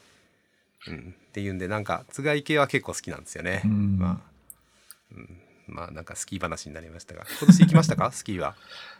[0.88, 3.62] うん、っていうんで、なんか、津賀池は結構好きなんですよね。
[3.64, 4.20] うんまあ、
[5.12, 8.10] うん、まあ、なんかスキー話になりましたが、今年行きましたか？
[8.12, 8.56] スキーは。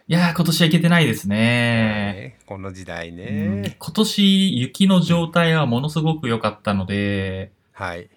[0.09, 1.37] いやー、今年は行けてないですね。
[1.37, 3.77] ねこの時代うんね。
[3.79, 8.11] 今年、雪の状態はものすごく良かったので、はい。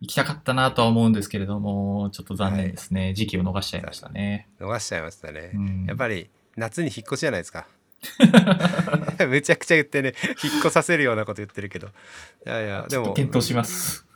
[0.00, 3.12] 行きたかったなとは思うんですけれども、ちょっと残念ですね。
[3.12, 4.48] 時期を逃しちゃいましたね。
[4.58, 5.50] 逃しちゃいましたね。
[5.54, 7.66] うんやっぱり夏に引っ越しじゃないですか。
[9.28, 11.88] めちゃくちゃ言ってね、引っ越させるようなこと言ってるけど。
[11.88, 11.90] い
[12.48, 14.06] やいや、でも、検討します。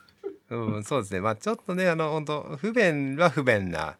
[0.49, 1.21] うん、そうですね。
[1.21, 3.97] まあちょっとね、あの、本当不便は不便な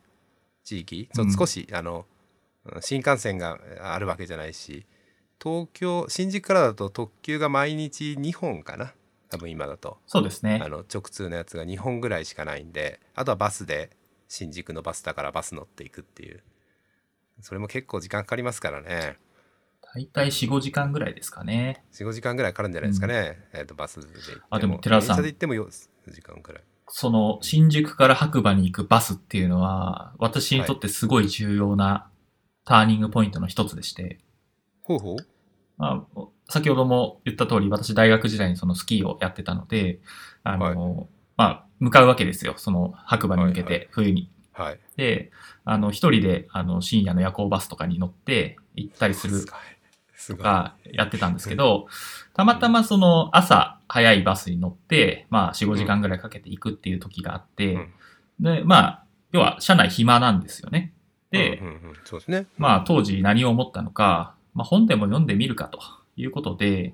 [0.63, 1.09] 地域。
[1.13, 2.05] ちょっと少し、あの、
[2.81, 4.85] 新幹線があるわけじゃないし、
[5.41, 8.93] 東京、新宿からだと特急が毎日2本かな。
[9.29, 9.97] 多分今だと。
[10.07, 10.67] そうですねあ。
[10.67, 13.89] の直通のやつが2本ぐらいしかないんであとはバスで
[14.27, 16.41] 新宿のバスだからバス乗っていくっていう
[17.41, 19.17] それも結構時間かかりますからね
[19.95, 21.85] 大体4、5時間ぐらいですかね。
[21.93, 24.41] 45時間ぐらいかかるんじゃないですかね、えー、とバスで行っても。
[24.49, 25.15] あでも寺田さん。
[25.15, 26.63] 電車で行っても4時間くらい。
[26.89, 32.09] その、新宿から白馬に行くバスっていうのは、私にとってすごい重要な
[32.65, 34.19] ターニングポイントの一つでして、
[34.81, 35.15] ほうほう。
[35.77, 40.01] まあ、先ほども言った通り、私大学時代にそのスキーをやってたので、
[40.43, 41.07] あの、
[41.37, 42.55] まあ、向かうわけですよ。
[42.57, 43.73] その白馬に向けはい。
[43.73, 44.29] はて、冬に。
[44.51, 44.79] はい。
[44.95, 45.31] で、
[45.63, 49.45] あの、一人で、あの、深夜の夜行バスとかに乗って行ったりする
[50.15, 51.87] すごいすごいとかやってたんですけど、
[52.33, 57.93] たまたまその朝、早いバスに乗って、まあ、4、5時間ぐらいかけて行くっていう時があって、うん
[58.39, 60.93] で、まあ、要は、車内暇なんですよね。
[61.31, 61.61] で。
[62.57, 65.79] まあ、当時何を思ったのか、まあ、本でも読んでみるかと
[66.17, 66.93] いうことで、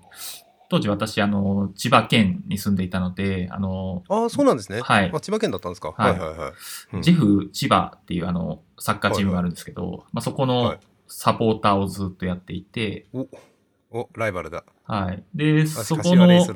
[0.70, 4.82] 当時私、あの、千葉県に住んでいたので、あの、ああ、そうなんですね。
[4.82, 5.94] はいあ千葉県だったんですか？
[5.98, 6.52] はいはいはいはい。
[6.94, 10.78] うんジェフ千葉っていうあの、サッカーチームがあるんですけど、まあ、そこはのい
[11.12, 13.28] サポーターをずっとやっていて、お、
[13.92, 14.64] お、ライバルだ。
[14.86, 15.24] はい。
[15.36, 16.54] で、私そこのそ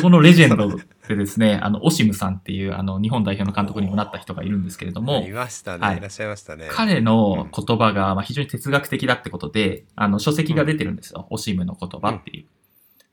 [0.00, 0.78] このレジェンド
[1.08, 6.00] でですね、 あの、オシムさんっていう、あの、日本代表の監督にもなった人がいるんですけれどもい、ましたね、はいい。
[6.00, 6.68] らっしゃいましたね。
[6.70, 11.26] 彼の言葉がまあ非常に哲学的だってことで、あの、書籍が出てるんですよ。
[11.30, 12.44] オシムの言葉っていう。
[12.44, 12.46] う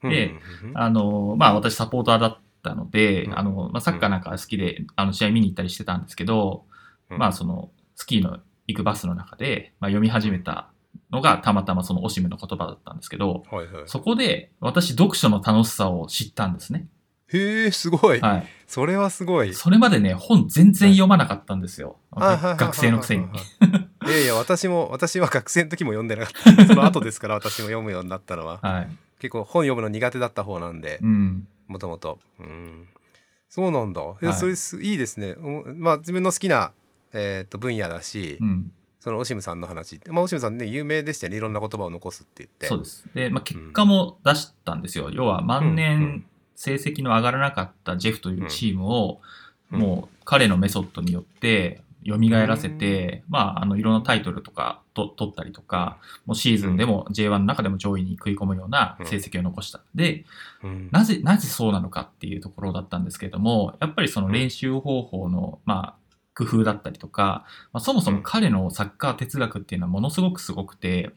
[0.07, 6.65] んで、うんうんあの、まあ私サポーターだったので、うんあの、まあサッカーなんか好きで、あの、試合見に行ったりしてたんですけど、
[7.09, 10.69] うんまあその、スキーの行くバスの中で、まあ読み始めた
[11.11, 13.83] のがたまたまそのオシムの言葉だったんですけど、はいはい。
[13.85, 16.87] そこで私読書の楽しさを知ったんですね。
[17.29, 18.21] へえ、すごい。
[18.21, 18.47] はい。
[18.67, 19.53] それはすごい。
[19.53, 21.97] それまでね、本全然読まなかったんですよ。
[22.11, 23.25] あはい学生のくせに。
[23.25, 26.65] いやいや、私も、私は学生の時も読んでなかった。
[26.67, 28.59] その後ですから、私も読むようになったのは。
[28.61, 28.87] はい。
[29.19, 31.47] 結構本読むの苦手だった方なんでう、ん。
[31.67, 32.19] もともと。
[32.39, 32.87] うん。
[33.49, 34.01] そうなんだ。
[34.21, 35.35] えはいそれすいいですね。
[35.41, 36.71] おまあ、自分の好きな、
[37.13, 38.71] えー、と分野だし、うん。
[38.99, 41.37] そのオシムさんの話って、まあ、オシムさんね、有名でしたよね。
[41.37, 42.65] いろんな言葉を残すって言って。
[42.67, 43.07] そうです。
[43.13, 45.09] で、まあ、結果も出したんですよ。
[45.11, 46.25] 要は、万うんう年ん
[46.55, 49.21] 成績の上がらなかったジェフというチームを、
[49.71, 59.81] うんもう彼のメソッドによって、蘇らせて、まあ、あの、いろんなタイトルとかと取ったりとか、もうシーズンでも J1 の中でも上位に食い込むような成績を残した。
[59.93, 60.25] で、
[60.63, 66.06] うんなぜ、なぜそうなのかっていうところだったんですけれども、やっぱりその練習方法の、まあ、
[66.37, 71.11] 工夫だったりとか、まあ、そもそも彼のサッカー哲学っていうのはものすごくすごくて、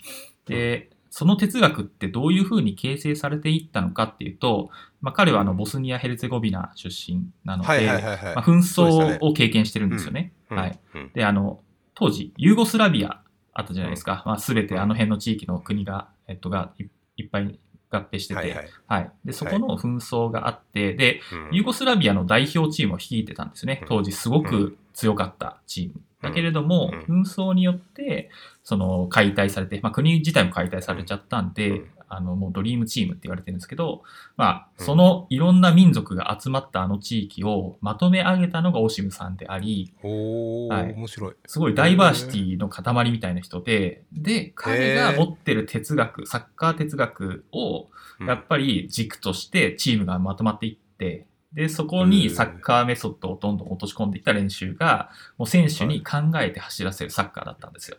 [0.47, 4.71] で、その哲学ってどういうふうに形成されていったのかっていうと、
[5.03, 10.33] まあ、彼はあのボスニア・ヘルツェゴビナ出身なので、紛争を経験してるんですよね。
[10.51, 10.81] うんはい。。
[10.95, 11.61] うんで、あの、
[11.95, 13.21] 当時、ユーゴスラビア
[13.53, 14.23] あったじゃないですか。
[14.25, 16.85] まあ、すべてあの辺の地域の国が、えっと、がい
[17.17, 17.59] いっぱい
[17.91, 18.69] 合併してて、はいはい。
[18.87, 19.13] はい。
[19.25, 23.89] で、そこの紛争があって、で、うんユーゴスラビアの代表チームを率いてたんですねうん。
[23.89, 26.01] 当時すごく強かったチーム。
[26.23, 28.31] だけれども、う紛争によって、
[28.63, 34.03] その解体されて、まあ国自体も解体されちゃったんで、うんあの、もうドリームチームって言われてるんですけど、
[34.37, 34.85] まあ、うん。
[34.85, 40.93] そのいろんな民族が集まったあの地域をまとめ上げたのがオシムさんであり、おー、はい。
[40.93, 41.35] 面白い。
[41.47, 47.89] すごいダイバーシティの塊みたいな人で、で、彼が持ってる哲学、サッカー哲学を、
[48.19, 48.27] うん。
[48.27, 57.97] やっぱり軸としてチームがまとまっていって、で、そこにサッカーメソッドをどんどん落とし込んでいった練習が、もう選手に考えて走らせるサッカーだったんですよ。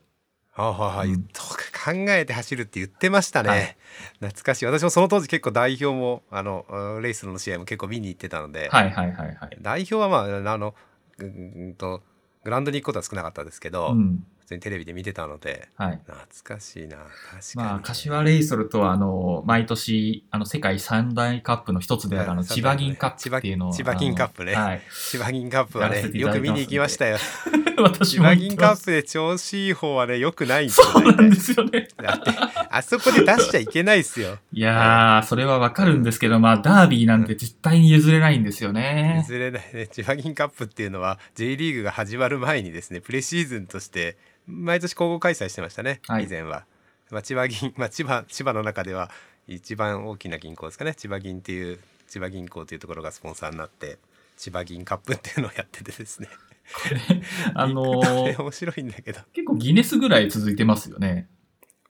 [0.53, 3.78] はあ、はあ言考えて走るって言ってましたね、はい。
[4.19, 4.65] 懐かしい。
[4.65, 9.57] 私もその当時結構代表もあのうんレイスの試合も結構見に行ってたので、はいはいはいはい。
[9.61, 10.76] 代表はまああの
[11.19, 11.26] うう
[11.69, 12.03] んと
[12.44, 14.26] グラウンドに行くことは少なかったですけど、うん。
[14.52, 15.99] 普通にテレビで見てたのではい。
[16.06, 23.73] 懐かしいな確かに、まあ、柏レイソルとは、あの、毎年、あの、世界三大カップの一つである、あの、はい千葉銀カップっていうのを。
[23.73, 24.82] 千葉銀カップねはい。
[24.91, 27.18] 千葉銀カップはねよく見に行きましたよ
[27.78, 31.88] 私も千葉銀カップで調子いい方はねよくないんですよそうなん大体ですよね。
[31.98, 32.32] だって
[32.69, 39.23] あそこで出しちゃいけないっすよいやー、それはわかるんですけど、まあ、ダービーなんて絶対に譲れないんですよね。
[39.26, 39.88] 譲れないね。
[39.88, 44.18] 千葉銀カップっていうのは J リーグが始まる前にですねプレシーズンとして
[44.48, 46.26] 毎年交互開催してましたね、はい。
[46.26, 46.65] 以前は、
[47.11, 49.10] まあ、千葉銀、まあ、千葉千葉の中では
[49.48, 50.95] 一番大きな銀行ですかね。
[50.95, 53.99] 千葉銀っていう千葉銀行というところがスポンサーになって
[54.36, 56.28] 千葉銀カップっていうのをやっててですね。
[56.73, 57.22] これ、
[57.53, 59.22] あのー 面白いんだけど。
[59.34, 61.28] 結構ギネスぐらい続いてますよね。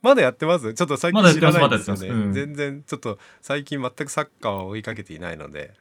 [0.01, 0.73] まだやってます？
[0.73, 5.73] ちょっと最近知らないんですよね、まますうん全然ちょっと最近全くサッカーを追いかけていないので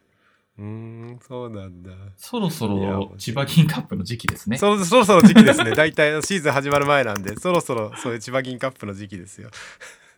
[0.59, 4.59] うーんそうなんだそろそろ千葉銀カップの時期ですね。
[4.59, 5.75] そろそろそろ時期ですね。
[5.75, 9.49] 大体シーズン始まる前なんで、そろそろそういう千葉銀カップの時期ですよ。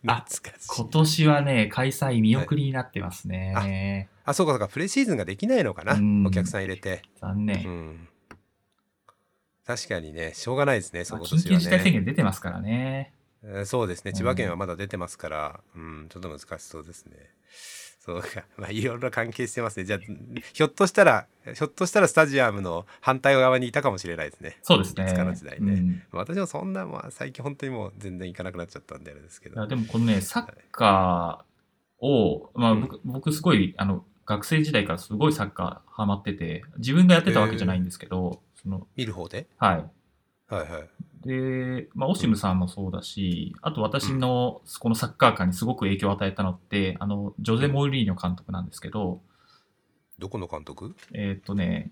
[0.04, 0.24] あ。
[0.66, 4.08] 今年はね、開催見送りになってますね。
[4.24, 5.94] あ、そうかそうか、プレシーズンができないのかな？
[5.94, 7.02] うんお客さん入れて。
[7.18, 7.68] う残念。
[7.68, 8.08] ん。
[9.64, 11.92] 確かにね、しょうがないですね、そまあこ今年は緊急事態宣ね。
[11.92, 13.12] 言出てますからね。
[13.44, 17.16] えーそうですね、うん千葉県はまだ出てますから、うん、ちょっと難しそうですね。
[18.04, 19.84] そうか、まあいろいろ関係してますね。
[19.84, 20.00] じゃあ、
[20.52, 24.58] ひょっとしたら、ひょっとしたらスタジアムの反対側にいたかもしれないですね。
[24.62, 25.04] そうですね。
[25.04, 29.66] いつかの時代ねうん私もそんな、まあ最近本当にもう全然行かなくなっちゃったんであれですけど。
[29.68, 39.46] でもこのね、サッカーを、まあうん僕、僕すごい、あの、学生時代からすごいサッカーハマってて、自分がやってたわけじゃないんですけど、その、見る方で？
[39.58, 39.90] はい。
[40.56, 40.88] はいはい。
[41.26, 49.20] で、まあ、オシムさんもそうだし、あと私のこのサッカー界にすごく影響を与えたのって、あの、ジョゼ・モーリーニョ監督なんですけど、
[50.18, 50.94] どこの監督？
[51.14, 51.90] えーっとね、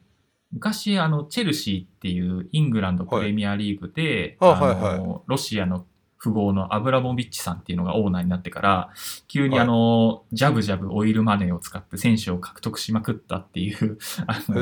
[0.53, 5.87] 昔、あの、チェルシーっていうイングランドプレミアリーグで、はいああの、はいロシアの
[6.23, 8.91] 富豪のアブラモビッチさんっていうのがオーナーになってから、
[9.27, 14.55] 急にあの、ジャブジャブオイルマネーを使って選手を獲得しまくったっていう、 あへの、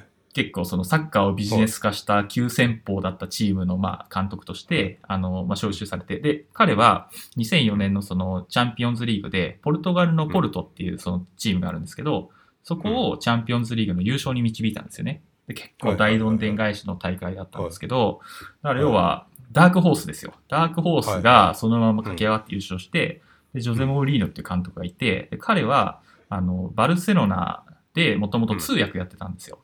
[0.00, 0.13] え。
[0.34, 12.30] 結構そのサッカーをビジネス化した急先鋒だったチームのまあ監督として、あの、まあ招集されて、で、彼は2004年のそのチャンピオンズリーグで、ポルトガルのポルトっていうそのチームがあるんですけど、
[12.64, 15.22] そこをチャンピオンズリーグの優勝に導いたんですよね。
[15.46, 18.20] で結構大どんでん返しの大会だったんですけど、
[18.62, 20.32] だから要はダークホースですよ。
[20.48, 27.62] ダークホースがそのまま駆け上がって優勝して、でジョゼ・モーリーノっていう監督がいて、で彼はあのバルセロナ
[27.94, 29.58] でもともと通訳やってたんですよ。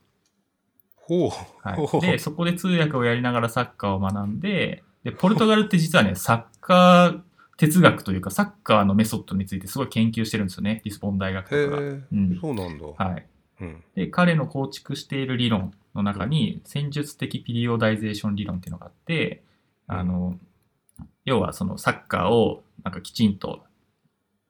[1.19, 7.21] はい、で、そこで通訳をやりながらサッカーを学んで、で、ポルトガルって実はね、サッカー
[7.57, 12.17] 哲学というか、サッカーのメソッドについてすごい研究してるんですよね、リスボン大学とかう。
[12.17, 12.39] ん。
[12.41, 12.87] そうなんだ。
[12.87, 13.27] はい。
[13.61, 13.85] うん。
[13.95, 19.43] で、彼の構築している理論の中に、戦術的ピリオダイゼーション理論っていうのがあって、
[19.87, 20.39] あの、
[21.25, 23.65] 要はそのサッカーをなんかきちんと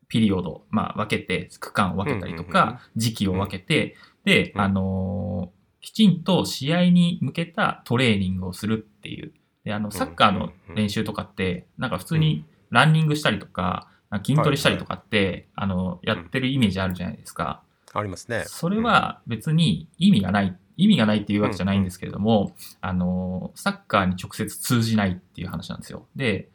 [0.09, 9.33] ピリオド、まあ分けて、区間を分けたりとうんうんうんか、時期を分けて、で、うんあのーきちんと試合に向けたトレーニングをするっていう。
[9.65, 17.63] で、あの、サッカーの練習とかって、なんか普通にランニングしたりとか、か筋トレしたりとかって、あの、やってるイメージあるじゃないですか。
[17.93, 18.45] ありますね。
[18.47, 26.07] それは別に意味がない、意味がないっていうわけじゃないんですけれども、あの、サッカーに直接通じないっていう話なんですよ。
[26.17, 26.49] で。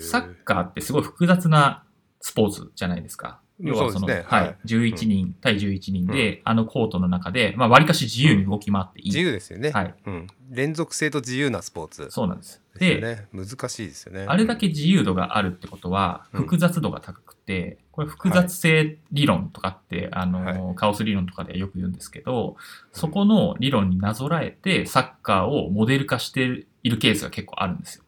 [0.00, 1.84] サッカーってすごい複雑な
[2.20, 3.40] スポーツじゃないですか。
[3.60, 9.06] 要はその、ははいい、11人対11人で、あのコートの中で、まあ、割かし自由に動き回っていい。
[9.06, 9.70] 自由ですよね。
[9.70, 9.94] はい。
[10.06, 10.26] うん。
[10.50, 12.08] 連続性と自由なスポーツ。
[12.10, 12.60] そうなんです。
[12.78, 13.26] で。
[13.32, 14.26] 難しいですよね。
[14.28, 22.56] あれだけ自由度があるってことは、うん複雑度が高くて、これ複雑性理論とかって、あの、カオス理論とかでよく言うんですけど、
[22.92, 28.04] そこの理論になぞらえて、サッカーをモデル化しているケースが結構あるんですよ。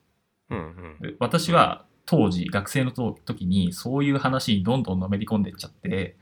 [0.50, 0.98] うんうん。
[1.00, 6.16] で私は当時、学生の時にそういう話にどんどんのめり込んでいっちゃって、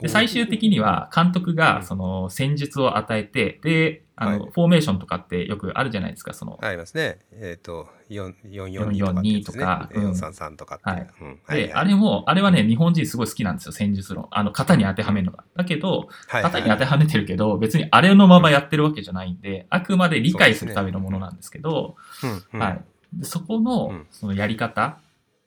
[0.00, 4.50] で最終的には監督がその戦術を与えて、で、あの、はい。
[4.50, 7.20] フォーメーションとかってよくあるじゃないですか、その、ありますね。
[7.34, 10.10] えっ、と、4 4 4 442とかうん。
[10.10, 10.90] 433とかって。
[10.90, 11.06] はい。
[11.20, 11.38] うん。
[11.48, 14.26] で、あれも、あれはね、日本人すごい好きなんですよ、戦術論。
[14.32, 15.44] あの、型に当てはめるのが。
[15.54, 21.94] だけど、はい型に当てはめてるけど、別にあれのままやってるわけじゃないんで、あくまで理解するためのものなんですけど、
[22.24, 22.44] うん。
[22.54, 22.60] うん。
[22.60, 22.84] はい。
[23.12, 24.98] でそこうのん、そのやり方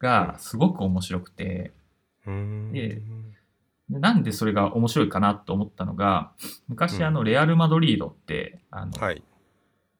[0.02, 1.72] がすごく面白くて、
[2.26, 2.72] うん。
[2.74, 3.02] で
[3.90, 6.32] でなんでそれが面白いかなと思ったのが、
[6.68, 7.04] 昔うん。
[7.04, 9.24] あの、レアル・マドリードって、あの、はい。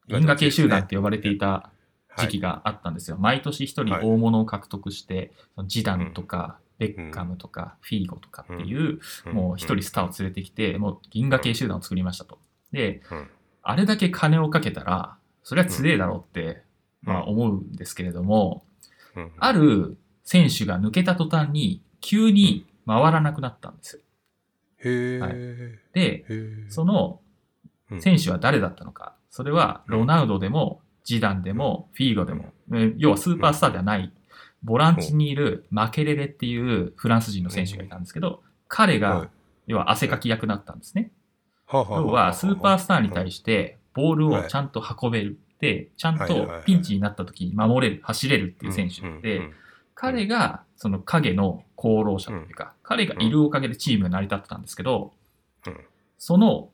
[0.08, 1.70] 銀河系集団って呼ばれていた
[2.16, 2.48] 時期が。
[2.48, 3.16] があったんですよ。
[3.18, 4.06] 毎年一人はい。
[4.06, 8.98] 大物を獲得して、そのジダンとか、ベッカムとか、フィーゴとかっていう、
[9.32, 12.38] もう一人スターを連れてきて、もう銀河系集団を作りましたと。
[12.72, 13.30] で、うん。
[13.62, 16.62] あれだけ金をかけたら、それは強えだろうって、
[17.02, 18.64] まあ思うんですけれども、
[19.38, 24.02] ある選手が抜けた途端に急に回らなくなったんですよ。
[24.84, 26.66] へえ、はいへで、え。
[26.68, 27.20] その
[27.90, 29.14] うん選手は誰だったのか。
[29.30, 34.12] それはロナウドでも、ジダンでも、フィーゴでも、えー要はスーパースターではない、
[34.62, 39.30] ボランチにいるマケレレっていうフランス人の選手がいたんですけど、彼はいが、
[39.66, 41.10] 要は汗かき役だったんですね。
[41.72, 45.38] 要はスーパースターに対ししてボールをちゃんと運べる。
[45.62, 49.42] で、ちゃんとピンチになった時に守れる、走れるっていう選手で、
[49.94, 55.12] 彼がその影の功労者というか、彼がいるおかげでチームが成り立ってたんですけど、
[55.66, 55.76] うん
[56.18, 56.68] その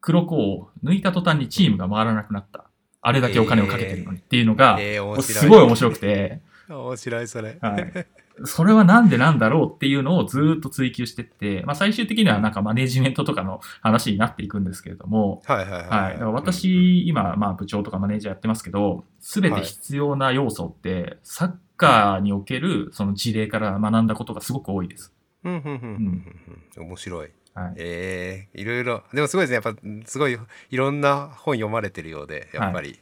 [0.00, 2.64] 黒子を抜いた途端にチームが回らなくなった。
[3.00, 4.76] あれだけお金をかけてるのにっていうのが。
[5.20, 7.58] すごい面白くて、面白い、それ。
[7.60, 8.06] はい
[8.44, 15.88] それはなんでなんだろうっていうのをずーっと追求してって、まあ最終的にはなんかマネジメントとかの話になっていくんですけれども、はいはいはい。
[15.88, 16.12] はい。
[16.14, 25.14] だから私、今、まあ部長とかマネージャーやってますけど、すべて必要な要素って、サッカーにおけるその事例から学んだことがすごく多いです。
[25.44, 25.52] うん。
[25.52, 26.24] うん
[26.76, 26.86] うん。
[26.86, 27.30] 面白い。
[27.54, 27.74] はい。
[27.76, 29.02] ええいろいろ。
[29.12, 29.60] でもすごいですね。
[29.64, 30.38] やっぱ、すごい、
[30.70, 33.00] いろんな本読まれてるようで、やっぱり、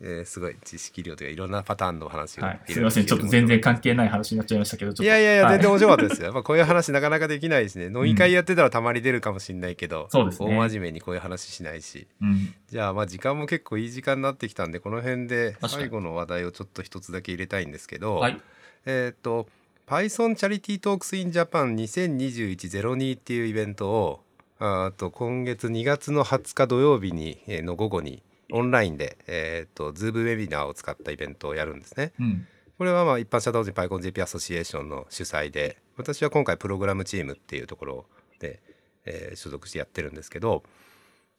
[0.00, 2.44] えーすごい知識量というか、いろんなパターンの話を。
[2.44, 2.60] はい。
[2.68, 3.06] すみません。
[3.06, 5.02] ちょっと全然関係ない話になっちゃいましたけど、ちょっと。
[5.02, 6.26] いやいやいや、はい全然面白かったですよ。
[6.26, 7.86] やっぱこういう話なかなかできないしね。
[7.86, 12.06] 飲み会やってたらたまに出るかもしれないけど、そうですね大真面目にこういう話しないし。
[12.22, 12.54] うん。
[12.68, 18.40] じゃあ、まあ時間も結構いい時間になってきたんで、この辺で最後の話題をちょっと一つだけ入れたいんですけど、はい。
[18.86, 19.48] えっ、と、
[19.88, 24.20] Python Charity Talks in Japan 2021-02っていうイベントを、
[24.60, 28.22] ああと今月2月の20日土曜日に、えーの午後に、
[28.52, 32.12] オンラインで、えーと、ズームウェビナーを使ったイベントをやるんですね。
[32.18, 32.46] うん、
[32.78, 38.06] これはまあ一般社団法人 PyConJP アソシエーションの主催で私は今回プログラムチームっていうところ
[38.40, 38.60] で、
[39.04, 40.62] えー、所属してやってるんですけど、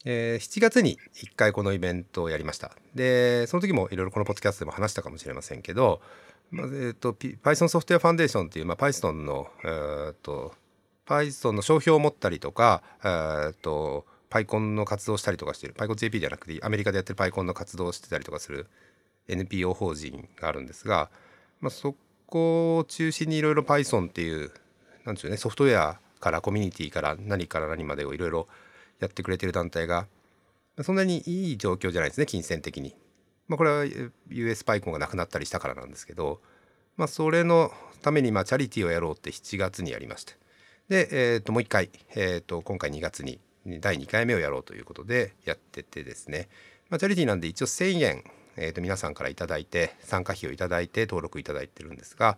[0.06, 2.72] えー、7月に1回このイベントをやりました。
[2.94, 6.02] でその時もいろいろこのポッドキャストでも話したかもしれませんけど、
[6.52, 10.54] まあえーと、Python ソフトウェアファンデーションっていう、まあ、Python の、えーと、
[11.08, 18.68] Python の商標を持ったりとか、えーと PyCon の活動したりとかしてる PyConJP じゃなくてアメリカでやってる PyCon の活動をしてたりとかする
[19.28, 21.10] NPO 法人があるんですが、
[21.62, 21.96] まあ、そ
[22.28, 24.52] こを中心にいろいろ Python っていう
[25.06, 28.48] なんでしょうねソフトウェアからコミュニティから何から何までをいろいろ
[29.00, 30.08] やってくれてる団体が
[30.82, 32.96] そんなにいい状況じゃないですね金銭的に。
[33.48, 33.86] まあ、これは
[34.30, 36.40] US パイコンがなくなったりしたからなんですけど、
[36.98, 37.72] まあ、それの
[38.04, 40.34] ためにまあチャリティーをやろうって7月にやりまして
[40.88, 46.48] で、えー、ともう一回、えー、と今回2月に第2回目をやろうということでやっててですね、
[46.90, 48.24] まあ、チャリティーなんで一応1,000円、
[48.56, 52.38] えー、と皆さんから頂いて参加費を頂いて登録頂いてるんですが、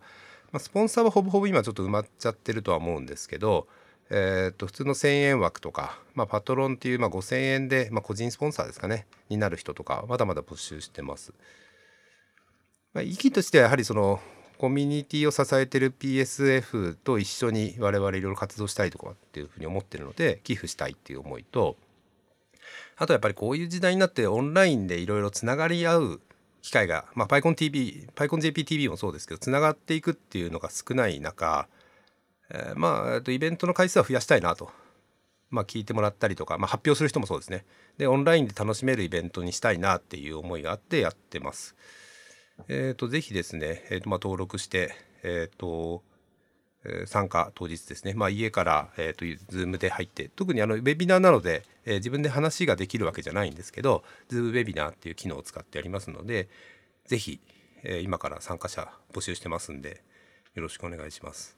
[0.52, 3.68] まあ、スポンサーはほぼほぼ今ちょっと埋まっちゃってるとは思うんですけど、
[4.10, 11.34] えー、と普通の1,000円枠とか、まあ、パトロンっていう、まあ、5,000円で、まあ、個人スポンサーですかねになる人とかまだまだ募集してます。
[12.94, 14.20] まあ、意義としてはやはりその
[14.62, 21.78] コミュニティを支えてる PSF と一緒に我々いろいろ活動したいとかっていうふうに思ってるので寄付したいっていう思いと
[22.96, 26.22] あとやっぱりこういう時代になってオンラインでいろいろつながり合う
[26.62, 31.68] 機会が、まあ、PyConTV、PyConJPTV もそうですけどつながっていくっていうのが少ない中、
[32.52, 34.70] えー、まあイベントの回数は増やしたいなと。
[35.50, 37.66] まあ、聞いてもらったりとか、まあ、発表する人もそうですね
[37.98, 41.76] でオンラインで楽しめるイベントにしたいなっていう思いがあってやってます。
[42.68, 46.04] えーと、ぜひですね、えーとまあ、登録して、えーと
[46.84, 56.50] えー、参加当日ですね、まあ、家から、えーと、Zoom で入って特にあのウェビナーなので、えー、自分で話ができるわけじゃないんですけど Zoom ウェビナーっていう機能を使ってやりますので
[57.06, 57.40] ぜひ、
[57.84, 60.02] えー、今から参加者募集してますんで
[60.56, 61.58] よろしくお願いします、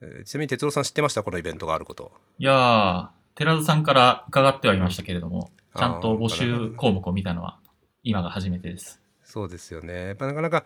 [0.00, 1.22] えー、ちなみに哲郎さん知ってました？
[1.22, 2.12] このイベントがあること。
[2.38, 7.60] いやー寺田さんから伺ってはいましたけれどもちゃんと募集項目を見たのは
[8.02, 9.00] 今が初めてです。
[9.28, 10.06] そうですよね。
[10.06, 10.64] やっぱなかなか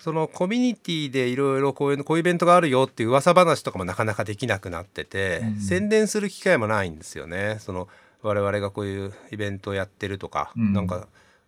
[0.00, 7.58] そのコミュニティでいろいろこういうこういうイベントがあるよっていう噂話とかもなかなかできなくなってて、うん、宣伝する機会もないんですよね。
[7.60, 7.88] その
[8.22, 11.06] 我々がこういうイベントをやってるとか、うん、なんか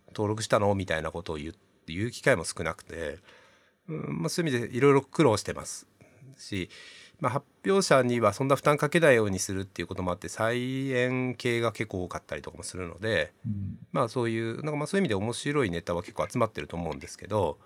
[0.09, 3.17] 登録したのみたいなことを言う機会も少なくて、
[3.89, 5.87] うんまあ、そういう意味でいろいろ苦労してます
[6.37, 6.69] し
[7.23, 17.59] まあ、発表者にはそんな負担かけないようにするっていうこともあって再演系が結構多かったりとかもするので、うん、まあそういうなんかまあそういう意味で面白いネタは結構集まってると思うんですけど、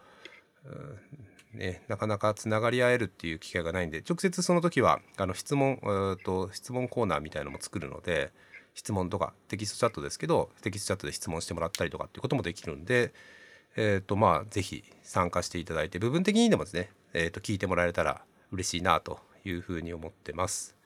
[0.63, 5.79] うんね、なかなかつながり合えるっていう機会がないんで直接その時はあの質問
[6.23, 8.31] と質問コーナーみたいのも作るので
[8.75, 13.11] 質問とかテキストチャットですけどテキストチャットで質問してもらったりとかっていうこともできるんで。
[13.79, 20.77] えーとまあ、ぜひ参加していただいて部分的にでもですね、えー、と聞いてもらえたら嬉しいなというふうに思ってます。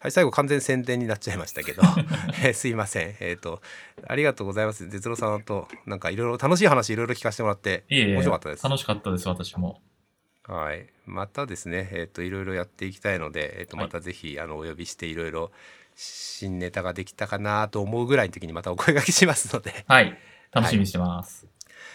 [0.00, 1.82] はい、最後完全宣伝になっちゃいましたけど、
[2.44, 3.16] えー、すいません。
[3.18, 3.60] えっ、ー、と、
[4.06, 4.88] ありがとうございます。
[4.88, 8.62] 哲郎さんと、なんかいろいろ楽しい話いろいろ聞かせてもらって、面白かったです。
[8.62, 9.82] 楽しかったです、私も。
[10.44, 10.88] はい。
[11.04, 15.50] またですね、えっ、ー、と、いろいろやっていきたいので、えっ、と、またぜひ、はい、あの、お呼びしていろいろ
[15.96, 19.84] 新ネタができたかなと思うぐらいの時にまたお声がけしますので。
[19.88, 20.16] はい。
[20.52, 21.48] 楽しみにしてます。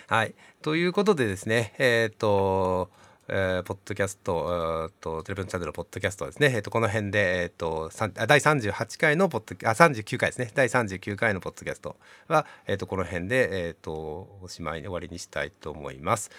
[0.08, 0.20] はい。
[0.20, 2.92] はい、ということでですね、えっ、と、
[3.36, 7.90] えー、ポッドキャスト、えー、とテレビチャンネルのポッドキャストはですね、えー、とこの辺で、えー、と
[8.28, 11.96] 第38回のポッドあ39回ですね第39回のポッドキャスト
[12.28, 16.30] は、えー、とこの辺で、えー、とおしまいに終わりにしたいと思います。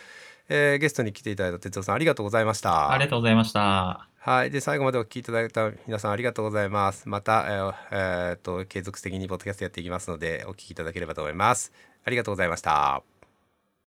[0.49, 2.93] えー、ゲストに来ていただいた哲夫さんありがとうございました。
[2.93, 4.09] ありがとうございました。
[4.19, 4.51] はい。
[4.51, 7.09] で、最後までお聞きいただいた皆さんありがとうございます。
[7.09, 11.73] また、えー、えー、と、継続的にポッドキャストやっていきますので、お聞きいただければと思います。
[12.05, 13.03] ありがとうございました。